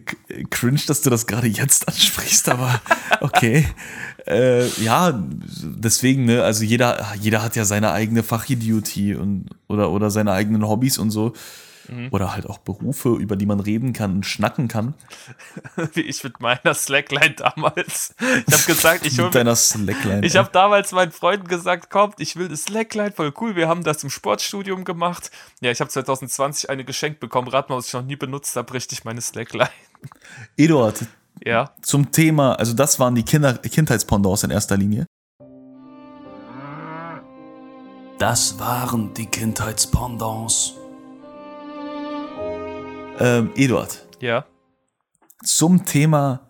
k- 0.00 0.16
cringe, 0.50 0.80
dass 0.86 1.02
du 1.02 1.10
das 1.10 1.26
gerade 1.26 1.48
jetzt 1.48 1.88
ansprichst, 1.88 2.48
aber 2.48 2.80
okay. 3.20 3.66
äh, 4.26 4.68
ja, 4.82 5.18
deswegen, 5.62 6.26
ne, 6.26 6.42
also 6.44 6.62
jeder, 6.64 7.14
jeder 7.20 7.42
hat 7.42 7.56
ja 7.56 7.64
seine 7.64 7.92
eigene 7.92 8.22
Fachidiotie 8.22 9.14
und 9.14 9.46
oder, 9.68 9.90
oder 9.90 10.10
seine 10.10 10.32
eigenen 10.32 10.66
Hobbys 10.66 10.98
und 10.98 11.10
so. 11.10 11.32
Oder 12.10 12.34
halt 12.34 12.46
auch 12.46 12.58
Berufe, 12.58 13.10
über 13.10 13.36
die 13.36 13.46
man 13.46 13.60
reden 13.60 13.92
kann 13.92 14.12
und 14.16 14.26
schnacken 14.26 14.68
kann. 14.68 14.94
Wie 15.94 16.02
ich 16.02 16.22
mit 16.24 16.40
meiner 16.40 16.74
Slackline 16.74 17.34
damals. 17.34 18.14
Ich 18.20 18.52
habe 18.52 18.64
gesagt, 18.66 19.06
ich 19.06 19.18
hol 19.18 19.26
Mit 19.26 19.34
deiner 19.34 19.56
Slackline. 19.56 20.24
Ich 20.24 20.36
habe 20.36 20.50
damals 20.52 20.92
meinen 20.92 21.12
Freunden 21.12 21.48
gesagt, 21.48 21.90
kommt, 21.90 22.20
ich 22.20 22.36
will 22.36 22.46
eine 22.46 22.56
Slackline, 22.56 23.12
voll 23.12 23.32
cool. 23.40 23.56
Wir 23.56 23.68
haben 23.68 23.84
das 23.84 24.02
im 24.04 24.10
Sportstudium 24.10 24.84
gemacht. 24.84 25.30
Ja, 25.60 25.70
ich 25.70 25.80
habe 25.80 25.90
2020 25.90 26.70
eine 26.70 26.84
geschenkt 26.84 27.20
bekommen. 27.20 27.48
Rat 27.48 27.68
mal, 27.68 27.76
was 27.76 27.88
ich 27.88 27.92
noch 27.92 28.02
nie 28.04 28.16
benutzt 28.16 28.54
habe, 28.56 28.72
richtig 28.74 29.04
meine 29.04 29.20
Slackline. 29.20 29.70
Eduard, 30.56 31.04
Ja, 31.44 31.72
zum 31.82 32.12
Thema, 32.12 32.54
also 32.54 32.72
das 32.72 32.98
waren 33.00 33.14
die 33.14 33.24
Kinder, 33.24 33.54
Kindheitspendants 33.54 34.44
in 34.44 34.50
erster 34.50 34.76
Linie. 34.76 35.06
Das 38.18 38.58
waren 38.60 39.12
die 39.14 39.26
Kindheitspendants. 39.26 40.76
Ähm, 43.24 43.50
Eduard, 43.54 44.06
ja. 44.20 44.44
zum 45.44 45.84
Thema 45.84 46.48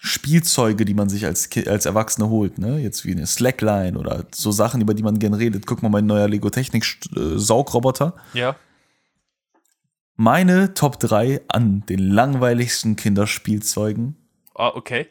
Spielzeuge, 0.00 0.84
die 0.84 0.94
man 0.94 1.08
sich 1.08 1.26
als, 1.26 1.48
als 1.66 1.86
Erwachsene 1.86 2.28
holt, 2.28 2.58
ne? 2.58 2.78
Jetzt 2.78 3.04
wie 3.04 3.12
eine 3.12 3.26
Slackline 3.26 3.98
oder 3.98 4.24
so 4.34 4.50
Sachen, 4.52 4.80
über 4.80 4.94
die 4.94 5.02
man 5.02 5.18
gerne 5.18 5.38
redet. 5.38 5.66
Guck 5.66 5.82
mal, 5.82 5.88
mein 5.90 6.06
neuer 6.06 6.28
Lego 6.28 6.48
Technik 6.50 6.84
äh, 7.16 7.36
Saugroboter. 7.38 8.14
Ja. 8.32 8.56
Meine 10.16 10.74
Top 10.74 10.98
3 11.00 11.42
an 11.48 11.84
den 11.86 11.98
langweiligsten 11.98 12.96
Kinderspielzeugen 12.96 14.16
Ah, 14.54 14.68
okay. 14.74 15.08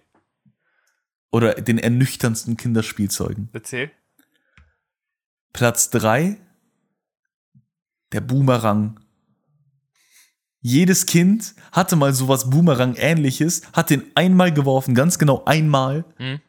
oder 1.32 1.56
den 1.56 1.78
ernüchternsten 1.78 2.56
Kinderspielzeugen. 2.58 3.50
Erzähl. 3.54 3.92
Platz 5.52 5.90
3 5.92 6.38
der 8.14 8.22
Boomerang. 8.22 9.00
Jedes 10.66 11.06
Kind 11.06 11.56
hatte 11.74 11.98
mal 11.98 12.14
sowas 12.14 12.50
Boomerang-ähnliches, 12.50 13.64
hat 13.74 13.90
den 13.90 14.10
einmal 14.16 14.54
geworfen, 14.54 14.96
ganz 14.96 15.20
genau 15.20 15.44
einmal. 15.44 16.06
Mhm. 16.18 16.40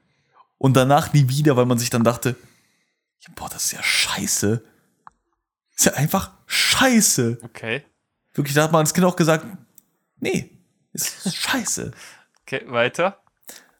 Und 0.57 0.77
danach 0.77 1.13
nie 1.13 1.29
wieder, 1.29 1.57
weil 1.57 1.67
man 1.67 1.79
sich 1.79 1.91
dann 1.91 2.05
dachte, 2.05 2.37
boah, 3.35 3.49
das 3.49 3.65
ist 3.65 3.73
ja 3.73 3.83
scheiße. 3.83 4.65
Ist 5.75 5.87
ja 5.87 5.95
einfach 5.95 6.31
scheiße. 6.47 7.41
Okay. 7.43 7.83
Wirklich, 8.35 8.55
da 8.55 8.63
hat 8.63 8.73
man 8.73 8.81
als 8.81 8.95
Kind 8.95 9.05
auch 9.05 9.17
gesagt, 9.17 9.47
nee, 10.21 10.59
ist 10.93 11.35
scheiße. 11.37 11.91
Okay, 12.43 12.63
weiter. 12.69 13.19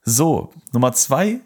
So, 0.03 0.53
Nummer 0.73 0.93
zwei. 0.93 1.41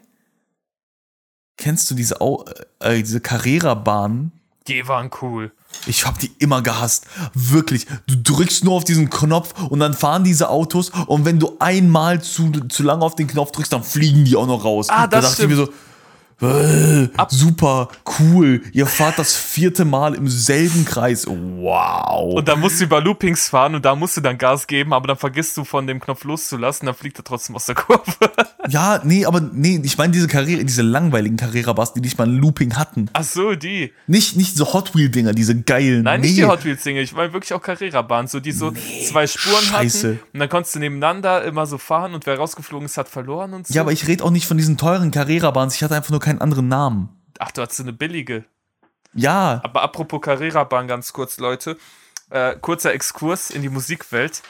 Kennst 1.57 1.91
du 1.91 1.95
diese, 1.95 2.21
Au 2.21 2.43
äh, 2.79 3.03
diese 3.03 3.21
Carrera-Bahnen? 3.21 4.31
Die 4.67 4.87
waren 4.87 5.11
cool. 5.21 5.51
Ich 5.85 6.05
hab 6.05 6.19
die 6.19 6.31
immer 6.39 6.61
gehasst. 6.61 7.05
Wirklich. 7.33 7.87
Du 8.07 8.15
drückst 8.21 8.63
nur 8.63 8.73
auf 8.73 8.83
diesen 8.83 9.09
Knopf 9.09 9.53
und 9.69 9.79
dann 9.79 9.93
fahren 9.93 10.23
diese 10.23 10.49
Autos 10.49 10.91
und 11.07 11.25
wenn 11.25 11.39
du 11.39 11.55
einmal 11.59 12.21
zu, 12.21 12.51
zu 12.69 12.83
lange 12.83 13.03
auf 13.03 13.15
den 13.15 13.27
Knopf 13.27 13.51
drückst, 13.51 13.73
dann 13.73 13.83
fliegen 13.83 14.25
die 14.25 14.35
auch 14.35 14.47
noch 14.47 14.63
raus. 14.63 14.87
Ah, 14.89 15.07
da 15.07 15.21
das 15.21 15.31
dachte 15.31 15.43
ich 15.43 15.49
mir 15.49 15.55
so, 15.55 15.69
äh, 16.41 17.09
super, 17.29 17.89
cool. 18.19 18.61
Ihr 18.71 18.85
fahrt 18.85 19.19
das 19.19 19.35
vierte 19.35 19.83
Mal 19.83 20.15
im 20.15 20.27
selben 20.29 20.85
Kreis. 20.85 21.25
Wow. 21.27 22.35
Und 22.35 22.47
dann 22.47 22.59
musst 22.59 22.79
du 22.79 22.85
über 22.85 23.01
Loopings 23.01 23.49
fahren 23.49 23.75
und 23.75 23.83
da 23.83 23.95
musst 23.95 24.15
du 24.17 24.21
dann 24.21 24.37
Gas 24.37 24.67
geben, 24.67 24.93
aber 24.93 25.07
dann 25.07 25.17
vergisst 25.17 25.57
du 25.57 25.65
von 25.65 25.85
dem 25.87 25.99
Knopf 25.99 26.23
loszulassen, 26.23 26.85
dann 26.85 26.95
fliegt 26.95 27.19
er 27.19 27.23
trotzdem 27.23 27.55
aus 27.55 27.65
der 27.65 27.75
Kurve. 27.75 28.03
ja, 28.69 29.01
nee, 29.03 29.25
aber 29.25 29.41
nee, 29.41 29.81
ich 29.83 29.97
meine 29.97 30.11
diese 30.13 30.27
Karriere, 30.27 30.63
diese 30.63 30.81
langweiligen 30.81 31.35
Carrera-Bars, 31.35 31.93
die 31.93 32.01
nicht 32.01 32.17
mal 32.17 32.27
ein 32.27 32.37
Looping 32.37 32.77
hatten. 32.77 33.09
Ach 33.13 33.23
so, 33.23 33.55
die. 33.55 33.91
Nicht, 34.07 34.37
nicht 34.37 34.55
so 34.55 34.73
Hot 34.73 34.95
Wheel-Dinger, 34.95 35.33
diese 35.33 35.61
geilen. 35.61 36.03
Nein, 36.03 36.21
nee. 36.21 36.27
nicht 36.27 36.37
die 36.37 36.45
Hot 36.45 36.63
Wheels 36.63 36.83
Dinge. 36.83 37.01
Ich 37.01 37.13
meine 37.13 37.33
wirklich 37.33 37.53
auch 37.53 37.61
Carrera-Bahnen, 37.61 38.27
so 38.27 38.39
die 38.39 38.51
so 38.51 38.71
zwei 39.07 39.27
Spuren 39.27 39.63
scheiße. 39.63 40.07
hatten 40.07 40.19
und 40.33 40.39
dann 40.39 40.49
konntest 40.49 40.75
du 40.75 40.79
nebeneinander 40.79 41.43
immer 41.43 41.65
so 41.65 41.77
fahren 41.77 42.13
und 42.13 42.25
wer 42.25 42.37
rausgeflogen 42.37 42.85
ist, 42.85 42.97
hat 42.97 43.09
verloren 43.09 43.53
und 43.53 43.67
so. 43.67 43.73
Ja, 43.73 43.81
aber 43.81 43.91
ich 43.91 44.07
rede 44.07 44.23
auch 44.23 44.31
nicht 44.31 44.47
von 44.47 44.57
diesen 44.57 44.77
teuren 44.77 45.11
Carrera-Bahns. 45.11 45.75
Ich 45.75 45.83
hatte 45.83 45.95
einfach 45.95 46.11
nur 46.11 46.19
keinen 46.29 46.41
anderen 46.41 46.67
Namen. 46.67 47.09
Ach, 47.39 47.51
du 47.51 47.61
hattest 47.61 47.77
so 47.77 47.83
eine 47.83 47.93
billige. 47.93 48.45
Ja, 49.13 49.61
Aber 49.63 49.81
apropos 49.81 50.21
Carrera-Bahn, 50.21 50.87
ganz 50.87 51.11
kurz, 51.11 51.39
Leute. 51.39 51.77
Äh, 52.29 52.55
kurzer 52.61 52.93
Exkurs 52.93 53.49
in 53.49 53.63
die 53.63 53.69
Musikwelt. 53.69 54.43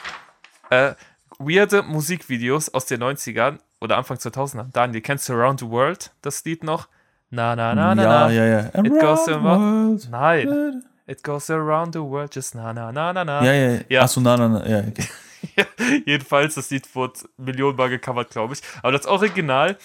Äh, 0.70 0.94
weirde 1.38 1.84
Musikvideos 1.84 2.74
aus 2.74 2.86
den 2.86 3.02
90ern 3.02 3.60
oder 3.80 3.98
Anfang 3.98 4.18
2000er. 4.18 4.66
Daniel, 4.74 5.00
kennst 5.02 5.30
du 5.30 5.34
Around 5.34 5.62
the 5.62 5.70
World, 5.70 6.12
das 6.22 6.44
Lied 6.44 6.66
noch? 6.66 6.90
Na, 7.30 7.56
na, 7.56 7.74
na, 7.74 7.96
na, 7.96 8.04
ja, 8.04 8.10
na. 8.10 8.32
ja, 8.32 8.46
ja. 8.46 8.60
It 8.84 9.00
goes 9.00 9.30
Around 9.30 10.02
the 10.02 10.12
world. 10.12 10.12
Nein. 10.12 10.84
It 11.08 11.24
goes 11.24 11.50
around 11.50 11.94
the 11.94 12.02
world, 12.02 12.36
just 12.36 12.54
na, 12.54 12.74
na, 12.74 12.92
na, 12.92 13.14
na, 13.14 13.24
na. 13.24 13.44
Ja, 13.44 13.54
ja, 13.54 13.72
ja. 13.72 13.80
Ja. 13.90 14.02
Achso, 14.04 14.20
nein, 14.20 14.38
nein, 14.38 14.52
nein. 14.52 14.70
Ja, 14.70 14.80
okay. 14.80 15.08
Ja, 15.56 15.64
jedenfalls, 16.06 16.56
das 16.56 16.70
Lied 16.70 16.94
wurde 16.94 17.22
millionenmal 17.38 17.90
gecovert, 17.90 18.30
glaube 18.30 18.56
ich. 18.56 18.62
Aber 18.82 18.92
das 18.92 19.06
Original, 19.06 19.78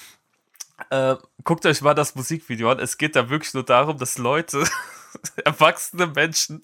äh, 0.90 1.16
guckt 1.44 1.66
euch 1.66 1.82
mal 1.82 1.94
das 1.94 2.14
Musikvideo 2.14 2.70
an. 2.70 2.78
Es 2.78 2.98
geht 2.98 3.16
da 3.16 3.28
wirklich 3.28 3.54
nur 3.54 3.64
darum, 3.64 3.98
dass 3.98 4.18
Leute, 4.18 4.64
erwachsene 5.44 6.06
Menschen, 6.08 6.62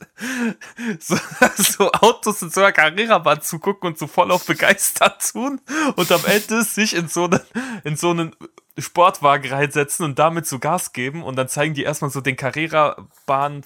so, 0.98 1.16
so 1.56 1.92
Autos 1.92 2.42
in 2.42 2.50
so 2.50 2.60
einer 2.60 2.72
Carrera-Bahn 2.72 3.42
zugucken 3.42 3.88
und 3.88 3.98
so 3.98 4.06
voll 4.06 4.30
auf 4.30 4.46
begeistert 4.46 5.30
tun 5.30 5.60
und 5.96 6.10
am 6.12 6.24
Ende 6.24 6.62
sich 6.64 6.94
in 6.94 7.08
so 7.08 7.24
einen, 7.24 7.40
in 7.84 7.96
so 7.96 8.10
einen 8.10 8.34
Sportwagen 8.78 9.52
reinsetzen 9.52 10.04
und 10.04 10.18
damit 10.18 10.46
so 10.46 10.58
Gas 10.58 10.92
geben 10.92 11.22
und 11.22 11.36
dann 11.36 11.48
zeigen 11.48 11.74
die 11.74 11.82
erstmal 11.82 12.10
so 12.10 12.20
den 12.20 12.36
Carrera-Bahn 12.36 13.62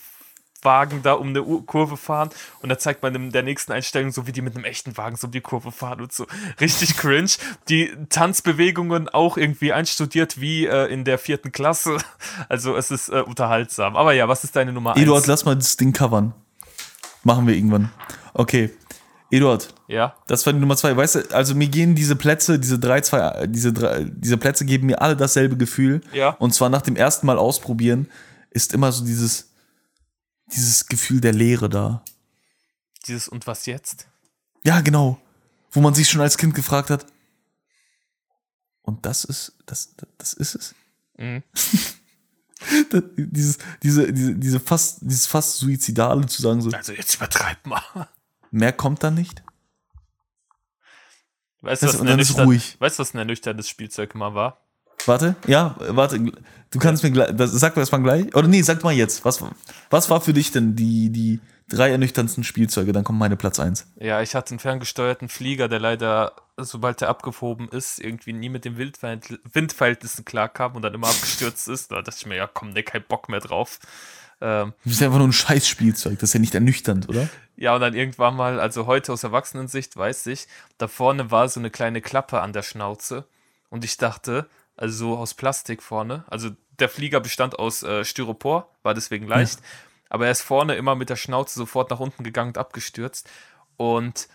Wagen 0.65 1.03
da 1.03 1.15
um 1.15 1.29
eine 1.29 1.43
U 1.43 1.63
Kurve 1.63 1.97
fahren 1.97 2.31
und 2.63 2.69
da 2.69 2.79
zeigt 2.79 3.03
man 3.03 3.15
in 3.15 3.31
der 3.31 3.43
nächsten 3.43 3.73
Einstellung 3.73 4.11
so, 4.11 4.27
wie 4.27 4.33
die 4.33 4.43
mit 4.43 4.55
einem 4.55 4.65
echten 4.65 4.97
Wagen 4.97 5.17
so 5.17 5.27
um 5.27 5.31
die 5.31 5.41
Kurve 5.41 5.73
fahren 5.73 6.01
und 6.01 6.13
so. 6.13 6.27
Richtig 6.61 6.97
cringe. 6.97 7.31
Die 7.69 7.93
Tanzbewegungen 8.09 9.09
auch 9.09 9.37
irgendwie 9.37 9.73
einstudiert 9.73 10.41
wie 10.41 10.67
äh, 10.67 10.87
in 10.93 11.05
der 11.05 11.19
vierten 11.19 11.53
Klasse. 11.53 11.99
Also 12.49 12.77
es 12.77 12.91
ist 12.91 13.09
äh, 13.09 13.21
unterhaltsam. 13.21 13.97
Aber 13.97 14.13
ja, 14.13 14.29
was 14.29 14.45
ist 14.45 14.57
deine 14.57 14.73
Nummer 14.73 14.97
Eduard, 14.97 15.23
eins? 15.23 15.27
lass 15.27 15.45
mal 15.45 15.55
das 15.55 15.77
Ding 15.77 15.93
covern. 15.93 16.35
Machen 17.23 17.47
wir 17.47 17.55
irgendwann. 17.55 17.91
Okay. 18.33 18.71
Eduard, 19.31 19.75
Ja, 19.89 20.15
das 20.29 20.47
war 20.47 20.53
die 20.53 20.61
Nummer 20.61 20.77
zwei. 20.77 20.97
Weißt 20.97 21.15
du, 21.17 21.21
also 21.33 21.55
mir 21.55 21.67
gehen 21.69 21.95
diese 21.95 22.15
Plätze, 22.15 22.59
diese 22.61 22.79
drei, 22.79 23.01
zwei, 23.01 23.47
diese 23.49 23.73
drei, 23.73 24.05
diese 24.09 24.37
Plätze 24.37 24.65
geben 24.65 24.87
mir 24.87 25.03
alle 25.03 25.17
dasselbe 25.17 25.57
Gefühl. 25.57 26.03
Ja. 26.13 26.31
Und 26.39 26.55
zwar 26.55 26.69
nach 26.69 26.83
dem 26.83 26.95
ersten 26.95 27.27
Mal 27.27 27.39
ausprobieren 27.39 28.09
ist 28.51 28.73
immer 28.73 28.93
so 28.93 29.05
dieses, 29.05 29.54
dieses 30.47 30.87
Gefühl 30.87 31.21
der 31.21 31.33
Leere 31.33 31.69
da. 31.69 32.05
dieses 33.07 33.29
und 33.29 33.47
was 33.47 33.67
jetzt? 33.67 34.07
Ja, 34.65 34.81
genau. 34.81 35.21
Wo 35.71 35.81
man 35.81 35.95
sich 35.95 36.09
schon 36.09 36.21
als 36.21 36.39
Kind 36.39 36.55
gefragt 36.55 36.91
hat. 36.91 37.07
Und 38.83 39.05
das 39.07 39.25
ist, 39.25 39.53
das, 39.67 39.95
das 40.19 40.33
ist 40.35 40.55
es. 40.55 40.75
Mhm. 41.19 41.43
Das- 42.91 43.03
dieses, 43.17 43.59
diese, 43.83 44.11
diese, 44.11 44.35
diese 44.37 44.59
fast, 44.61 44.99
dieses 45.03 45.27
fast 45.27 45.59
suizidale 45.59 46.25
zu 46.27 46.41
sagen 46.41 46.63
so, 46.63 46.71
Also 46.71 46.93
jetzt 46.95 47.15
übertreib 47.15 47.67
mal. 47.67 48.09
mehr 48.51 48.73
kommt 48.73 49.03
da 49.03 49.11
nicht. 49.11 49.43
Weißt 51.61 51.83
du, 51.83 51.87
was 51.89 51.97
und 51.97 52.07
ein 52.09 52.19
ernüchtern- 52.19 52.81
weißt 52.81 52.99
was 52.99 53.13
ein 53.13 53.19
ernüchterndes 53.19 53.69
Spielzeug 53.69 54.15
immer 54.15 54.35
war? 54.35 54.64
Warte, 55.07 55.37
ja, 55.47 55.77
warte, 55.79 56.19
du 56.71 56.79
kannst 56.79 57.03
mir 57.03 57.11
gleich, 57.11 57.31
das, 57.35 57.53
sag 57.53 57.77
mir 57.77 57.83
erstmal 57.83 58.03
gleich, 58.03 58.35
oder 58.35 58.49
nee, 58.49 58.63
sag 58.63 58.83
mal 58.83 58.93
jetzt, 58.93 59.25
was, 59.25 59.43
was 59.91 60.11
war 60.11 60.21
für 60.21 60.33
dich 60.33 60.51
denn 60.53 60.77
die, 60.77 61.11
die 61.11 61.41
drei 61.69 61.91
ernüchternsten 61.91 62.45
Spielzeuge, 62.45 62.93
dann 62.93 63.05
kommt 63.05 63.19
meine 63.19 63.37
Platz 63.37 63.59
eins. 63.59 63.87
Ja, 63.99 64.21
ich 64.23 64.35
hatte 64.35 64.51
einen 64.51 64.59
ferngesteuerten 64.59 65.29
Flieger, 65.29 65.69
der 65.69 65.81
leider, 65.81 66.33
sobald 66.57 67.01
er 67.03 67.09
abgehoben 67.09 67.69
ist, 67.69 67.99
irgendwie 68.01 68.33
nie 68.33 68.49
mit 68.49 68.65
den 68.65 68.77
Windverhält- 68.77 69.39
Windverhältnissen 69.53 70.25
klarkam 70.25 70.75
und 70.77 70.83
dann 70.83 70.95
immer 70.95 71.09
abgestürzt 71.09 71.69
ist. 71.69 71.91
Da 71.91 72.03
dachte 72.03 72.17
ich 72.19 72.27
mir, 72.27 72.37
ja 72.37 72.47
komm, 72.53 72.71
ne, 72.71 72.83
kein 72.83 73.03
Bock 73.03 73.29
mehr 73.29 73.41
drauf. 73.41 73.79
Ähm, 74.41 74.73
Das 74.85 74.95
ist 74.95 75.03
einfach 75.03 75.19
nur 75.19 75.29
ein 75.29 75.33
scheiß 75.33 75.67
Spielzeug, 75.67 76.19
das 76.19 76.31
ist 76.31 76.35
ja 76.35 76.41
nicht 76.41 76.55
ernüchternd, 76.55 77.09
oder? 77.09 77.29
ja, 77.57 77.75
und 77.75 77.81
dann 77.81 77.95
irgendwann 77.95 78.35
mal, 78.35 78.59
also 78.59 78.87
heute 78.87 79.13
aus 79.13 79.23
Erwachsenensicht, 79.23 79.97
weiß 79.97 80.27
ich, 80.27 80.49
da 80.77 80.89
vorne 80.89 81.31
war 81.31 81.49
so 81.49 81.61
eine 81.61 81.71
kleine 81.71 82.01
Klappe 82.01 82.41
an 82.41 82.53
der 82.53 82.63
Schnauze. 82.63 83.25
Und 83.71 83.85
ich 83.85 83.97
dachte, 83.97 84.47
also 84.77 84.97
so 84.97 85.17
aus 85.17 85.35
Plastik 85.35 85.83
vorne, 85.83 86.25
also 86.29 86.51
der 86.79 86.89
Flieger 86.89 87.21
bestand 87.21 87.59
aus 87.59 87.83
äh, 87.83 88.05
Styropor, 88.05 88.71
war 88.83 88.95
deswegen 88.95 89.27
leicht, 89.27 89.61
aber 90.09 90.27
er 90.27 90.33
ist 90.33 90.43
vorne 90.43 90.75
immer 90.75 90.95
mit 90.95 91.11
der 91.11 91.17
Schnauze 91.17 91.59
sofort 91.59 91.91
nach 91.91 92.01
unten 92.01 92.25
gegangen 92.25 92.51
und 92.51 92.59
abgestürzt. 92.59 93.29
Und 93.77 94.29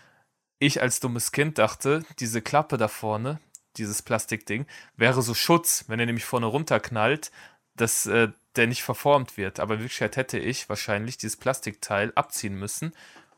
ich 0.58 0.82
als 0.82 1.00
dummes 1.00 1.32
Kind 1.32 1.58
dachte, 1.58 2.04
diese 2.18 2.42
Klappe 2.42 2.76
da 2.76 2.88
vorne, 2.88 3.40
dieses 3.76 4.02
Plastikding, 4.02 4.66
wäre 4.96 5.22
so 5.22 5.34
Schutz, 5.34 5.84
wenn 5.88 6.00
er 6.00 6.06
nämlich 6.06 6.24
vorne 6.24 6.46
runterknallt, 6.46 7.30
dass 7.76 8.06
äh, 8.06 8.28
der 8.56 8.66
nicht 8.66 8.82
verformt 8.82 9.36
wird. 9.36 9.60
Aber 9.60 9.74
in 9.74 9.80
Wirklichkeit 9.80 10.16
hätte 10.16 10.38
ich 10.38 10.68
wahrscheinlich 10.68 11.16
dieses 11.16 11.36
Plastikteil 11.36 12.12
abziehen 12.14 12.54
müssen 12.54 12.92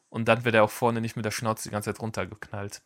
und 0.08 0.26
dann 0.26 0.44
wäre 0.44 0.52
der 0.52 0.64
auch 0.64 0.70
vorne 0.70 1.00
nicht 1.00 1.16
mit 1.16 1.24
der 1.24 1.30
Schnauze 1.30 1.68
die 1.68 1.72
ganze 1.72 1.92
Zeit 1.92 2.02
runtergeknallt. 2.02 2.82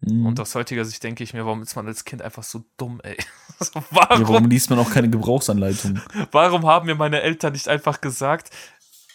Mhm. 0.00 0.26
Und 0.26 0.40
aus 0.40 0.54
heutiger 0.54 0.84
Sicht 0.84 1.02
denke 1.02 1.24
ich 1.24 1.34
mir, 1.34 1.44
warum 1.44 1.62
ist 1.62 1.76
man 1.76 1.86
als 1.86 2.04
Kind 2.04 2.22
einfach 2.22 2.42
so 2.42 2.64
dumm, 2.76 3.00
ey? 3.02 3.16
So, 3.58 3.80
Ja, 3.80 3.84
warum, 3.90 4.28
warum 4.28 4.50
liest 4.50 4.68
man 4.68 4.78
auch 4.78 4.90
keine 4.90 5.08
Gebrauchsanleitung? 5.08 5.98
warum 6.30 6.66
haben 6.66 6.84
mir 6.84 6.94
meine 6.94 7.22
Eltern 7.22 7.54
nicht 7.54 7.68
einfach 7.68 8.02
gesagt, 8.02 8.50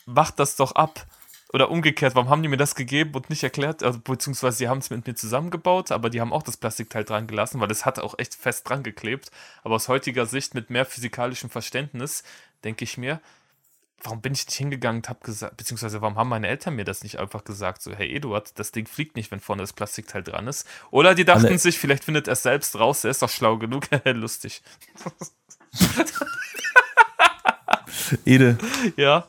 mach 0.08 0.32
das 0.32 0.56
doch 0.56 0.72
ab? 0.72 1.06
oder 1.54 1.70
umgekehrt, 1.70 2.16
warum 2.16 2.30
haben 2.30 2.42
die 2.42 2.48
mir 2.48 2.58
das 2.58 2.76
gegeben 2.76 3.14
und 3.14 3.30
nicht 3.30 3.44
erklärt, 3.44 3.84
also, 3.84 4.00
beziehungsweise 4.00 4.58
sie 4.58 4.70
haben 4.70 4.78
es 4.78 4.90
mit 4.90 5.06
mir 5.06 5.16
zusammengebaut, 5.16 5.92
aber 5.92 6.10
die 6.10 6.22
haben 6.22 6.34
auch 6.34 6.44
das 6.44 6.58
Plastikteil 6.58 7.04
dran 7.04 7.28
gelassen, 7.28 7.60
weil 7.60 7.72
es 7.72 7.86
hat 7.86 8.00
auch 8.00 8.18
echt 8.18 8.36
fest 8.36 8.70
dran 8.70 8.84
geklebt. 8.84 9.32
Aber 9.64 9.76
aus 9.76 9.88
heutiger 9.90 10.26
Sicht 10.26 10.54
mit 10.56 10.70
mehr 10.70 10.86
physikalischem 10.86 11.50
Verständnis 11.50 12.24
denke 12.64 12.84
ich 12.84 12.98
mir, 12.98 13.20
warum 14.04 14.22
bin 14.22 14.34
ich 14.34 14.46
nicht 14.46 14.56
hingegangen 14.58 15.02
und 15.02 15.10
habe 15.10 15.20
gesagt, 15.24 15.58
beziehungsweise 15.58 16.02
warum 16.02 16.16
haben 16.18 16.30
meine 16.30 16.48
Eltern 16.48 16.76
mir 16.76 16.86
das 16.86 17.04
nicht 17.04 17.20
einfach 17.20 17.44
gesagt, 17.44 17.82
so, 17.82 17.94
hey 17.94 18.14
Eduard, 18.16 18.58
das 18.58 18.72
Ding 18.72 18.88
fliegt 18.88 19.16
nicht, 19.16 19.30
wenn 19.32 19.40
vorne 19.40 19.62
das 19.64 19.74
Plastikteil 19.74 20.24
dran 20.24 20.48
ist. 20.48 20.66
Oder 20.90 21.14
die 21.16 21.26
dachten 21.26 21.46
Alle- 21.48 21.58
sich, 21.60 21.78
vielleicht 21.80 22.04
findet 22.04 22.28
er 22.28 22.34
es 22.34 22.44
selbst 22.44 22.78
raus, 22.80 23.04
er 23.04 23.12
ist 23.12 23.22
doch 23.22 23.30
schlau 23.30 23.58
genug, 23.58 23.88
lustig. 24.06 24.62
Ede, 28.26 28.58
Ja, 28.98 29.28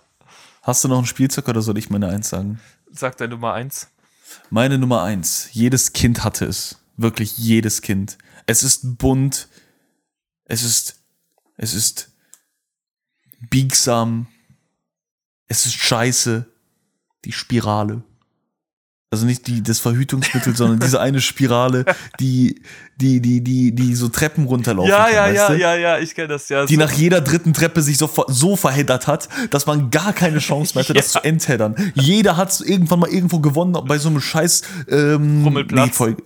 hast 0.62 0.84
du 0.84 0.88
noch 0.88 0.98
ein 0.98 1.06
Spielzeug 1.06 1.48
oder 1.48 1.62
soll 1.62 1.78
ich 1.78 1.90
meine 1.90 2.08
Eins 2.08 2.28
sagen? 2.28 2.60
sagt 2.90 3.20
der 3.20 3.28
Nummer 3.28 3.54
eins. 3.54 3.88
Meine 4.50 4.76
Nummer 4.78 5.02
eins. 5.02 5.48
Jedes 5.52 5.92
Kind 5.94 6.24
hatte 6.24 6.44
es. 6.44 6.78
Wirklich 6.98 7.38
jedes 7.38 7.80
Kind. 7.80 8.18
Es 8.46 8.62
ist 8.62 8.98
bunt. 8.98 9.48
Es 10.44 10.62
ist, 10.62 11.00
es 11.56 11.72
ist 11.72 12.10
biegsam. 13.48 14.26
Es 15.48 15.66
ist 15.66 15.74
scheiße. 15.74 16.46
Die 17.24 17.32
Spirale. 17.32 18.02
Also 19.10 19.26
nicht 19.26 19.46
die, 19.46 19.62
das 19.62 19.78
Verhütungsmittel, 19.78 20.56
sondern 20.56 20.80
diese 20.80 20.98
eine 20.98 21.20
Spirale, 21.20 21.84
die, 22.18 22.62
die, 22.96 23.20
die, 23.20 23.44
die, 23.44 23.74
die 23.74 23.94
so 23.94 24.08
Treppen 24.08 24.46
runterlaufen 24.46 24.88
Ja, 24.90 25.04
kann, 25.04 25.12
ja, 25.14 25.28
ja, 25.28 25.48
du? 25.48 25.58
ja, 25.58 25.74
ja, 25.76 25.98
ich 25.98 26.14
kenne 26.14 26.28
das 26.28 26.48
ja. 26.48 26.64
die 26.64 26.74
so. 26.76 26.80
nach 26.80 26.90
jeder 26.92 27.20
dritten 27.20 27.52
Treppe 27.52 27.82
sich 27.82 27.98
so, 27.98 28.10
so 28.28 28.56
verheddert 28.56 29.06
hat, 29.06 29.28
dass 29.50 29.66
man 29.66 29.90
gar 29.90 30.14
keine 30.14 30.38
Chance 30.38 30.72
mehr 30.74 30.84
hatte, 30.84 30.94
das 30.94 31.12
Ja. 31.12 31.20
zu 31.20 31.26
entheddern. 31.28 31.74
Jeder 31.94 32.38
hat 32.38 32.58
irgendwann 32.62 33.00
mal 33.00 33.10
irgendwo 33.10 33.40
gewonnen 33.40 33.76
bei 33.86 33.98
so 33.98 34.08
einem 34.08 34.22
scheiß 34.22 34.62
ähm, 34.88 35.44
Rummelplatz. 35.44 35.94
voll- 35.94 36.16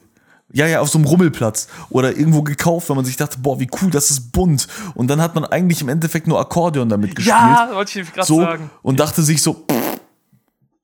ja, 0.57 0.67
ja, 0.67 0.81
auf 0.81 0.89
so 0.89 0.97
einem 0.97 1.07
Rummelplatz. 1.07 1.69
Oder 1.91 2.17
irgendwo 2.17 2.43
gekauft, 2.43 2.89
weil 2.89 2.97
man 2.97 3.05
sich 3.05 3.19
dachte, 3.19 3.39
boah, 3.41 3.61
wie 3.61 3.69
cool, 3.81 3.91
das 3.91 4.11
ist 4.11 4.33
bunt. 4.33 4.67
Und 4.95 5.09
dann 5.09 5.21
hat 5.21 5.35
man 5.35 5.45
eigentlich 5.45 5.83
im 5.83 5.91
Endeffekt 5.91 6.27
nur 6.27 6.41
Akkordeon 6.41 6.89
damit 6.89 7.15
gespielt. 7.15 7.37
ja, 7.37 7.69
wollte 7.75 8.01
ich 8.01 8.13
gerade 8.13 8.27
so, 8.27 8.41
sagen. 8.41 8.71
und 8.81 8.99
dachte 8.99 9.23
sich 9.23 9.43
so, 9.43 9.53
pff, 9.53 10.01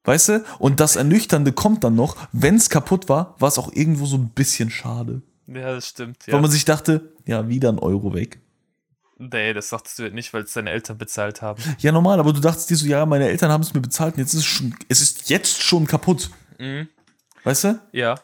weißt 0.05 0.29
du? 0.29 0.45
Und 0.59 0.79
das 0.79 0.97
Ernüchternde 0.97 1.53
kommt 1.53 1.85
dann 1.85 1.95
noch, 1.95 2.17
wenn 2.33 2.57
es 2.57 2.69
kaputt 2.69 3.09
war, 3.09 3.35
war 3.39 3.49
es 3.49 3.59
auch 3.59 3.73
irgendwo 3.73 4.05
so 4.05 4.19
ein 4.19 4.29
bisschen 4.29 4.69
schade. 4.69 5.23
Ja, 5.47 5.73
das 5.73 5.89
stimmt. 5.89 6.27
Ja. 6.27 6.35
Weil 6.35 6.43
man 6.43 6.51
sich 6.51 6.67
dachte, 6.67 7.15
ja, 7.25 7.49
wieder 7.49 7.71
ein 7.71 7.79
Euro 7.79 8.13
weg. 8.13 8.41
Nee, 9.17 9.55
das 9.55 9.71
sagst 9.71 9.99
du 9.99 10.11
nicht, 10.11 10.35
weil 10.35 10.43
es 10.43 10.53
deine 10.53 10.71
Eltern 10.71 10.99
bezahlt 10.99 11.41
haben. 11.41 11.63
Ja, 11.79 11.93
normal, 11.93 12.21
aber 12.21 12.35
du 12.35 12.41
dachtest 12.41 12.69
dir 12.69 12.77
so, 12.77 12.87
ja, 12.87 13.07
meine 13.07 13.27
Eltern 13.27 13.51
haben 13.51 13.63
es 13.63 13.73
mir 13.73 13.81
bezahlt 13.81 14.17
und 14.17 14.21
jetzt 14.21 14.35
ist 14.35 14.41
es 14.41 14.47
schon, 14.47 14.75
es 14.89 15.01
ist 15.01 15.31
jetzt 15.31 15.63
schon 15.63 15.87
kaputt. 15.87 16.29
Mhm. 16.59 16.89
Weißt 17.45 17.65
du? 17.65 17.81
Ja. 17.93 18.17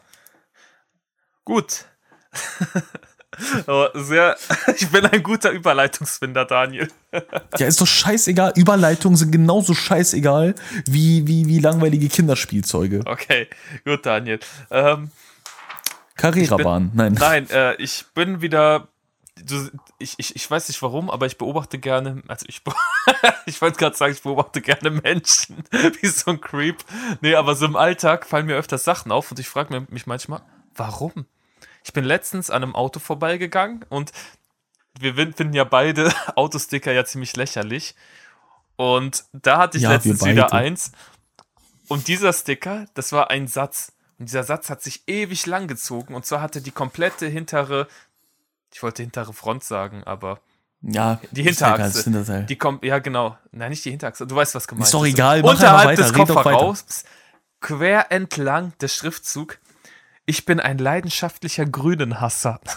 Gut. 1.49 1.85
Aber 3.65 3.91
sehr, 3.95 4.37
ich 4.77 4.87
bin 4.89 5.03
ein 5.07 5.23
guter 5.23 5.49
Überleitungsfinder, 5.49 6.45
Daniel. 6.45 6.89
Ja, 7.57 7.65
ist 7.65 7.81
doch 7.81 7.87
scheißegal. 7.87 8.53
Überleitungen 8.55 9.17
sind 9.17 9.31
genauso 9.31 9.73
scheißegal 9.73 10.53
wie, 10.85 11.25
wie, 11.25 11.47
wie 11.47 11.57
langweilige 11.57 12.07
Kinderspielzeuge. 12.07 13.01
Okay, 13.05 13.47
gut, 13.83 14.05
Daniel. 14.05 14.39
Ähm, 14.69 15.09
Carrera-Bahn, 16.15 16.91
nein. 16.93 17.13
nein, 17.13 17.49
äh, 17.49 17.73
ich 17.81 18.05
bin 18.13 18.41
wieder. 18.41 18.89
Ich, 19.97 20.13
ich, 20.17 20.35
ich 20.35 20.51
weiß 20.51 20.67
nicht 20.67 20.79
warum, 20.83 21.09
aber 21.09 21.25
ich 21.25 21.39
beobachte 21.39 21.79
gerne. 21.79 22.21
Also 22.27 22.45
ich, 22.47 22.61
ich 23.47 23.59
wollte 23.59 23.79
gerade 23.79 23.97
sagen, 23.97 24.13
ich 24.13 24.21
beobachte 24.21 24.61
gerne 24.61 24.91
Menschen. 24.91 25.63
Wie 25.99 26.07
so 26.07 26.29
ein 26.29 26.41
Creep. 26.41 26.77
Nee, 27.21 27.33
aber 27.33 27.55
so 27.55 27.65
im 27.65 27.75
Alltag 27.75 28.27
fallen 28.27 28.45
mir 28.45 28.55
öfters 28.55 28.83
Sachen 28.83 29.11
auf 29.11 29.31
und 29.31 29.39
ich 29.39 29.49
frage 29.49 29.87
mich 29.89 30.05
manchmal, 30.05 30.41
warum? 30.75 31.25
Ich 31.83 31.93
bin 31.93 32.03
letztens 32.03 32.49
an 32.49 32.63
einem 32.63 32.75
Auto 32.75 32.99
vorbeigegangen 32.99 33.85
und 33.89 34.11
wir 34.99 35.15
fin- 35.15 35.33
finden 35.33 35.53
ja 35.53 35.63
beide 35.63 36.11
Autosticker 36.35 36.91
ja 36.91 37.05
ziemlich 37.05 37.35
lächerlich. 37.35 37.95
Und 38.75 39.25
da 39.33 39.57
hatte 39.57 39.77
ich 39.77 39.83
Ja, 39.83 39.91
letztens 39.93 40.23
wieder 40.25 40.53
eins. 40.53 40.91
Und 41.87 42.07
dieser 42.07 42.33
Sticker, 42.33 42.85
das 42.93 43.11
war 43.11 43.29
ein 43.29 43.47
Satz. 43.47 43.91
Und 44.19 44.27
dieser 44.29 44.43
Satz 44.43 44.69
hat 44.69 44.81
sich 44.81 45.03
ewig 45.07 45.45
lang 45.45 45.67
gezogen. 45.67 46.13
Und 46.15 46.25
zwar 46.25 46.41
hatte 46.41 46.61
die 46.61 46.71
komplette 46.71 47.27
hintere, 47.27 47.87
ich 48.73 48.83
wollte 48.83 49.01
hintere 49.01 49.33
Front 49.33 49.63
sagen, 49.63 50.03
aber 50.03 50.39
Ja, 50.81 51.19
die 51.31 51.43
Hinterachse. 51.43 52.03
Hinterteil. 52.03 52.45
die 52.45 52.57
kommt, 52.57 52.83
ja 52.83 52.99
genau, 52.99 53.37
nein, 53.51 53.69
nicht 53.71 53.83
die 53.85 53.89
Hinterachse, 53.91 54.27
du 54.27 54.35
weißt, 54.35 54.55
was 54.55 54.67
gemeint 54.67 54.85
Ist 54.85 54.93
doch 54.93 55.05
egal, 55.05 55.41
Unterhalb 55.43 55.89
weiter, 55.89 56.03
des. 56.03 56.13
Kofferraums, 56.13 57.05
quer 57.61 58.11
entlang 58.11 58.73
der 58.79 58.87
Schriftzug, 58.89 59.57
ich 60.29 60.45
bin 60.45 60.59
ein 60.59 60.77
leidenschaftlicher 60.77 61.65
Grünenhasser. 61.65 62.61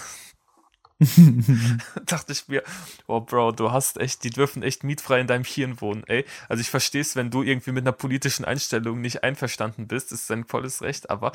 Dachte 2.07 2.32
ich 2.32 2.48
mir, 2.48 2.62
oh 3.09 3.20
Bro, 3.20 3.53
du 3.53 3.72
hast 3.72 3.98
echt, 3.98 4.24
die 4.24 4.30
dürfen 4.30 4.62
echt 4.62 4.84
mietfrei 4.84 5.20
in 5.20 5.26
deinem 5.26 5.44
Hirn 5.44 5.80
wohnen, 5.80 6.05
ey. 6.07 6.24
Also 6.48 6.61
ich 6.61 6.70
verstehe 6.70 7.00
es, 7.00 7.16
wenn 7.16 7.30
du 7.30 7.42
irgendwie 7.42 7.72
mit 7.72 7.82
einer 7.82 7.92
politischen 7.92 8.44
Einstellung 8.44 9.00
nicht 9.00 9.22
einverstanden 9.22 9.88
bist, 9.88 10.12
ist 10.12 10.30
dein 10.30 10.44
volles 10.46 10.80
Recht, 10.80 11.11
aber 11.11 11.32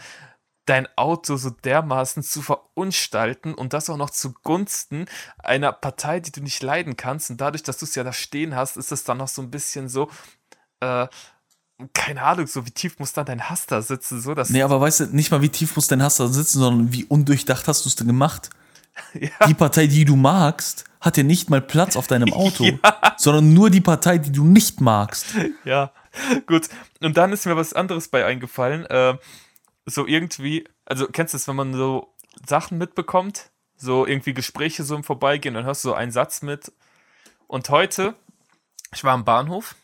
dein 0.65 0.88
Auto 0.95 1.36
so 1.36 1.49
dermaßen 1.49 2.24
zu 2.24 2.41
verunstalten 2.41 3.53
und 3.53 3.74
das 3.74 3.89
auch 3.89 3.97
noch 3.97 4.09
zugunsten 4.09 5.05
einer 5.38 5.72
Partei, 5.72 6.20
die 6.20 6.32
du 6.32 6.41
nicht 6.41 6.63
leiden 6.63 6.97
kannst 6.97 7.30
und 7.30 7.39
dadurch, 7.39 7.63
dass 7.63 7.78
du 7.78 7.86
es 7.86 7.95
ja 7.95 8.03
da 8.03 8.13
stehen 8.13 8.55
hast, 8.55 8.78
ist 8.78 8.91
es 8.91 9.03
dann 9.03 9.18
noch 9.18 9.28
so 9.28 9.41
ein 9.41 9.51
bisschen 9.51 9.88
so, 9.88 10.09
äh, 10.80 11.07
keine 11.93 12.23
Ahnung, 12.23 12.47
so 12.47 12.65
wie 12.65 12.71
tief 12.71 12.97
muss 12.99 13.13
dann 13.13 13.25
dein 13.25 13.49
Hass 13.49 13.67
da 13.67 13.82
sitzen, 13.82 14.19
so 14.19 14.34
dass 14.34 14.49
Nee, 14.49 14.63
aber 14.63 14.82
weißt 14.82 15.01
du, 15.01 15.05
nicht 15.07 15.30
mal 15.30 15.41
wie 15.41 15.49
tief 15.49 15.75
muss 15.75 15.88
dein 15.88 16.01
Hass 16.01 16.17
da 16.17 16.28
sitzen, 16.28 16.59
sondern 16.59 16.91
wie 16.91 17.05
undurchdacht 17.05 17.67
hast 17.67 17.86
du 17.86 17.89
es 17.89 17.95
denn 17.95 18.07
gemacht? 18.07 18.49
ja, 19.13 19.30
Die 19.47 19.53
Partei, 19.53 19.86
die 19.86 20.03
du 20.03 20.15
magst, 20.15 20.86
hat 21.01 21.17
ja 21.17 21.23
nicht 21.23 21.49
mal 21.49 21.61
Platz 21.61 21.95
auf 21.95 22.07
deinem 22.07 22.34
Auto, 22.34 22.80
sondern 23.17 23.53
nur 23.53 23.69
die 23.69 23.82
Partei, 23.82 24.17
die 24.17 24.32
du 24.32 24.43
nicht 24.43 24.82
magst. 24.82 25.28
Ja, 25.65 25.91
gut. 26.47 26.67
Und 27.01 27.15
dann 27.15 27.32
ist 27.32 27.45
mir 27.45 27.55
was 27.55 27.73
anderes 27.73 28.07
bei 28.07 28.25
eingefallen. 28.25 28.86
Äh, 28.88 29.17
so 29.86 30.07
irgendwie, 30.07 30.67
also 30.86 31.05
kennst 31.07 31.34
du 31.34 31.38
es, 31.38 31.47
wenn 31.47 31.55
man 31.55 31.73
so 31.73 32.11
Sachen 32.47 32.80
mitbekommt, 32.80 33.51
so 33.75 34.07
irgendwie 34.07 34.34
Gespräche 34.34 34.84
so 34.84 34.95
im 34.95 35.03
Vorbeigehen, 35.03 35.53
dann 35.53 35.65
hörst 35.65 35.84
du 35.84 35.89
so 35.89 35.93
einen 35.93 36.11
Satz 36.11 36.41
mit. 36.41 36.71
Und 37.45 37.69
heute, 37.69 38.15
ich 38.95 39.03
war 39.03 39.13
am 39.13 39.25
Bahnhof 39.25 39.75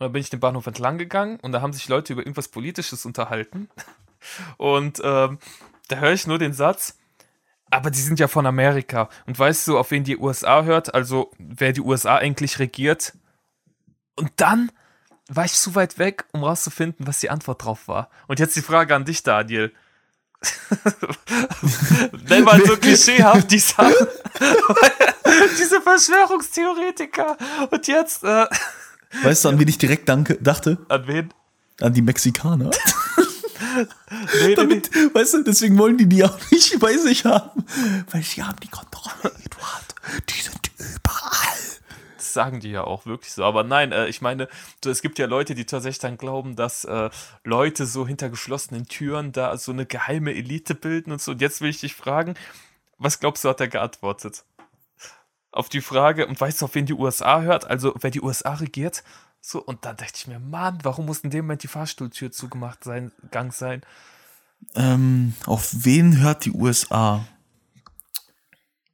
und 0.00 0.06
da 0.06 0.08
bin 0.08 0.22
ich 0.22 0.30
den 0.30 0.40
Bahnhof 0.40 0.66
entlang 0.66 0.96
gegangen 0.96 1.38
und 1.40 1.52
da 1.52 1.60
haben 1.60 1.74
sich 1.74 1.86
Leute 1.86 2.14
über 2.14 2.22
irgendwas 2.22 2.48
Politisches 2.48 3.04
unterhalten. 3.04 3.68
Und 4.58 5.00
ähm, 5.02 5.38
da 5.88 5.96
höre 5.96 6.12
ich 6.12 6.26
nur 6.26 6.38
den 6.38 6.52
Satz, 6.52 6.98
aber 7.70 7.90
die 7.90 8.00
sind 8.00 8.18
ja 8.20 8.28
von 8.28 8.46
Amerika. 8.46 9.08
Und 9.26 9.38
weißt 9.38 9.66
du, 9.68 9.78
auf 9.78 9.90
wen 9.90 10.04
die 10.04 10.18
USA 10.18 10.62
hört? 10.62 10.94
Also 10.94 11.30
wer 11.38 11.72
die 11.72 11.80
USA 11.80 12.16
eigentlich 12.16 12.58
regiert? 12.58 13.14
Und 14.16 14.30
dann 14.36 14.72
war 15.28 15.44
ich 15.44 15.52
zu 15.52 15.74
weit 15.74 15.98
weg, 15.98 16.24
um 16.32 16.44
rauszufinden, 16.44 17.06
was 17.06 17.20
die 17.20 17.30
Antwort 17.30 17.64
drauf 17.64 17.88
war. 17.88 18.10
Und 18.26 18.40
jetzt 18.40 18.56
die 18.56 18.62
Frage 18.62 18.94
an 18.94 19.04
dich, 19.04 19.22
Daniel. 19.22 19.72
Nenn 22.28 22.44
mal 22.44 22.64
so 22.64 22.76
klischeehaft 22.80 23.50
die 23.50 23.58
Sachen. 23.58 23.94
Diese 25.58 25.80
Verschwörungstheoretiker. 25.82 27.36
Und 27.70 27.86
jetzt, 27.86 28.24
äh, 28.24 28.46
Weißt 29.22 29.44
du, 29.44 29.48
an 29.48 29.58
wen 29.58 29.68
ich 29.68 29.78
direkt 29.78 30.08
danke, 30.08 30.36
dachte? 30.40 30.78
an 30.88 31.06
wen? 31.06 31.34
An 31.80 31.94
die 31.94 32.02
Mexikaner. 32.02 32.70
Nee, 32.70 33.26
nee, 34.40 34.48
nee. 34.48 34.54
Damit, 34.54 34.90
weißt 35.14 35.34
du, 35.34 35.42
deswegen 35.44 35.78
wollen 35.78 35.98
die 35.98 36.08
die 36.08 36.24
auch 36.24 36.38
nicht 36.50 36.78
bei 36.78 36.96
sich 36.96 37.24
haben. 37.24 37.64
Weil 38.10 38.22
sie 38.22 38.42
haben 38.42 38.58
die 38.62 38.68
Kontrolle, 38.68 39.34
Eduard. 39.44 39.94
Die 40.28 40.40
sind 40.40 40.70
überall. 40.78 41.58
Das 42.16 42.32
sagen 42.32 42.60
die 42.60 42.70
ja 42.70 42.84
auch 42.84 43.06
wirklich 43.06 43.32
so. 43.32 43.44
Aber 43.44 43.64
nein, 43.64 43.92
äh, 43.92 44.06
ich 44.06 44.20
meine, 44.20 44.48
es 44.84 45.02
gibt 45.02 45.18
ja 45.18 45.26
Leute, 45.26 45.54
die 45.54 45.64
tatsächlich 45.64 46.00
dann 46.00 46.18
glauben, 46.18 46.56
dass 46.56 46.84
äh, 46.84 47.10
Leute 47.44 47.86
so 47.86 48.06
hinter 48.06 48.28
geschlossenen 48.28 48.86
Türen 48.86 49.32
da 49.32 49.56
so 49.56 49.72
eine 49.72 49.86
geheime 49.86 50.34
Elite 50.34 50.74
bilden 50.74 51.12
und 51.12 51.20
so. 51.20 51.32
Und 51.32 51.40
jetzt 51.40 51.60
will 51.60 51.70
ich 51.70 51.80
dich 51.80 51.94
fragen, 51.94 52.34
was 52.98 53.20
glaubst 53.20 53.44
du, 53.44 53.48
hat 53.48 53.60
er 53.60 53.68
geantwortet? 53.68 54.44
Auf 55.52 55.68
die 55.68 55.80
Frage, 55.80 56.26
und 56.26 56.40
weißt 56.40 56.60
du, 56.60 56.66
auf 56.66 56.74
wen 56.74 56.86
die 56.86 56.94
USA 56.94 57.40
hört? 57.40 57.66
Also, 57.66 57.94
wer 58.00 58.10
die 58.10 58.20
USA 58.20 58.54
regiert? 58.54 59.02
So, 59.40 59.62
und 59.62 59.84
dann 59.84 59.96
dachte 59.96 60.12
ich 60.16 60.26
mir, 60.26 60.38
Mann, 60.38 60.78
warum 60.82 61.06
muss 61.06 61.20
in 61.20 61.30
dem 61.30 61.46
Moment 61.46 61.62
die 61.62 61.68
Fahrstuhltür 61.68 62.30
zugemacht 62.30 62.84
sein, 62.84 63.10
Gang 63.30 63.52
sein? 63.52 63.82
Ähm, 64.74 65.34
auf 65.46 65.70
wen 65.72 66.20
hört 66.20 66.44
die 66.44 66.52
USA? 66.52 67.24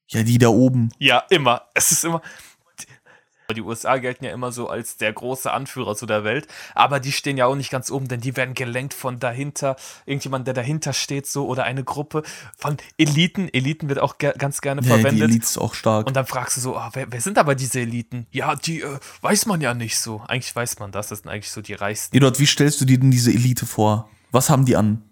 Ja, 0.08 0.22
die 0.22 0.38
da 0.38 0.48
oben. 0.48 0.92
Ja, 0.98 1.24
immer. 1.30 1.62
Es 1.74 1.90
ist 1.90 2.04
immer. 2.04 2.22
Die 3.54 3.62
USA 3.62 3.98
gelten 3.98 4.24
ja 4.24 4.32
immer 4.32 4.52
so 4.52 4.68
als 4.68 4.96
der 4.96 5.12
große 5.12 5.52
Anführer 5.52 5.94
so 5.94 6.06
der 6.06 6.24
Welt, 6.24 6.48
aber 6.74 7.00
die 7.00 7.12
stehen 7.12 7.36
ja 7.36 7.46
auch 7.46 7.54
nicht 7.54 7.70
ganz 7.70 7.90
oben, 7.90 8.08
denn 8.08 8.20
die 8.20 8.36
werden 8.36 8.54
gelenkt 8.54 8.94
von 8.94 9.18
dahinter, 9.18 9.76
irgendjemand, 10.04 10.46
der 10.46 10.54
dahinter 10.54 10.92
steht, 10.92 11.26
so 11.26 11.46
oder 11.46 11.64
eine 11.64 11.84
Gruppe 11.84 12.22
von 12.56 12.76
Eliten. 12.98 13.48
Eliten 13.52 13.88
wird 13.88 13.98
auch 13.98 14.18
ge 14.18 14.32
ganz 14.36 14.60
gerne 14.60 14.80
Ja, 14.82 14.96
die 14.96 15.02
verwendet. 15.02 15.30
Elite 15.30 15.44
ist 15.44 15.58
auch 15.58 15.74
stark. 15.74 16.06
Und 16.06 16.16
dann 16.16 16.26
fragst 16.26 16.56
du 16.56 16.60
so, 16.60 16.76
ah, 16.76 16.90
wer, 16.92 17.10
wer 17.10 17.20
sind 17.20 17.38
aber 17.38 17.54
diese 17.54 17.80
Eliten? 17.80 18.26
Ja, 18.32 18.56
die 18.56 18.82
äh, 18.82 18.98
weiß 19.22 19.46
man 19.46 19.60
ja 19.60 19.74
nicht 19.74 19.98
so. 19.98 20.22
Eigentlich 20.26 20.54
weiß 20.54 20.78
man 20.78 20.92
das, 20.92 21.08
das 21.08 21.20
sind 21.20 21.30
eigentlich 21.30 21.50
so 21.50 21.62
die 21.62 21.74
Reichsten. 21.74 22.16
Eduard, 22.16 22.38
wie 22.38 22.46
stellst 22.46 22.80
du 22.80 22.84
dir 22.84 22.98
denn 22.98 23.10
diese 23.10 23.30
Elite 23.30 23.66
vor? 23.66 24.10
Was 24.32 24.50
haben 24.50 24.64
die 24.64 24.76
an? 24.76 25.02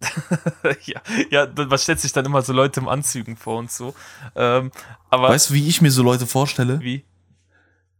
ja, 0.84 1.00
ja, 1.30 1.48
man 1.56 1.78
stellt 1.78 2.00
sich 2.00 2.12
dann 2.12 2.24
immer 2.24 2.42
so 2.42 2.52
Leute 2.52 2.80
im 2.80 2.88
Anzügen 2.88 3.36
vor 3.36 3.58
und 3.58 3.70
so. 3.70 3.94
Ähm, 4.34 4.70
aber 5.10 5.28
Weißt 5.30 5.50
du, 5.50 5.54
wie 5.54 5.68
ich 5.68 5.80
mir 5.80 5.90
so 5.90 6.02
Leute 6.02 6.26
vorstelle? 6.26 6.80
wie? 6.80 7.04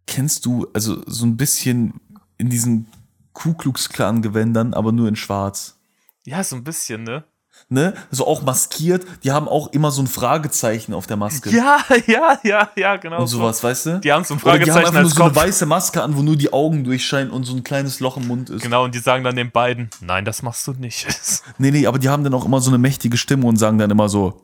Kennst 0.07 0.47
du, 0.47 0.69
also 0.73 1.03
so 1.07 1.27
ein 1.27 1.37
bisschen 1.37 2.01
in 2.39 2.49
diesen 2.49 2.87
Ku 3.33 3.55
Klux 3.55 3.89
Klan 3.89 4.23
Gewändern, 4.23 4.73
aber 4.73 4.93
nur 4.93 5.09
in 5.09 5.17
schwarz. 5.17 5.79
Ja, 6.25 6.45
so 6.45 6.57
ein 6.57 6.65
bisschen, 6.65 7.03
ne? 7.03 7.25
Ne? 7.69 7.95
So 8.13 8.27
auch 8.29 8.43
maskiert, 8.43 9.05
die 9.25 9.33
haben 9.33 9.49
auch 9.49 9.67
immer 9.73 9.91
so 9.91 10.01
ein 10.01 10.07
Fragezeichen 10.07 10.95
auf 10.95 11.09
der 11.09 11.17
Maske. 11.17 11.51
Ja, 11.51 11.81
ja, 12.07 12.39
ja, 12.45 12.71
ja, 12.77 12.97
genau. 12.97 13.21
Und 13.21 13.27
sowas, 13.27 13.63
weißt 13.65 13.87
du? 13.87 14.01
Die 14.01 14.13
haben 14.13 14.23
so 14.23 14.35
ein 14.35 14.41
Oder 14.41 14.59
die 14.59 14.71
haben 14.71 14.83
Fragezeichen 14.83 14.87
einfach 14.87 15.01
nur 15.01 15.11
so 15.11 15.23
eine 15.25 15.35
weiße 15.35 15.67
Maske 15.67 16.01
an, 16.01 16.17
wo 16.17 16.23
nur 16.23 16.37
die 16.37 16.53
Augen 16.53 16.85
durchscheinen 16.85 17.31
und 17.33 17.43
so 17.43 17.57
ein 17.57 17.65
kleines 17.65 17.99
Loch 17.99 18.19
im 18.19 18.29
Mund 18.29 18.51
ist. 18.51 18.63
Genau, 18.63 18.85
und 18.85 18.95
die 18.95 19.01
sagen 19.01 19.25
dann 19.25 19.35
den 19.35 19.51
beiden, 19.51 19.91
nein, 20.01 20.25
das 20.25 20.43
machst 20.43 20.67
du 20.69 20.73
nicht. 20.73 21.07
Nee, 21.59 21.71
nee, 21.71 21.87
aber 21.87 21.99
die 21.99 22.09
haben 22.09 22.23
dann 22.23 22.35
auch 22.35 22.45
immer 22.45 22.61
so 22.61 22.71
eine 22.71 22.79
mächtige 22.79 23.17
Stimme 23.17 23.47
und 23.47 23.57
sagen 23.57 23.79
dann 23.79 23.91
immer 23.91 24.09
so, 24.09 24.43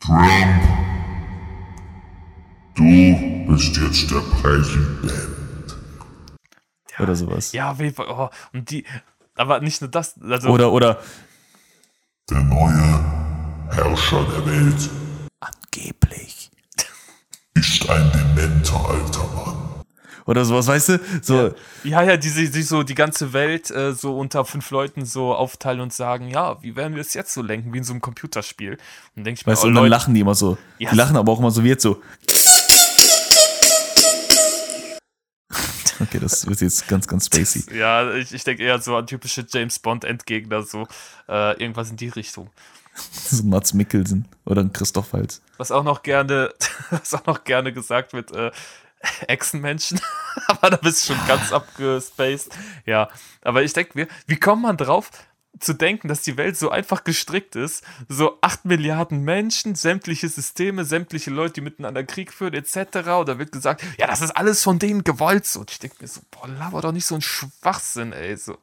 Trump, 0.00 0.20
du 2.74 3.46
bist 3.46 3.76
jetzt 3.76 4.10
der 4.10 4.20
Präsident. 4.40 5.12
oder 6.98 7.14
sowas. 7.14 7.52
ja, 7.52 7.76
oh, 7.98 8.28
und 8.52 8.70
die, 8.70 8.84
aber 9.36 9.60
nicht 9.60 9.80
nur 9.80 9.90
das, 9.90 10.20
also, 10.20 10.50
Oder, 10.50 10.72
oder, 10.72 10.98
Der 12.30 12.44
neue 12.44 13.04
Herrscher 13.70 14.24
der 14.24 14.46
Welt 14.46 14.88
angeblich. 15.40 16.48
ist 17.54 17.90
ein 17.90 18.12
dementer 18.12 18.88
alter 18.88 19.24
Mann. 19.34 19.56
Oder 20.26 20.44
sowas, 20.44 20.68
weißt 20.68 20.88
du? 20.90 21.00
So, 21.22 21.54
ja, 21.82 22.02
ja, 22.04 22.16
die 22.16 22.28
sich 22.28 22.52
die 22.52 22.62
so 22.62 22.84
die 22.84 22.94
ganze 22.94 23.32
Welt 23.32 23.72
äh, 23.72 23.94
so 23.94 24.16
unter 24.16 24.44
fünf 24.44 24.70
Leuten 24.70 25.04
so 25.04 25.34
aufteilen 25.34 25.80
und 25.80 25.92
sagen, 25.92 26.28
ja, 26.28 26.62
wie 26.62 26.76
werden 26.76 26.94
wir 26.94 27.00
es 27.00 27.14
jetzt 27.14 27.34
so 27.34 27.42
lenken, 27.42 27.72
wie 27.72 27.78
in 27.78 27.84
so 27.84 27.92
einem 27.92 28.00
Computerspiel. 28.00 28.78
Und 29.16 29.24
denke 29.24 29.40
ich 29.40 29.46
mir, 29.46 29.50
weißt 29.50 29.64
du, 29.64 29.66
oh, 29.66 29.68
und 29.70 29.74
dann 29.74 29.82
Leute, 29.82 29.90
lachen 29.90 30.14
die 30.14 30.20
immer 30.20 30.36
so. 30.36 30.56
Ja. 30.78 30.90
Die 30.90 30.96
lachen 30.96 31.16
aber 31.16 31.32
auch 31.32 31.40
immer 31.40 31.50
so 31.50 31.64
wie 31.64 31.70
jetzt 31.70 31.82
so. 31.82 32.00
Okay, 36.00 36.18
das 36.18 36.46
wird 36.46 36.60
jetzt 36.60 36.88
ganz, 36.88 37.06
ganz 37.06 37.26
spacey. 37.26 37.64
ja, 37.76 38.14
ich, 38.14 38.32
ich 38.32 38.44
denke 38.44 38.62
eher 38.62 38.80
so 38.80 38.96
an 38.96 39.06
typische 39.06 39.46
James 39.48 39.78
Bond 39.78 40.04
Endgegner, 40.04 40.62
so 40.62 40.86
äh, 41.28 41.60
irgendwas 41.60 41.90
in 41.90 41.96
die 41.96 42.08
Richtung. 42.08 42.50
So 43.12 43.44
ein 43.44 43.48
Mats 43.48 43.72
Mikkelsen 43.72 44.26
oder 44.44 44.62
ein 44.62 44.72
Christoph 44.72 45.12
Waltz. 45.12 45.40
Was 45.58 45.70
auch 45.70 45.84
noch 45.84 46.02
gerne, 46.02 46.52
was 46.90 47.14
auch 47.14 47.24
noch 47.24 47.44
gerne 47.44 47.72
gesagt 47.72 48.12
wird, 48.12 48.32
äh, 48.32 48.50
Echsenmenschen. 49.26 50.00
aber 50.48 50.70
da 50.70 50.76
bist 50.76 51.08
du 51.08 51.14
schon 51.14 51.26
ganz 51.26 51.52
abgespaced. 51.52 52.50
Ja, 52.84 53.08
aber 53.42 53.62
ich 53.62 53.72
denke 53.72 53.92
mir, 53.94 54.08
wie 54.26 54.36
kommt 54.36 54.62
man 54.62 54.76
drauf, 54.76 55.10
zu 55.58 55.74
denken, 55.74 56.08
dass 56.08 56.22
die 56.22 56.36
Welt 56.36 56.56
so 56.56 56.70
einfach 56.70 57.04
gestrickt 57.04 57.56
ist? 57.56 57.84
So 58.08 58.38
8 58.40 58.64
Milliarden 58.64 59.22
Menschen, 59.22 59.74
sämtliche 59.74 60.28
Systeme, 60.28 60.84
sämtliche 60.84 61.30
Leute, 61.30 61.54
die 61.54 61.60
miteinander 61.62 62.04
Krieg 62.04 62.32
führen, 62.32 62.54
etc. 62.54 63.08
Oder 63.08 63.38
wird 63.38 63.52
gesagt, 63.52 63.82
ja, 63.98 64.06
das 64.06 64.20
ist 64.20 64.30
alles 64.30 64.62
von 64.62 64.78
denen 64.78 65.04
gewollt. 65.04 65.46
So, 65.46 65.60
und 65.60 65.70
ich 65.70 65.78
denke 65.78 65.96
mir 66.00 66.08
so, 66.08 66.20
boah, 66.30 66.48
laber 66.48 66.80
doch 66.80 66.92
nicht 66.92 67.06
so 67.06 67.14
ein 67.14 67.22
Schwachsinn, 67.22 68.12
ey. 68.12 68.36
So. 68.36 68.56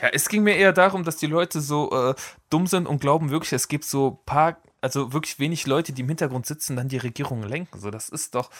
Ja, 0.00 0.08
es 0.12 0.28
ging 0.28 0.42
mir 0.42 0.56
eher 0.56 0.72
darum, 0.72 1.04
dass 1.04 1.16
die 1.16 1.26
Leute 1.26 1.60
so 1.60 1.90
äh, 1.90 2.14
dumm 2.48 2.66
sind 2.66 2.86
und 2.86 3.00
glauben 3.00 3.30
wirklich, 3.30 3.52
es 3.52 3.68
gibt 3.68 3.84
so 3.84 4.20
paar, 4.24 4.56
also 4.80 5.12
wirklich 5.12 5.38
wenig 5.38 5.66
Leute, 5.66 5.92
die 5.92 6.02
im 6.02 6.08
Hintergrund 6.08 6.46
sitzen, 6.46 6.76
dann 6.76 6.88
die 6.88 6.96
Regierung 6.96 7.42
lenken. 7.42 7.78
So, 7.78 7.90
das 7.90 8.08
ist 8.08 8.34
doch. 8.34 8.50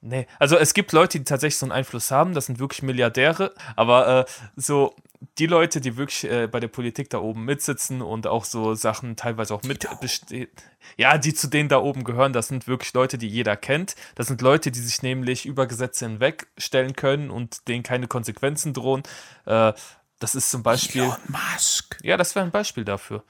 Nee. 0.00 0.26
Also 0.38 0.56
es 0.56 0.74
gibt 0.74 0.92
Leute, 0.92 1.18
die 1.18 1.24
tatsächlich 1.24 1.58
so 1.58 1.66
einen 1.66 1.72
Einfluss 1.72 2.10
haben, 2.10 2.32
das 2.34 2.46
sind 2.46 2.58
wirklich 2.60 2.82
Milliardäre, 2.82 3.52
aber 3.74 4.20
äh, 4.20 4.24
so 4.54 4.94
die 5.38 5.46
Leute, 5.46 5.80
die 5.80 5.96
wirklich 5.96 6.30
äh, 6.30 6.46
bei 6.46 6.60
der 6.60 6.68
Politik 6.68 7.10
da 7.10 7.18
oben 7.18 7.44
mitsitzen 7.44 8.02
und 8.02 8.26
auch 8.26 8.44
so 8.44 8.74
Sachen 8.74 9.16
teilweise 9.16 9.54
auch 9.54 9.62
mit 9.62 9.86
bestehen, 10.00 10.48
ja, 10.96 11.18
die 11.18 11.34
zu 11.34 11.48
denen 11.48 11.68
da 11.68 11.78
oben 11.78 12.04
gehören, 12.04 12.32
das 12.32 12.48
sind 12.48 12.68
wirklich 12.68 12.92
Leute, 12.94 13.18
die 13.18 13.28
jeder 13.28 13.56
kennt. 13.56 13.96
Das 14.14 14.28
sind 14.28 14.40
Leute, 14.40 14.70
die 14.70 14.80
sich 14.80 15.02
nämlich 15.02 15.46
über 15.46 15.66
Gesetze 15.66 16.06
hinwegstellen 16.06 16.94
können 16.94 17.30
und 17.30 17.66
denen 17.68 17.82
keine 17.82 18.06
Konsequenzen 18.06 18.72
drohen. 18.72 19.02
Äh, 19.44 19.72
das 20.18 20.34
ist 20.34 20.50
zum 20.50 20.62
Beispiel. 20.62 21.10
Musk. 21.28 21.98
Ja, 22.02 22.16
das 22.16 22.34
wäre 22.34 22.44
ein 22.44 22.50
Beispiel 22.50 22.84
dafür. 22.84 23.24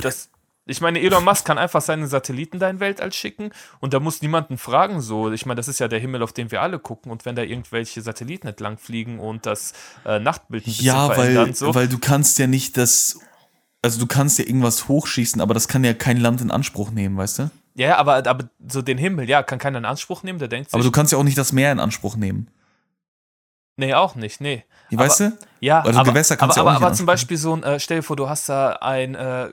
Das, 0.00 0.30
ich 0.66 0.80
meine, 0.80 1.00
Elon 1.00 1.24
Musk 1.24 1.44
kann 1.44 1.58
einfach 1.58 1.80
seine 1.82 2.06
Satelliten 2.06 2.58
da 2.58 2.70
in 2.70 2.78
Weltall 2.80 3.12
schicken 3.12 3.50
und 3.80 3.94
da 3.94 4.00
muss 4.00 4.22
niemanden 4.22 4.58
fragen 4.58 5.00
so. 5.00 5.30
Ich 5.32 5.44
meine, 5.44 5.56
das 5.56 5.68
ist 5.68 5.80
ja 5.80 5.88
der 5.88 5.98
Himmel, 5.98 6.22
auf 6.22 6.32
den 6.32 6.50
wir 6.50 6.62
alle 6.62 6.78
gucken 6.78 7.10
und 7.10 7.24
wenn 7.24 7.34
da 7.34 7.42
irgendwelche 7.42 8.00
Satelliten 8.00 8.46
entlang 8.46 8.78
fliegen 8.78 9.18
und 9.18 9.44
das 9.46 9.72
äh, 10.04 10.18
Nachtbild 10.20 10.62
ein 10.64 10.70
bisschen 10.70 10.84
Ja, 10.86 11.10
verändern, 11.10 11.46
weil, 11.46 11.54
so. 11.54 11.74
weil 11.74 11.88
du 11.88 11.98
kannst 11.98 12.38
ja 12.38 12.46
nicht 12.46 12.76
das, 12.76 13.18
also 13.82 13.98
du 13.98 14.06
kannst 14.06 14.38
ja 14.38 14.46
irgendwas 14.46 14.86
hochschießen, 14.88 15.40
aber 15.40 15.52
das 15.54 15.66
kann 15.66 15.82
ja 15.82 15.94
kein 15.94 16.18
Land 16.18 16.40
in 16.40 16.50
Anspruch 16.52 16.90
nehmen, 16.92 17.16
weißt 17.16 17.38
du? 17.40 17.50
ja, 17.74 17.88
ja, 17.88 17.96
aber, 17.96 18.24
aber 18.26 18.48
so 18.68 18.82
den 18.82 18.98
Himmel, 18.98 19.28
ja, 19.28 19.42
kann 19.42 19.58
keiner 19.58 19.78
in 19.78 19.84
Anspruch 19.84 20.22
nehmen, 20.22 20.38
der 20.38 20.48
denkt 20.48 20.70
sich, 20.70 20.74
Aber 20.74 20.84
du 20.84 20.90
kannst 20.92 21.10
ja 21.12 21.18
auch 21.18 21.24
nicht 21.24 21.38
das 21.38 21.52
Meer 21.52 21.72
in 21.72 21.80
Anspruch 21.80 22.16
nehmen. 22.16 22.48
nee, 23.76 23.94
auch 23.94 24.14
nicht, 24.14 24.40
nee. 24.40 24.64
Weißt 24.90 25.22
aber, 25.22 25.30
du? 25.30 25.38
Ja, 25.60 25.80
Also 25.80 25.98
aber, 26.00 26.10
Gewässer 26.10 26.36
kannst 26.36 26.58
aber, 26.58 26.64
du 26.64 26.70
ja 26.70 26.76
auch 26.76 26.76
aber, 26.76 26.80
nicht 26.80 26.86
aber 26.88 26.96
zum 26.96 27.06
Beispiel 27.06 27.36
so 27.38 27.54
ein, 27.56 27.62
äh, 27.62 27.80
stell 27.80 27.98
dir 27.98 28.02
vor, 28.02 28.16
du 28.16 28.28
hast 28.28 28.48
da 28.48 28.72
ein 28.82 29.14
äh, 29.14 29.48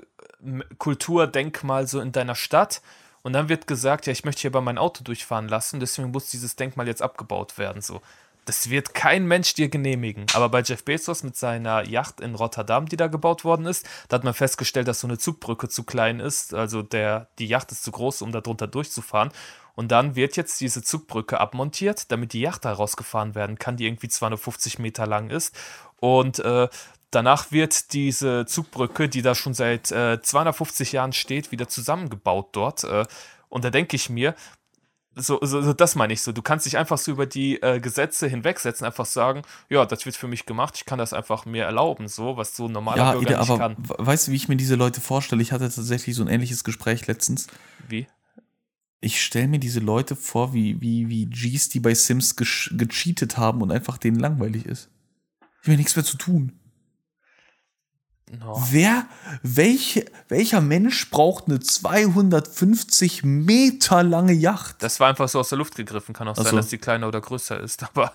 Kulturdenkmal 0.77 1.87
so 1.87 1.99
in 1.99 2.11
deiner 2.11 2.35
Stadt 2.35 2.81
und 3.21 3.33
dann 3.33 3.49
wird 3.49 3.67
gesagt, 3.67 4.07
ja, 4.07 4.13
ich 4.13 4.23
möchte 4.23 4.41
hier 4.41 4.51
aber 4.51 4.61
mein 4.61 4.77
Auto 4.77 5.03
durchfahren 5.03 5.47
lassen, 5.47 5.79
deswegen 5.79 6.11
muss 6.11 6.29
dieses 6.29 6.55
Denkmal 6.55 6.87
jetzt 6.87 7.01
abgebaut 7.01 7.57
werden, 7.57 7.81
so. 7.81 8.01
Das 8.45 8.71
wird 8.71 8.95
kein 8.95 9.27
Mensch 9.27 9.53
dir 9.53 9.69
genehmigen. 9.69 10.25
Aber 10.33 10.49
bei 10.49 10.61
Jeff 10.61 10.83
Bezos 10.83 11.21
mit 11.21 11.35
seiner 11.35 11.87
Yacht 11.87 12.19
in 12.19 12.33
Rotterdam, 12.33 12.87
die 12.87 12.97
da 12.97 13.05
gebaut 13.05 13.43
worden 13.43 13.67
ist, 13.67 13.87
da 14.07 14.15
hat 14.15 14.23
man 14.23 14.33
festgestellt, 14.33 14.87
dass 14.87 15.01
so 15.01 15.07
eine 15.07 15.19
Zugbrücke 15.19 15.69
zu 15.69 15.83
klein 15.83 16.19
ist. 16.19 16.55
Also 16.55 16.81
der, 16.81 17.27
die 17.37 17.45
Yacht 17.45 17.71
ist 17.71 17.83
zu 17.83 17.91
groß, 17.91 18.23
um 18.23 18.31
da 18.31 18.41
drunter 18.41 18.65
durchzufahren. 18.65 19.29
Und 19.75 19.91
dann 19.91 20.15
wird 20.15 20.35
jetzt 20.35 20.59
diese 20.61 20.81
Zugbrücke 20.81 21.39
abmontiert, 21.39 22.11
damit 22.11 22.33
die 22.33 22.41
Yacht 22.41 22.65
da 22.65 22.73
rausgefahren 22.73 23.35
werden 23.35 23.59
kann, 23.59 23.77
die 23.77 23.85
irgendwie 23.85 24.09
250 24.09 24.79
Meter 24.79 25.05
lang 25.05 25.29
ist. 25.29 25.55
Und 25.99 26.39
äh, 26.39 26.69
danach 27.11 27.51
wird 27.51 27.93
diese 27.93 28.45
Zugbrücke, 28.45 29.09
die 29.09 29.21
da 29.21 29.35
schon 29.35 29.53
seit 29.53 29.91
äh, 29.91 30.21
250 30.21 30.91
Jahren 30.91 31.13
steht, 31.13 31.51
wieder 31.51 31.67
zusammengebaut 31.67 32.49
dort. 32.53 32.83
Äh, 32.83 33.05
und 33.49 33.63
da 33.63 33.69
denke 33.69 33.95
ich 33.95 34.09
mir, 34.09 34.35
so, 35.15 35.39
so, 35.41 35.61
so, 35.61 35.73
das 35.73 35.95
meine 35.95 36.13
ich 36.13 36.21
so. 36.21 36.31
Du 36.31 36.41
kannst 36.41 36.65
dich 36.65 36.77
einfach 36.77 36.97
so 36.97 37.11
über 37.11 37.25
die 37.25 37.61
äh, 37.61 37.79
Gesetze 37.79 38.27
hinwegsetzen, 38.27 38.85
einfach 38.85 39.05
sagen, 39.07 39.41
ja, 39.67 39.85
das 39.85 40.05
wird 40.05 40.15
für 40.15 40.27
mich 40.27 40.45
gemacht, 40.45 40.75
ich 40.77 40.85
kann 40.85 40.99
das 40.99 41.11
einfach 41.13 41.45
mir 41.45 41.63
erlauben, 41.65 42.07
so, 42.07 42.37
was 42.37 42.55
so 42.55 42.67
ein 42.67 42.71
normaler 42.71 42.97
Ja, 42.97 43.11
Bürger 43.13 43.29
Ida, 43.31 43.39
nicht 43.39 43.49
aber 43.49 43.57
kann. 43.59 43.75
we- 43.79 43.95
weißt 43.97 44.27
du, 44.27 44.31
wie 44.31 44.35
ich 44.35 44.47
mir 44.47 44.55
diese 44.55 44.75
Leute 44.75 45.01
vorstelle? 45.01 45.41
Ich 45.41 45.51
hatte 45.51 45.65
tatsächlich 45.69 46.15
so 46.15 46.23
ein 46.23 46.27
ähnliches 46.29 46.63
Gespräch 46.63 47.07
letztens. 47.07 47.47
Wie? 47.87 48.07
Ich 49.01 49.21
stelle 49.21 49.47
mir 49.47 49.59
diese 49.59 49.79
Leute 49.79 50.15
vor, 50.15 50.53
wie, 50.53 50.79
wie, 50.81 51.09
wie 51.09 51.25
Gs, 51.25 51.69
die 51.69 51.79
bei 51.79 51.93
Sims 51.95 52.37
gesch- 52.37 52.75
gecheatet 52.77 53.37
haben 53.37 53.61
und 53.61 53.71
einfach 53.71 53.97
denen 53.97 54.19
langweilig 54.19 54.65
ist. 54.65 54.89
Ich 55.63 55.67
habe 55.67 55.77
nichts 55.77 55.95
mehr 55.95 56.05
zu 56.05 56.17
tun. 56.17 56.53
No. 58.31 58.61
Wer, 58.69 59.07
welche, 59.41 60.05
welcher 60.27 60.61
Mensch 60.61 61.09
braucht 61.09 61.47
eine 61.47 61.59
250 61.59 63.23
Meter 63.23 64.03
lange 64.03 64.33
Yacht? 64.33 64.75
Das 64.83 64.99
war 64.99 65.09
einfach 65.09 65.27
so 65.27 65.39
aus 65.39 65.49
der 65.49 65.57
Luft 65.57 65.75
gegriffen, 65.75 66.13
kann 66.13 66.27
auch 66.27 66.33
Ach 66.37 66.43
sein, 66.43 66.51
so. 66.51 66.57
dass 66.57 66.67
die 66.67 66.77
kleiner 66.77 67.07
oder 67.07 67.21
größer 67.21 67.59
ist, 67.59 67.81
aber 67.95 68.13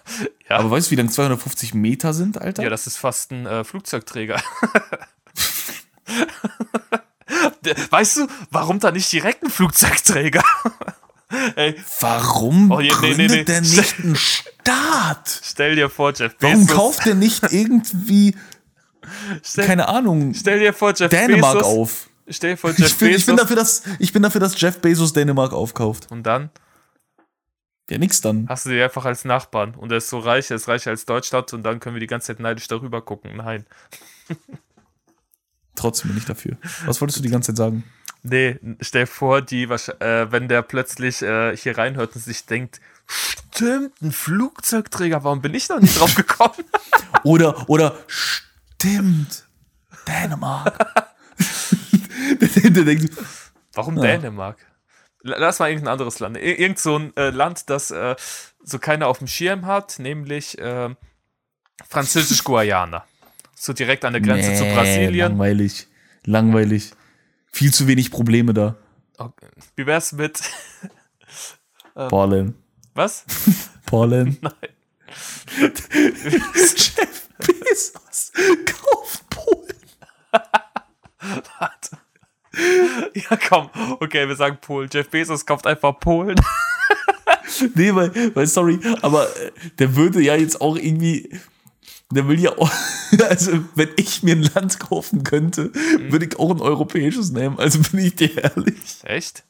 ja. 0.49 0.59
Aber 0.59 0.71
weißt 0.71 0.87
du, 0.87 0.91
wie 0.93 0.97
lang 0.97 1.11
250 1.11 1.75
Meter 1.75 2.15
sind, 2.15 2.41
Alter? 2.41 2.63
Ja, 2.63 2.71
das 2.71 2.87
ist 2.87 2.97
fast 2.97 3.33
ein 3.33 3.45
äh, 3.47 3.65
Flugzeugträger. 3.65 4.41
Weißt 7.91 8.19
du, 8.19 8.27
warum 8.51 8.79
da 8.79 8.91
nicht 8.91 9.11
direkt 9.11 9.43
ein 9.43 9.51
Flugzeugträger? 9.51 10.43
Ey, 11.57 11.75
Warum 12.01 12.71
Oh, 12.71 12.81
je- 12.81 12.89
nee, 12.89 12.95
nee, 13.09 13.15
gründet 13.17 13.31
nee. 13.31 13.45
der 13.45 13.61
nicht 13.63 13.99
einen 14.01 14.15
Staat? 14.17 15.41
stell 15.43 15.75
dir 15.75 15.89
vor, 15.91 16.13
Jeff 16.15 16.35
Warum 16.41 16.61
Bezos. 16.67 16.77
kauft 16.77 17.07
der 17.07 17.15
nicht 17.15 17.51
irgendwie, 17.51 18.37
stell, 19.43 19.67
keine 19.67 19.89
Ahnung, 19.89 20.35
stell 20.35 20.59
dir 20.59 20.73
vor, 20.73 20.93
Jeff 20.95 21.11
Dänemark 21.11 21.59
Bezos. 21.59 21.69
auf? 21.73 22.11
Stell 22.29 22.51
dir 22.53 22.57
vor, 22.57 22.71
Jeff 22.71 22.81
Ich 22.87 22.97
bin, 22.99 23.09
Bezos. 23.09 23.21
ich, 23.21 23.27
bin 23.27 23.37
dafür, 23.37 23.57
dass, 23.57 23.83
ich 23.99 24.13
bin 24.13 24.23
dafür, 24.23 24.41
dass 24.41 24.61
Jeff 24.61 24.79
Bezos 24.81 25.13
Dänemark 25.13 25.53
aufkauft. 25.53 26.11
und 26.11 26.23
dann 26.25 26.51
Ja, 27.91 27.99
nix 27.99 28.21
dann. 28.23 28.47
hast 28.49 28.65
du 28.67 28.71
die 28.71 28.81
einfach 28.83 29.05
als 29.05 29.25
Nachbarn. 29.25 29.75
Und 29.75 29.91
er 29.93 29.99
ist 29.99 30.09
so 30.09 30.19
reich, 30.19 30.51
er 30.51 30.57
ist 30.57 30.69
reicher 30.69 30.91
als 30.91 31.05
Deutschland 31.05 31.53
und 31.53 31.63
dann 31.63 31.81
können 31.81 31.95
wir 31.97 32.01
die 32.01 32.07
ganze 32.07 32.29
Zeit 32.29 32.41
neidisch 32.41 32.67
darüber 32.69 33.03
gucken. 33.03 33.37
Nein. 33.37 33.67
Trotzdem 35.75 36.09
bin 36.11 36.19
ich 36.19 36.25
dafür. 36.25 36.57
Was 36.87 37.01
wolltest 37.01 37.19
du 37.19 37.23
die 37.23 37.31
ganze 37.31 37.49
Zeit 37.53 37.59
sagen? 37.59 37.85
Nee, 38.23 38.59
stell 38.81 39.03
dir 39.03 39.07
vor, 39.07 39.43
die, 39.43 39.65
äh, 39.65 40.33
wenn 40.33 40.49
der 40.49 40.63
plötzlich 40.63 41.21
äh, 41.21 41.55
hier 41.57 41.77
reinhört 41.77 42.15
und 42.15 42.23
sich 42.23 42.47
denkt, 42.47 42.81
stimmt, 43.07 44.01
ein 44.01 44.13
Flugzeugträger, 44.13 45.25
warum 45.25 45.43
bin 45.43 45.53
ich 45.53 45.69
noch 45.69 45.81
nicht 45.81 45.99
drauf 46.01 46.15
gekommen? 46.15 46.55
Oder, 47.23 47.69
oder, 47.71 47.97
stimmt, 48.07 48.54
Dänemark. 50.07 51.13
der, 52.41 52.85
denkt, 52.85 53.15
Warum 53.73 53.97
Ja. 53.97 54.03
Dänemark? 54.03 54.59
Lass 55.23 55.59
mal 55.59 55.71
irgendein 55.71 55.93
anderes 55.93 56.19
Land. 56.21 56.37
Ir- 56.37 56.59
Irgend 56.59 56.79
so 56.79 56.99
ein 56.99 57.17
äh, 57.17 57.31
Land, 57.31 57.71
das 57.71 57.91
äh, 57.91 58.15
so 58.63 58.79
keiner 58.79 59.09
auf 59.09 59.19
dem 59.19 59.27
Schirm 59.27 59.65
hat, 59.67 59.99
nämlich 59.99 60.59
äh, 60.59 60.95
Französisch-Guayana. 61.89 63.05
So 63.57 63.73
direkt 63.73 64.05
an 64.05 64.13
der 64.13 64.21
Grenze 64.21 64.53
zu 64.57 64.65
nee, 64.65 64.75
Brasilien. 64.75 65.29
Langweilig, 65.31 65.87
langweilig. 66.25 66.91
Viel 67.51 67.73
zu 67.73 67.87
wenig 67.87 68.11
Probleme 68.11 68.53
da. 68.53 68.75
Okay. 69.17 69.47
Wie 69.77 69.87
wär's 69.87 70.13
mit. 70.13 70.39
Polen. 71.95 72.57
Was? 72.95 73.25
Polen. 73.87 74.37
Nein. 74.43 74.53
Jeff 76.67 77.24
Bezos 77.47 78.33
kauft 78.65 79.31
Polen. 79.31 79.77
Warte. 81.59 81.99
Ja, 83.15 83.37
komm. 83.49 83.71
Okay, 84.01 84.29
wir 84.29 84.37
sagen 84.37 84.59
Polen. 84.61 84.89
Jeff 84.93 85.09
Bezos 85.09 85.45
kauft 85.45 85.67
einfach 85.67 85.99
Polen. 85.99 86.37
Nee, 87.75 87.95
weil, 87.95 88.35
weil, 88.35 88.47
sorry, 88.47 88.81
aber 89.03 89.29
äh, 89.37 89.53
der 89.79 89.95
würde 89.95 90.21
ja 90.21 90.35
jetzt 90.35 90.61
auch 90.61 90.77
irgendwie, 90.77 91.39
der 92.11 92.27
will 92.27 92.41
ja 92.41 92.57
auch, 92.59 92.71
also 93.29 93.65
wenn 93.77 93.91
ich 93.97 94.25
mir 94.25 94.35
ein 94.35 94.51
Land 94.55 94.81
kaufen 94.81 95.23
könnte, 95.23 95.73
würde 96.09 96.27
ich 96.27 96.39
auch 96.39 96.51
ein 96.51 96.61
europäisches 96.61 97.31
nehmen, 97.31 97.59
also 97.59 97.79
bin 97.79 98.01
ich 98.01 98.17
dir 98.17 98.43
ehrlich. 98.43 98.99
Echt? 99.05 99.45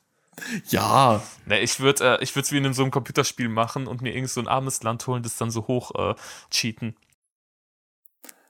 Ja, 0.69 1.23
Ne, 1.47 1.61
ich 1.61 1.79
würde 1.81 2.19
äh, 2.19 2.23
ich 2.23 2.35
es 2.35 2.53
wie 2.53 2.59
in 2.59 2.73
so 2.73 2.83
einem 2.83 2.91
Computerspiel 2.91 3.49
machen 3.49 3.87
und 3.87 4.01
mir 4.01 4.15
irgend 4.15 4.31
so 4.31 4.41
ein 4.41 4.49
armes 4.49 4.83
Land 4.83 5.07
holen, 5.07 5.23
das 5.23 5.37
dann 5.37 5.51
so 5.51 5.67
hoch 5.67 5.93
äh, 5.95 6.15
cheaten. 6.51 6.97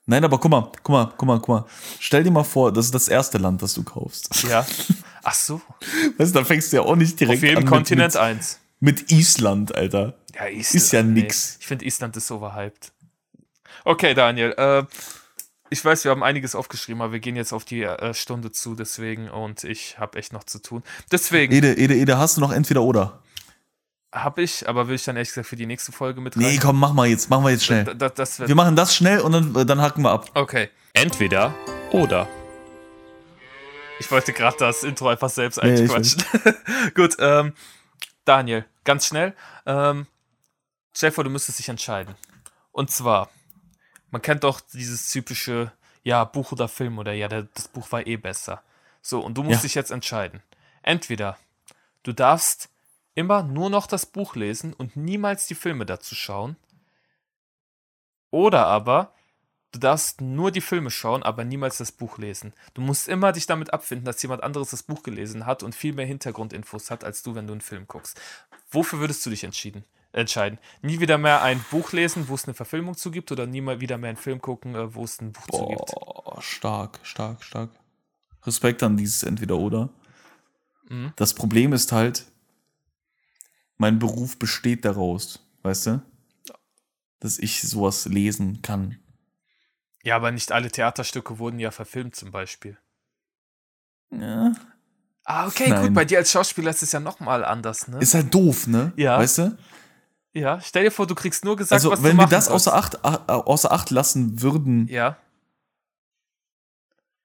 Nein, 0.06 0.24
aber 0.24 0.38
guck 0.38 0.50
mal, 0.50 0.70
guck 0.82 0.88
mal, 0.90 1.12
guck 1.16 1.26
mal, 1.26 1.38
guck 1.38 1.48
mal. 1.48 1.64
Stell 2.00 2.24
dir 2.24 2.30
mal 2.30 2.44
vor, 2.44 2.72
das 2.72 2.86
ist 2.86 2.94
das 2.94 3.08
erste 3.08 3.38
Land, 3.38 3.62
das 3.62 3.74
du 3.74 3.82
kaufst. 3.82 4.30
Ja. 4.48 4.66
Ach 5.22 5.34
so. 5.34 5.60
Weißt 6.18 6.34
du, 6.34 6.38
da 6.38 6.44
fängst 6.44 6.72
du 6.72 6.76
ja 6.76 6.82
auch 6.82 6.96
nicht 6.96 7.18
direkt 7.18 7.38
Auf 7.38 7.42
jedem 7.42 7.58
an 7.58 7.66
Kontinent 7.66 8.14
mit, 8.14 8.22
eins. 8.22 8.60
mit, 8.80 9.10
Island, 9.10 9.74
Alter. 9.74 10.14
Ja, 10.34 10.46
Island. 10.46 10.74
Ist 10.74 10.92
ja 10.92 11.02
nix. 11.02 11.56
Ich 11.60 11.66
finde, 11.66 11.84
Island 11.86 12.16
ist 12.16 12.30
overhyped. 12.30 12.92
Okay, 13.84 14.14
Daniel. 14.14 14.52
Äh, 14.56 14.84
ich 15.70 15.84
weiß, 15.84 16.04
wir 16.04 16.10
haben 16.10 16.22
einiges 16.22 16.54
aufgeschrieben, 16.54 17.02
aber 17.02 17.12
wir 17.12 17.20
gehen 17.20 17.36
jetzt 17.36 17.52
auf 17.52 17.64
die 17.64 17.82
äh, 17.82 18.14
Stunde 18.14 18.52
zu, 18.52 18.74
deswegen, 18.74 19.28
und 19.28 19.64
ich 19.64 19.98
habe 19.98 20.18
echt 20.18 20.32
noch 20.32 20.44
zu 20.44 20.60
tun. 20.60 20.82
Deswegen 21.10 21.52
Ede, 21.52 21.74
Ede, 21.74 21.94
Ede, 21.96 22.18
hast 22.18 22.36
du 22.36 22.40
noch 22.40 22.52
entweder 22.52 22.82
oder? 22.82 23.20
Habe 24.14 24.42
ich, 24.42 24.68
aber 24.68 24.88
will 24.88 24.94
ich 24.94 25.04
dann 25.04 25.16
ehrlich 25.16 25.28
gesagt 25.30 25.48
für 25.48 25.56
die 25.56 25.66
nächste 25.66 25.92
Folge 25.92 26.20
mit 26.20 26.36
Nee, 26.36 26.46
rein? 26.52 26.60
komm, 26.60 26.78
mach 26.80 26.92
mal 26.92 27.06
jetzt, 27.06 27.28
machen 27.28 27.44
wir 27.44 27.50
jetzt 27.50 27.64
schnell. 27.64 27.84
Da- 27.84 28.08
da- 28.08 28.24
Wir 28.48 28.54
machen 28.54 28.76
das 28.76 28.94
schnell 28.94 29.20
und 29.20 29.32
dann, 29.32 29.66
dann 29.66 29.80
hacken 29.82 30.02
wir 30.04 30.10
ab. 30.12 30.30
Okay. 30.34 30.70
Entweder 30.92 31.52
oder. 31.90 32.28
Ich 34.00 34.10
wollte 34.10 34.32
gerade 34.32 34.56
das 34.58 34.82
Intro 34.84 35.08
einfach 35.08 35.30
selbst 35.30 35.62
Nee, 35.62 35.80
einquatschen. 35.80 36.22
Gut, 36.94 37.16
ähm, 37.18 37.52
Daniel, 38.24 38.64
ganz 38.84 39.06
schnell. 39.06 39.34
Ähm, 39.66 40.06
stell 40.96 41.10
dir 41.10 41.14
vor, 41.14 41.24
du 41.24 41.30
müsstest 41.30 41.58
dich 41.58 41.68
entscheiden. 41.68 42.14
Und 42.72 42.90
zwar, 42.90 43.30
man 44.10 44.20
kennt 44.22 44.44
doch 44.44 44.60
dieses 44.60 45.08
typische, 45.10 45.72
ja, 46.02 46.24
Buch 46.24 46.52
oder 46.52 46.68
Film 46.68 46.98
oder 46.98 47.12
ja, 47.12 47.28
der, 47.28 47.46
das 47.54 47.68
Buch 47.68 47.90
war 47.92 48.06
eh 48.06 48.16
besser. 48.16 48.62
So, 49.00 49.20
und 49.20 49.34
du 49.38 49.42
musst 49.42 49.56
Ja. 49.58 49.62
dich 49.62 49.74
jetzt 49.74 49.90
entscheiden. 49.90 50.42
Entweder 50.82 51.38
du 52.02 52.12
darfst 52.12 52.68
immer 53.14 53.42
nur 53.42 53.70
noch 53.70 53.86
das 53.86 54.06
Buch 54.06 54.36
lesen 54.36 54.72
und 54.72 54.96
niemals 54.96 55.46
die 55.46 55.54
Filme 55.54 55.86
dazu 55.86 56.14
schauen. 56.14 56.56
Oder 58.30 58.66
aber 58.66 59.12
du 59.72 59.78
darfst 59.78 60.20
nur 60.20 60.50
die 60.50 60.60
Filme 60.60 60.90
schauen, 60.90 61.22
aber 61.22 61.44
niemals 61.44 61.78
das 61.78 61.92
Buch 61.92 62.18
lesen. 62.18 62.52
Du 62.74 62.80
musst 62.80 63.08
immer 63.08 63.32
dich 63.32 63.46
damit 63.46 63.72
abfinden, 63.72 64.04
dass 64.04 64.22
jemand 64.22 64.42
anderes 64.42 64.70
das 64.70 64.82
Buch 64.82 65.02
gelesen 65.02 65.46
hat 65.46 65.62
und 65.62 65.74
viel 65.74 65.92
mehr 65.92 66.06
Hintergrundinfos 66.06 66.90
hat 66.90 67.04
als 67.04 67.22
du, 67.22 67.34
wenn 67.34 67.46
du 67.46 67.52
einen 67.52 67.60
Film 67.60 67.86
guckst. 67.86 68.20
Wofür 68.70 68.98
würdest 69.00 69.24
du 69.24 69.30
dich 69.30 69.44
entschieden, 69.44 69.84
entscheiden? 70.12 70.58
Nie 70.82 71.00
wieder 71.00 71.18
mehr 71.18 71.42
ein 71.42 71.64
Buch 71.70 71.92
lesen, 71.92 72.28
wo 72.28 72.34
es 72.34 72.44
eine 72.44 72.54
Verfilmung 72.54 72.96
zu 72.96 73.10
gibt, 73.10 73.30
oder 73.30 73.46
nie 73.46 73.60
mal 73.60 73.80
wieder 73.80 73.98
mehr 73.98 74.10
einen 74.10 74.16
Film 74.16 74.40
gucken, 74.40 74.74
äh, 74.74 74.94
wo 74.94 75.04
es 75.04 75.20
ein 75.20 75.32
Buch? 75.32 75.46
Boah, 75.46 76.42
stark, 76.42 76.98
stark, 77.02 77.42
stark. 77.42 77.70
Respekt 78.44 78.82
an 78.82 78.96
dieses 78.96 79.22
Entweder-Oder. 79.22 79.88
Mhm. 80.88 81.12
Das 81.16 81.34
Problem 81.34 81.72
ist 81.72 81.92
halt, 81.92 82.26
mein 83.84 83.98
Beruf 83.98 84.38
besteht 84.38 84.86
daraus, 84.86 85.40
weißt 85.62 85.86
du? 85.88 86.02
Dass 87.20 87.38
ich 87.38 87.60
sowas 87.60 88.06
lesen 88.06 88.62
kann. 88.62 88.98
Ja, 90.02 90.16
aber 90.16 90.30
nicht 90.30 90.52
alle 90.52 90.70
Theaterstücke 90.70 91.38
wurden 91.38 91.58
ja 91.58 91.70
verfilmt, 91.70 92.16
zum 92.16 92.30
Beispiel. 92.30 92.78
Ja. 94.10 94.54
Ah, 95.24 95.46
okay, 95.46 95.68
Nein. 95.68 95.82
gut, 95.82 95.94
bei 95.94 96.06
dir 96.06 96.16
als 96.16 96.32
Schauspieler 96.32 96.70
ist 96.70 96.82
es 96.82 96.92
ja 96.92 97.00
nochmal 97.00 97.44
anders, 97.44 97.86
ne? 97.86 97.98
Ist 97.98 98.14
halt 98.14 98.32
doof, 98.32 98.68
ne? 98.68 98.94
Ja. 98.96 99.18
Weißt 99.18 99.36
du? 99.36 99.58
ja, 100.32 100.58
stell 100.62 100.84
dir 100.84 100.90
vor, 100.90 101.06
du 101.06 101.14
kriegst 101.14 101.44
nur 101.44 101.54
gesagt, 101.56 101.72
Also, 101.72 101.90
was 101.90 102.02
wenn 102.02 102.16
wir 102.16 102.26
das 102.26 102.46
sollst. 102.46 102.68
außer 102.68 102.74
Acht, 103.04 103.04
außer 103.04 103.70
Acht 103.70 103.90
lassen 103.90 104.40
würden, 104.40 104.88
Ja, 104.88 105.18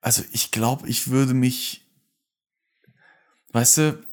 also 0.02 0.22
ich 0.32 0.50
glaube, 0.50 0.86
ich 0.88 1.08
würde 1.08 1.32
mich, 1.32 1.86
weißt 3.52 3.78
du, 3.78 4.06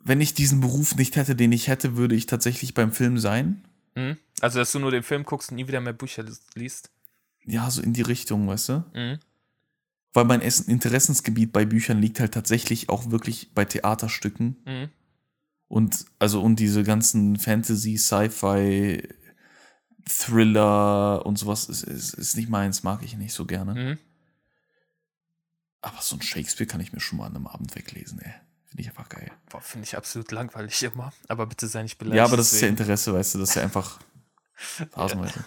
wenn 0.00 0.20
ich 0.20 0.34
diesen 0.34 0.60
Beruf 0.60 0.94
nicht 0.96 1.16
hätte, 1.16 1.34
den 1.36 1.52
ich 1.52 1.68
hätte, 1.68 1.96
würde 1.96 2.14
ich 2.14 2.26
tatsächlich 2.26 2.74
beim 2.74 2.92
Film 2.92 3.18
sein. 3.18 3.64
mhm. 3.94 4.16
also 4.40 4.58
dass 4.58 4.72
du 4.72 4.78
nur 4.78 4.90
den 4.90 5.02
Film 5.02 5.24
guckst 5.24 5.50
und 5.50 5.56
nie 5.56 5.66
wieder 5.68 5.80
mehr 5.80 5.92
Bücher 5.92 6.24
liest. 6.54 6.90
Ja, 7.44 7.70
so 7.70 7.82
in 7.82 7.92
die 7.92 8.02
Richtung, 8.02 8.46
weißt 8.46 8.68
du? 8.70 8.84
Mhm. 8.94 9.18
Weil 10.12 10.24
mein 10.24 10.40
Essen- 10.40 10.68
Interessensgebiet 10.70 11.52
bei 11.52 11.64
Büchern 11.66 12.00
liegt 12.00 12.20
halt 12.20 12.32
tatsächlich 12.32 12.88
auch 12.88 13.10
wirklich 13.10 13.52
bei 13.54 13.64
Theaterstücken. 13.64 14.56
Mhm. 14.64 14.88
Und 15.68 16.06
also 16.18 16.40
und 16.42 16.56
diese 16.60 16.82
ganzen 16.82 17.36
Fantasy, 17.36 17.98
Sci-Fi, 17.98 19.06
Thriller 20.06 21.26
und 21.26 21.38
sowas 21.38 21.68
ist, 21.68 21.82
ist, 21.82 22.14
ist 22.14 22.36
nicht 22.36 22.48
meins, 22.48 22.82
mag 22.82 23.02
ich 23.02 23.16
nicht 23.16 23.34
so 23.34 23.44
gerne. 23.44 23.74
Mhm. 23.74 23.98
Aber 25.80 26.00
so 26.00 26.16
ein 26.16 26.22
Shakespeare 26.22 26.66
kann 26.66 26.80
ich 26.80 26.92
mir 26.92 27.00
schon 27.00 27.18
mal 27.18 27.26
an 27.26 27.36
einem 27.36 27.46
Abend 27.46 27.74
weglesen, 27.76 28.20
ey. 28.20 28.32
Finde 28.68 28.82
ich 28.82 28.88
einfach 28.88 29.08
geil. 29.08 29.30
Boah, 29.50 29.60
finde 29.60 29.86
ich 29.86 29.96
absolut 29.96 30.30
langweilig 30.30 30.82
immer. 30.82 31.12
Aber 31.28 31.46
bitte 31.46 31.66
sei 31.66 31.82
nicht 31.82 31.98
beleidigt. 31.98 32.18
Ja, 32.18 32.24
aber 32.24 32.36
das 32.36 32.52
ist 32.52 32.60
ja 32.60 32.68
deswegen. 32.68 32.82
Interesse, 32.82 33.14
weißt 33.14 33.34
du, 33.34 33.38
das 33.38 33.50
ist 33.50 33.54
ja 33.56 33.62
einfach 33.62 33.98
phasenweise 34.54 35.44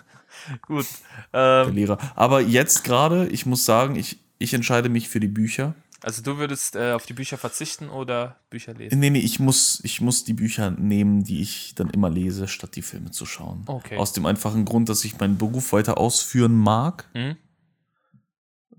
Gut. 0.64 0.88
der 1.34 1.66
Ähm, 1.68 1.76
Lehrer. 1.76 1.98
Aber 2.16 2.42
jetzt 2.42 2.84
gerade, 2.84 3.28
ich 3.28 3.46
muss 3.46 3.66
sagen, 3.66 3.96
ich, 3.96 4.20
ich 4.40 4.54
entscheide 4.54 4.90
mich 4.90 5.08
für 5.10 5.20
die 5.20 5.28
Bücher. 5.28 5.76
also 6.02 6.24
du 6.24 6.38
würdest 6.38 6.76
äh, 6.76 6.94
auf 6.94 7.06
die 7.06 7.14
Bücher 7.14 7.38
verzichten 7.38 7.90
oder 7.90 8.38
Bücher 8.50 8.74
lesen? 8.74 9.00
Nee, 9.00 9.12
nee, 9.12 9.20
ich 9.20 9.40
muss, 9.40 9.82
ich 9.84 10.02
muss 10.02 10.24
die 10.24 10.34
Bücher 10.34 10.72
nehmen, 10.72 11.24
die 11.24 11.42
ich 11.42 11.76
dann 11.76 11.90
immer 11.92 12.10
lese, 12.10 12.48
statt 12.48 12.76
die 12.76 12.82
Filme 12.82 13.12
zu 13.12 13.26
schauen. 13.28 13.64
Okay. 13.68 13.98
Aus 13.98 14.14
dem 14.14 14.26
einfachen 14.26 14.66
Grund, 14.66 14.90
dass 14.90 15.04
ich 15.06 15.20
meinen 15.20 15.38
Beruf 15.38 15.74
weiter 15.74 15.98
ausführen 16.00 16.56
mag, 16.56 17.08
Mhm. 17.14 17.36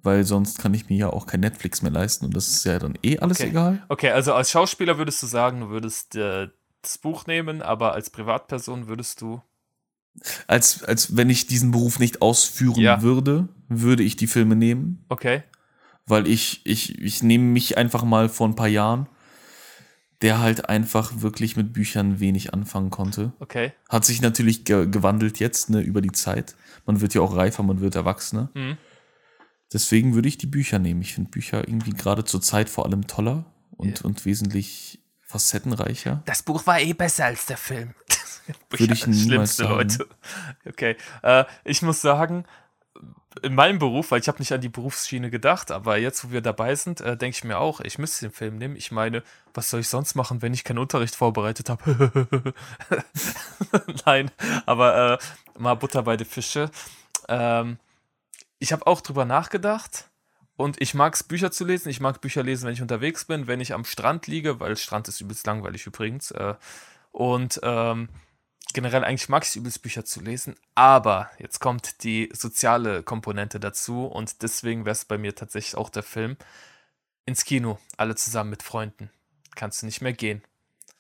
Weil 0.03 0.25
sonst 0.25 0.59
kann 0.59 0.75
ich 0.75 0.89
mir 0.89 0.97
ja 0.97 1.11
auch 1.11 1.27
kein 1.27 1.41
Netflix 1.41 1.83
mehr 1.83 1.93
leisten 1.93 2.25
und 2.25 2.37
das 2.37 2.49
ist 2.49 2.65
ja 2.65 2.79
dann 2.79 2.99
eh 3.03 3.19
alles 3.19 3.41
Okay. 3.41 3.49
egal. 3.51 3.83
Okay, 3.89 4.11
also 4.11 4.35
als 4.35 4.51
Schauspieler 4.51 4.99
würdest 4.99 5.23
du 5.23 5.27
sagen, 5.27 5.61
du 5.61 5.69
würdest 5.71 6.17
äh, 6.17 6.49
das 6.83 6.99
Buch 6.99 7.27
nehmen, 7.27 7.63
aber 7.63 7.93
als 7.93 8.11
Privatperson 8.11 8.89
würdest 8.89 9.21
du. 9.21 9.41
Als, 10.47 10.83
als 10.85 11.17
wenn 11.17 11.31
ich 11.31 11.47
diesen 11.47 11.71
Beruf 11.71 11.99
nicht 11.99 12.21
ausführen 12.21 12.81
Ja. 12.83 13.01
würde, 13.03 13.49
würde 13.69 14.03
ich 14.03 14.17
die 14.17 14.27
Filme 14.27 14.57
nehmen, 14.57 15.05
Okay. 15.09 15.43
weil 16.07 16.27
ich, 16.27 16.61
ich, 16.65 16.99
ich 17.01 17.23
nehme 17.23 17.45
mich 17.45 17.79
einfach 17.79 18.03
mal 18.05 18.29
vor 18.29 18.47
ein 18.49 18.55
paar 18.57 18.69
Jahren, 18.69 19.07
der 20.21 20.39
halt 20.41 20.69
einfach 20.69 21.21
wirklich 21.23 21.57
mit 21.57 21.73
Büchern 21.73 22.21
wenig 22.21 22.53
anfangen 22.55 22.91
konnte. 22.91 23.33
Okay. 23.41 23.73
Hat 23.89 24.05
sich 24.05 24.21
natürlich 24.23 24.65
ge 24.65 24.87
gewandelt 24.87 25.39
jetzt, 25.41 25.71
ne, 25.71 25.81
über 25.81 26.01
die 26.01 26.13
Zeit. 26.13 26.55
Man 26.87 27.01
wird 27.01 27.15
ja 27.15 27.21
auch 27.23 27.35
reifer, 27.35 27.63
man 27.63 27.81
wird 27.81 27.95
erwachsener. 27.97 28.51
Mhm. 28.55 28.77
Deswegen 29.73 30.15
würde 30.15 30.29
ich 30.29 30.39
die 30.39 30.47
Bücher 30.47 30.79
nehmen. 30.79 31.03
Ich 31.03 31.15
finde 31.15 31.31
Bücher 31.31 31.67
irgendwie 31.67 31.93
gerade 31.93 32.25
zur 32.25 32.41
Zeit 32.43 32.69
vor 32.69 32.85
allem 32.87 33.07
toller 33.07 33.45
und, 33.77 34.01
Ja. 34.01 34.05
und 34.05 34.25
wesentlich 34.25 35.01
facettenreicher. 35.23 36.23
Das 36.27 36.43
Buch 36.43 36.67
war 36.67 36.81
eh 36.81 36.93
besser 36.93 37.25
als 37.27 37.47
der 37.47 37.57
Film. 37.57 37.95
Würde 38.71 38.93
ich 38.93 39.07
niemals 39.07 39.23
Schlimmste 39.57 39.63
sagen. 39.65 39.75
Leute. 39.77 40.07
Okay. 40.69 40.97
Äh, 41.23 41.45
ich 41.65 41.81
muss 41.81 42.03
sagen, 42.03 42.45
in 43.41 43.55
meinem 43.55 43.79
Beruf, 43.79 44.11
weil 44.11 44.21
ich 44.21 44.29
habe 44.29 44.41
nicht 44.41 44.53
an 44.53 44.61
die 44.61 44.69
Berufsschiene 44.69 45.31
gedacht, 45.31 45.71
aber 45.71 45.97
jetzt, 45.97 46.25
wo 46.25 46.33
wir 46.33 46.43
dabei 46.43 46.75
sind, 46.75 47.01
äh, 47.01 47.17
denke 47.17 47.37
ich 47.37 47.45
mir 47.45 47.59
auch, 47.59 47.81
ich 47.81 47.99
müsste 47.99 48.27
den 48.27 48.33
Film 48.35 48.59
nehmen. 48.59 48.77
Ich 48.77 48.91
meine, 48.93 49.23
was 49.55 49.71
soll 49.71 49.81
ich 49.81 49.89
sonst 49.89 50.15
machen, 50.17 50.43
wenn 50.43 50.53
ich 50.53 50.65
keinen 50.65 50.79
Unterricht 50.79 51.15
vorbereitet 51.15 51.71
habe? 51.71 52.53
Nein, 54.05 54.31
aber 54.67 55.13
äh, 55.15 55.19
mal 55.59 55.75
Butter 55.75 56.03
bei 56.03 56.17
den 56.19 56.27
Fische. 56.27 56.71
Ähm, 57.29 57.79
ich 58.63 58.73
habe 58.73 58.87
auch 58.87 59.01
drüber 59.01 59.25
nachgedacht 59.25 60.09
Und 60.57 60.81
ich 60.81 60.95
mag 60.95 61.15
es, 61.15 61.25
Bücher 61.25 61.51
zu 61.51 61.65
lesen. 61.65 61.89
Ich 61.89 61.99
mag 61.99 62.21
Bücher 62.21 62.45
lesen, 62.45 62.67
wenn 62.67 62.75
ich 62.75 62.83
unterwegs 62.83 63.25
bin, 63.25 63.49
wenn 63.49 63.61
ich 63.61 63.75
am 63.75 63.85
Strand 63.85 64.29
liege, 64.29 64.61
weil 64.61 64.77
Strand 64.77 65.09
ist 65.09 65.21
übelst 65.21 65.47
langweilig 65.47 65.87
übrigens. 65.87 66.31
Äh, 66.31 66.55
und 67.11 67.59
ähm, 67.65 68.09
generell 68.73 69.03
eigentlich 69.03 69.29
mag 69.29 69.43
ich 69.43 69.49
es 69.49 69.57
übelst, 69.57 69.83
Bücher 69.83 70.05
zu 70.05 70.21
lesen. 70.21 70.55
Aber 70.77 71.29
jetzt 71.39 71.59
kommt 71.59 72.05
die 72.05 72.31
soziale 72.33 73.03
Komponente 73.03 73.59
dazu 73.59 74.07
und 74.07 74.43
deswegen 74.43 74.85
wäre 74.85 74.93
es 74.93 75.07
bei 75.07 75.19
mir 75.19 75.35
tatsächlich 75.35 75.77
auch 75.77 75.91
der 75.91 76.05
Film. 76.05 76.37
Ins 77.27 77.45
Kino, 77.45 77.81
alle 77.97 78.15
zusammen 78.15 78.51
mit 78.51 78.63
Freunden. 78.63 79.11
Kannst 79.57 79.83
du 79.83 79.87
nicht 79.87 80.03
mehr 80.03 80.13
gehen. 80.13 80.43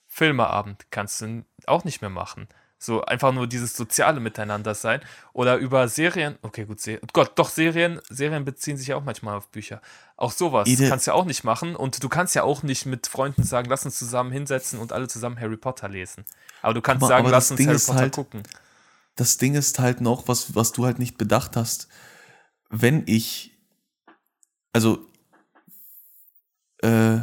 Filmeabend 0.08 0.86
kannst 0.90 1.20
du 1.20 1.44
auch 1.66 1.84
nicht 1.84 2.00
mehr 2.00 2.10
machen. 2.10 2.48
So 2.84 3.00
einfach 3.04 3.32
nur 3.32 3.46
dieses 3.46 3.76
soziale 3.76 4.18
Miteinander 4.18 4.74
sein. 4.74 5.00
Oder 5.32 5.56
über 5.58 5.86
Serien. 5.86 6.36
Okay, 6.42 6.64
gut, 6.64 6.80
Serien. 6.80 7.06
Gott, 7.12 7.30
doch, 7.36 7.48
Serien. 7.48 8.00
Serien 8.10 8.44
beziehen 8.44 8.76
sich 8.76 8.88
ja 8.88 8.96
auch 8.96 9.04
manchmal 9.04 9.36
auf 9.36 9.46
Bücher. 9.50 9.80
Auch 10.16 10.32
sowas 10.32 10.66
Ede- 10.66 10.88
kannst 10.88 11.06
du 11.06 11.12
ja 11.12 11.14
auch 11.14 11.24
nicht 11.24 11.44
machen. 11.44 11.76
Und 11.76 12.02
du 12.02 12.08
kannst 12.08 12.34
ja 12.34 12.42
auch 12.42 12.64
nicht 12.64 12.84
mit 12.86 13.06
Freunden 13.06 13.44
sagen, 13.44 13.68
lass 13.70 13.84
uns 13.84 13.96
zusammen 14.00 14.32
hinsetzen 14.32 14.80
und 14.80 14.92
alle 14.92 15.06
zusammen 15.06 15.38
Harry 15.38 15.56
Potter 15.56 15.88
lesen. 15.88 16.24
Aber 16.60 16.74
du 16.74 16.80
kannst 16.82 17.02
mal, 17.02 17.06
sagen, 17.06 17.20
aber 17.24 17.30
lass 17.30 17.52
uns 17.52 17.58
Ding 17.58 17.68
Harry 17.68 17.78
Potter 17.78 17.98
halt- 18.00 18.14
gucken. 18.14 18.42
Das 19.14 19.36
Ding 19.36 19.54
ist 19.54 19.78
halt 19.78 20.00
noch, 20.00 20.26
was, 20.26 20.56
was 20.56 20.72
du 20.72 20.84
halt 20.84 20.98
nicht 20.98 21.16
bedacht 21.18 21.54
hast, 21.54 21.86
wenn 22.68 23.04
ich, 23.06 23.52
also, 24.72 25.06
äh, 26.78 27.20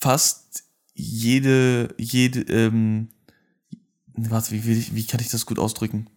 fast 0.00 0.64
jede, 0.94 1.94
jede, 1.96 2.40
ähm, 2.52 3.10
warte, 4.30 4.52
wie, 4.52 4.64
wie, 4.64 4.94
wie 4.94 5.06
kann 5.06 5.20
ich 5.20 5.28
das 5.28 5.46
gut 5.46 5.58
ausdrücken? 5.58 6.08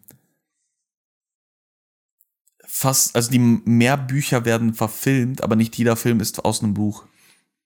Fast, 2.65 3.15
also 3.15 3.31
die 3.31 3.39
mehr 3.39 3.97
Bücher 3.97 4.45
werden 4.45 4.73
verfilmt, 4.73 5.43
aber 5.43 5.55
nicht 5.55 5.77
jeder 5.77 5.95
Film 5.95 6.19
ist 6.19 6.43
aus 6.45 6.63
einem 6.63 6.73
Buch. 6.73 7.05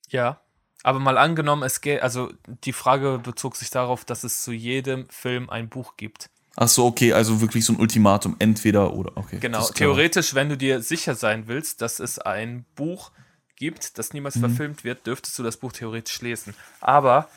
Ja. 0.10 0.42
Aber 0.84 1.00
mal 1.00 1.18
angenommen, 1.18 1.64
es 1.64 1.82
geht, 1.82 2.02
also 2.02 2.32
die 2.64 2.74
Frage 2.74 3.20
bezog 3.24 3.56
sich 3.56 3.72
darauf, 3.72 4.06
dass 4.06 4.24
es 4.24 4.44
zu 4.44 4.52
jedem 4.52 5.10
Film 5.10 5.50
ein 5.50 5.68
Buch 5.68 5.98
gibt. 5.98 6.30
Ach 6.58 6.68
so, 6.68 6.86
okay, 6.86 7.12
also 7.12 7.42
wirklich 7.42 7.66
so 7.66 7.74
ein 7.74 7.80
Ultimatum, 7.80 8.36
entweder 8.40 8.94
oder, 8.94 9.18
okay. 9.18 9.40
Genau, 9.40 9.68
theoretisch, 9.68 10.36
wenn 10.36 10.48
du 10.48 10.58
dir 10.58 10.82
sicher 10.82 11.16
sein 11.16 11.48
willst, 11.48 11.82
dass 11.82 12.00
es 12.00 12.20
ein 12.20 12.66
Buch 12.76 13.12
gibt, 13.56 13.98
das 13.98 14.14
niemals 14.14 14.38
verfilmt 14.38 14.84
wird, 14.84 15.08
dürftest 15.08 15.38
du 15.40 15.44
das 15.44 15.58
Buch 15.58 15.72
theoretisch 15.72 16.22
lesen. 16.22 16.54
Aber 16.82 17.30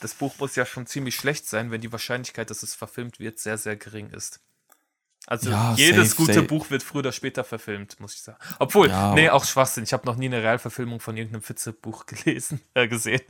das 0.00 0.14
Buch 0.14 0.34
muss 0.38 0.56
ja 0.56 0.66
schon 0.66 0.86
ziemlich 0.86 1.14
schlecht 1.16 1.46
sein, 1.48 1.70
wenn 1.70 1.80
die 1.80 1.92
Wahrscheinlichkeit, 1.92 2.50
dass 2.50 2.62
es 2.62 2.74
verfilmt 2.74 3.18
wird, 3.18 3.38
sehr, 3.38 3.58
sehr 3.58 3.76
gering 3.76 4.10
ist. 4.10 4.40
Also 5.26 5.50
Ja, 5.50 5.74
jedes 5.76 6.10
safe, 6.10 6.16
gute 6.22 6.34
safe. 6.34 6.46
Buch 6.46 6.70
wird 6.70 6.82
früher 6.84 7.00
oder 7.00 7.12
später 7.12 7.42
verfilmt, 7.42 7.98
muss 7.98 8.14
ich 8.14 8.22
sagen. 8.22 8.38
Obwohl, 8.60 8.88
Ja, 8.90 9.12
nee, 9.14 9.28
auch 9.28 9.44
Schwachsinn. 9.44 9.82
Ich 9.82 9.92
habe 9.92 10.06
noch 10.06 10.16
nie 10.16 10.26
eine 10.26 10.40
Realverfilmung 10.42 11.00
von 11.00 11.16
irgendeinem 11.16 11.42
Fitze-Buch 11.42 12.06
gelesen, 12.24 12.60
äh, 12.74 12.86
gesehen. 12.86 13.22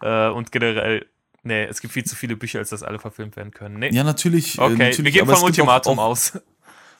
Äh, 0.00 0.28
und 0.28 0.50
generell, 0.52 1.06
nee, 1.42 1.64
es 1.64 1.80
gibt 1.82 1.92
viel 1.92 2.04
zu 2.04 2.16
viele 2.16 2.36
Bücher, 2.36 2.58
als 2.60 2.70
dass 2.70 2.82
alle 2.82 2.98
verfilmt 2.98 3.36
werden 3.36 3.52
können. 3.52 3.78
Nee. 3.78 3.90
Ja, 3.92 4.02
natürlich. 4.02 4.56
äh, 4.58 4.62
okay, 4.62 4.72
natürlich, 4.76 4.98
wir 5.04 5.10
gehen 5.12 5.20
vom 5.26 5.28
gibt 5.28 5.38
auch- 5.38 5.42
Ultimatum 5.44 5.98
auch, 5.98 6.04
aus. 6.06 6.38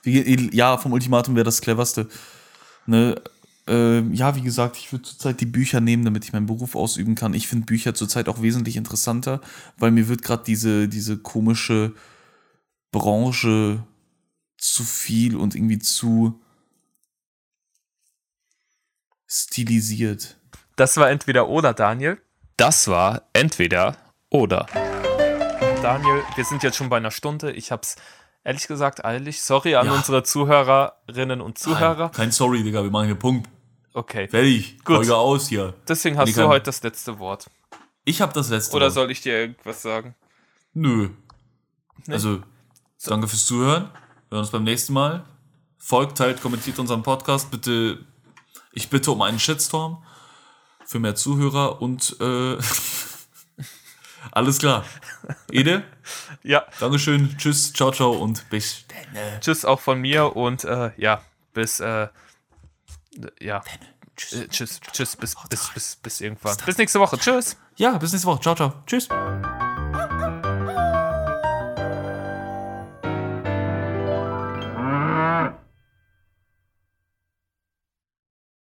Wie, 0.03 0.55
ja, 0.55 0.77
vom 0.77 0.93
Ultimatum 0.93 1.35
wäre 1.35 1.45
das 1.45 1.61
cleverste. 1.63 2.09
Ne? 2.85 3.21
Äh, 3.69 4.01
ja, 4.15 4.37
wie 4.37 4.43
gesagt, 4.43 4.77
ich 4.77 4.93
würde 4.93 5.05
zurzeit 5.05 5.41
die 5.41 5.47
Bücher 5.47 5.81
nehmen, 5.81 6.05
damit 6.05 6.25
ich 6.25 6.33
meinen 6.33 6.47
Beruf 6.47 6.77
ausüben 6.77 7.15
kann. 7.17 7.35
Ich 7.35 7.49
finde 7.49 7.67
Bücher 7.67 7.95
zurzeit 7.95 8.29
auch 8.29 8.41
wesentlich 8.43 8.77
interessanter, 8.77 9.41
weil 9.77 9.91
mir 9.91 10.09
wird 10.09 10.23
gerade 10.23 10.45
diese, 10.45 10.89
diese 10.89 11.19
komische 11.19 11.93
Branche 12.93 13.83
zu 14.57 14.85
viel 14.85 15.37
und 15.37 15.55
irgendwie 15.55 15.79
zu 15.81 16.41
stilisiert. 19.27 20.37
Das 20.77 20.97
war 20.97 21.11
entweder 21.11 21.49
oder, 21.49 21.75
Daniel. 21.75 22.21
Das 22.57 22.89
war 22.89 23.23
entweder 23.33 23.97
oder. 24.31 24.67
Daniel, 25.83 26.23
wir 26.37 26.45
sind 26.45 26.63
jetzt 26.63 26.77
schon 26.77 26.89
bei 26.89 26.97
einer 26.97 27.11
Stunde. 27.11 27.53
Ich 27.53 27.71
hab's 27.73 27.97
ehrlich 28.45 28.67
gesagt 28.67 29.05
eilig. 29.05 29.43
Sorry 29.43 29.75
an 29.75 29.87
Ja. 29.87 29.93
unsere 29.95 30.23
Zuhörerinnen 30.23 31.41
und 31.41 31.59
Zuhörer. 31.59 32.11
Kein 32.11 32.33
Sorry, 32.33 32.63
Digga, 32.63 32.83
wir 32.83 32.91
machen 32.91 33.07
hier 33.07 33.15
Punkt. 33.17 33.49
Okay. 33.97 34.29
Fertig. 34.29 34.77
Gut. 34.85 34.97
Folge 34.97 35.17
aus 35.17 35.49
hier. 35.49 35.73
Deswegen 35.89 36.19
hast 36.19 36.29
du 36.37 36.41
kann- 36.43 36.49
heute 36.49 36.67
das 36.67 36.83
letzte 36.83 37.19
Wort. 37.19 37.47
Ich 38.05 38.21
habe 38.21 38.33
das 38.35 38.51
letzte 38.51 38.77
Oder 38.77 38.87
Wort. 38.87 38.93
soll 38.95 39.11
ich 39.11 39.23
dir 39.23 39.33
irgendwas 39.41 39.81
sagen? 39.81 40.15
Nö. 40.75 41.09
Also, 42.09 42.43
danke 43.05 43.27
fürs 43.27 43.47
Zuhören. 43.47 43.85
Wir 44.29 44.37
hören 44.37 44.41
uns 44.41 44.51
beim 44.51 44.65
nächsten 44.65 44.93
Mal. 44.93 45.25
Folgt, 45.79 46.19
teilt, 46.19 46.43
kommentiert 46.43 46.79
unseren 46.79 47.03
Podcast. 47.03 47.51
Bitte, 47.51 48.05
ich 48.73 48.91
bitte 48.91 49.11
um 49.13 49.23
einen 49.23 49.39
Shitstorm 49.41 50.05
für 50.85 50.99
mehr 50.99 51.15
Zuhörer 51.15 51.81
und 51.81 52.17
äh, 52.21 52.59
alles 54.31 54.59
klar. 54.59 54.85
Ede, 55.51 55.85
Ja, 56.43 56.65
Dankeschön, 56.81 57.35
tschüss, 57.39 57.73
ciao, 57.73 57.91
ciao 57.93 58.13
und 58.13 58.49
bis 58.51 58.85
dann. 59.15 59.41
tschüss 59.41 59.65
auch 59.65 59.81
von 59.81 60.01
mir 60.01 60.37
und 60.37 60.65
äh, 60.65 60.91
ja, 60.97 61.23
bis 61.55 61.81
äh, 61.81 62.09
ja. 63.41 63.59
Äh, 63.59 64.49
Tschüss, 64.49 64.81
tschüss, 64.81 65.17
bis, 65.17 65.37
bis, 65.51 65.71
bis, 65.75 65.97
bis 65.97 66.21
irgendwann. 66.23 66.57
Bis 66.65 66.79
nächste 66.79 66.99
Woche. 67.01 67.19
Tschüss. 67.19 67.57
Ja, 67.77 67.99
bis 67.99 68.13
nächste 68.13 68.29
Woche. 68.29 68.41
Ciao, 68.41 68.55
ciao. 68.55 68.73
Tschüss. 68.87 69.09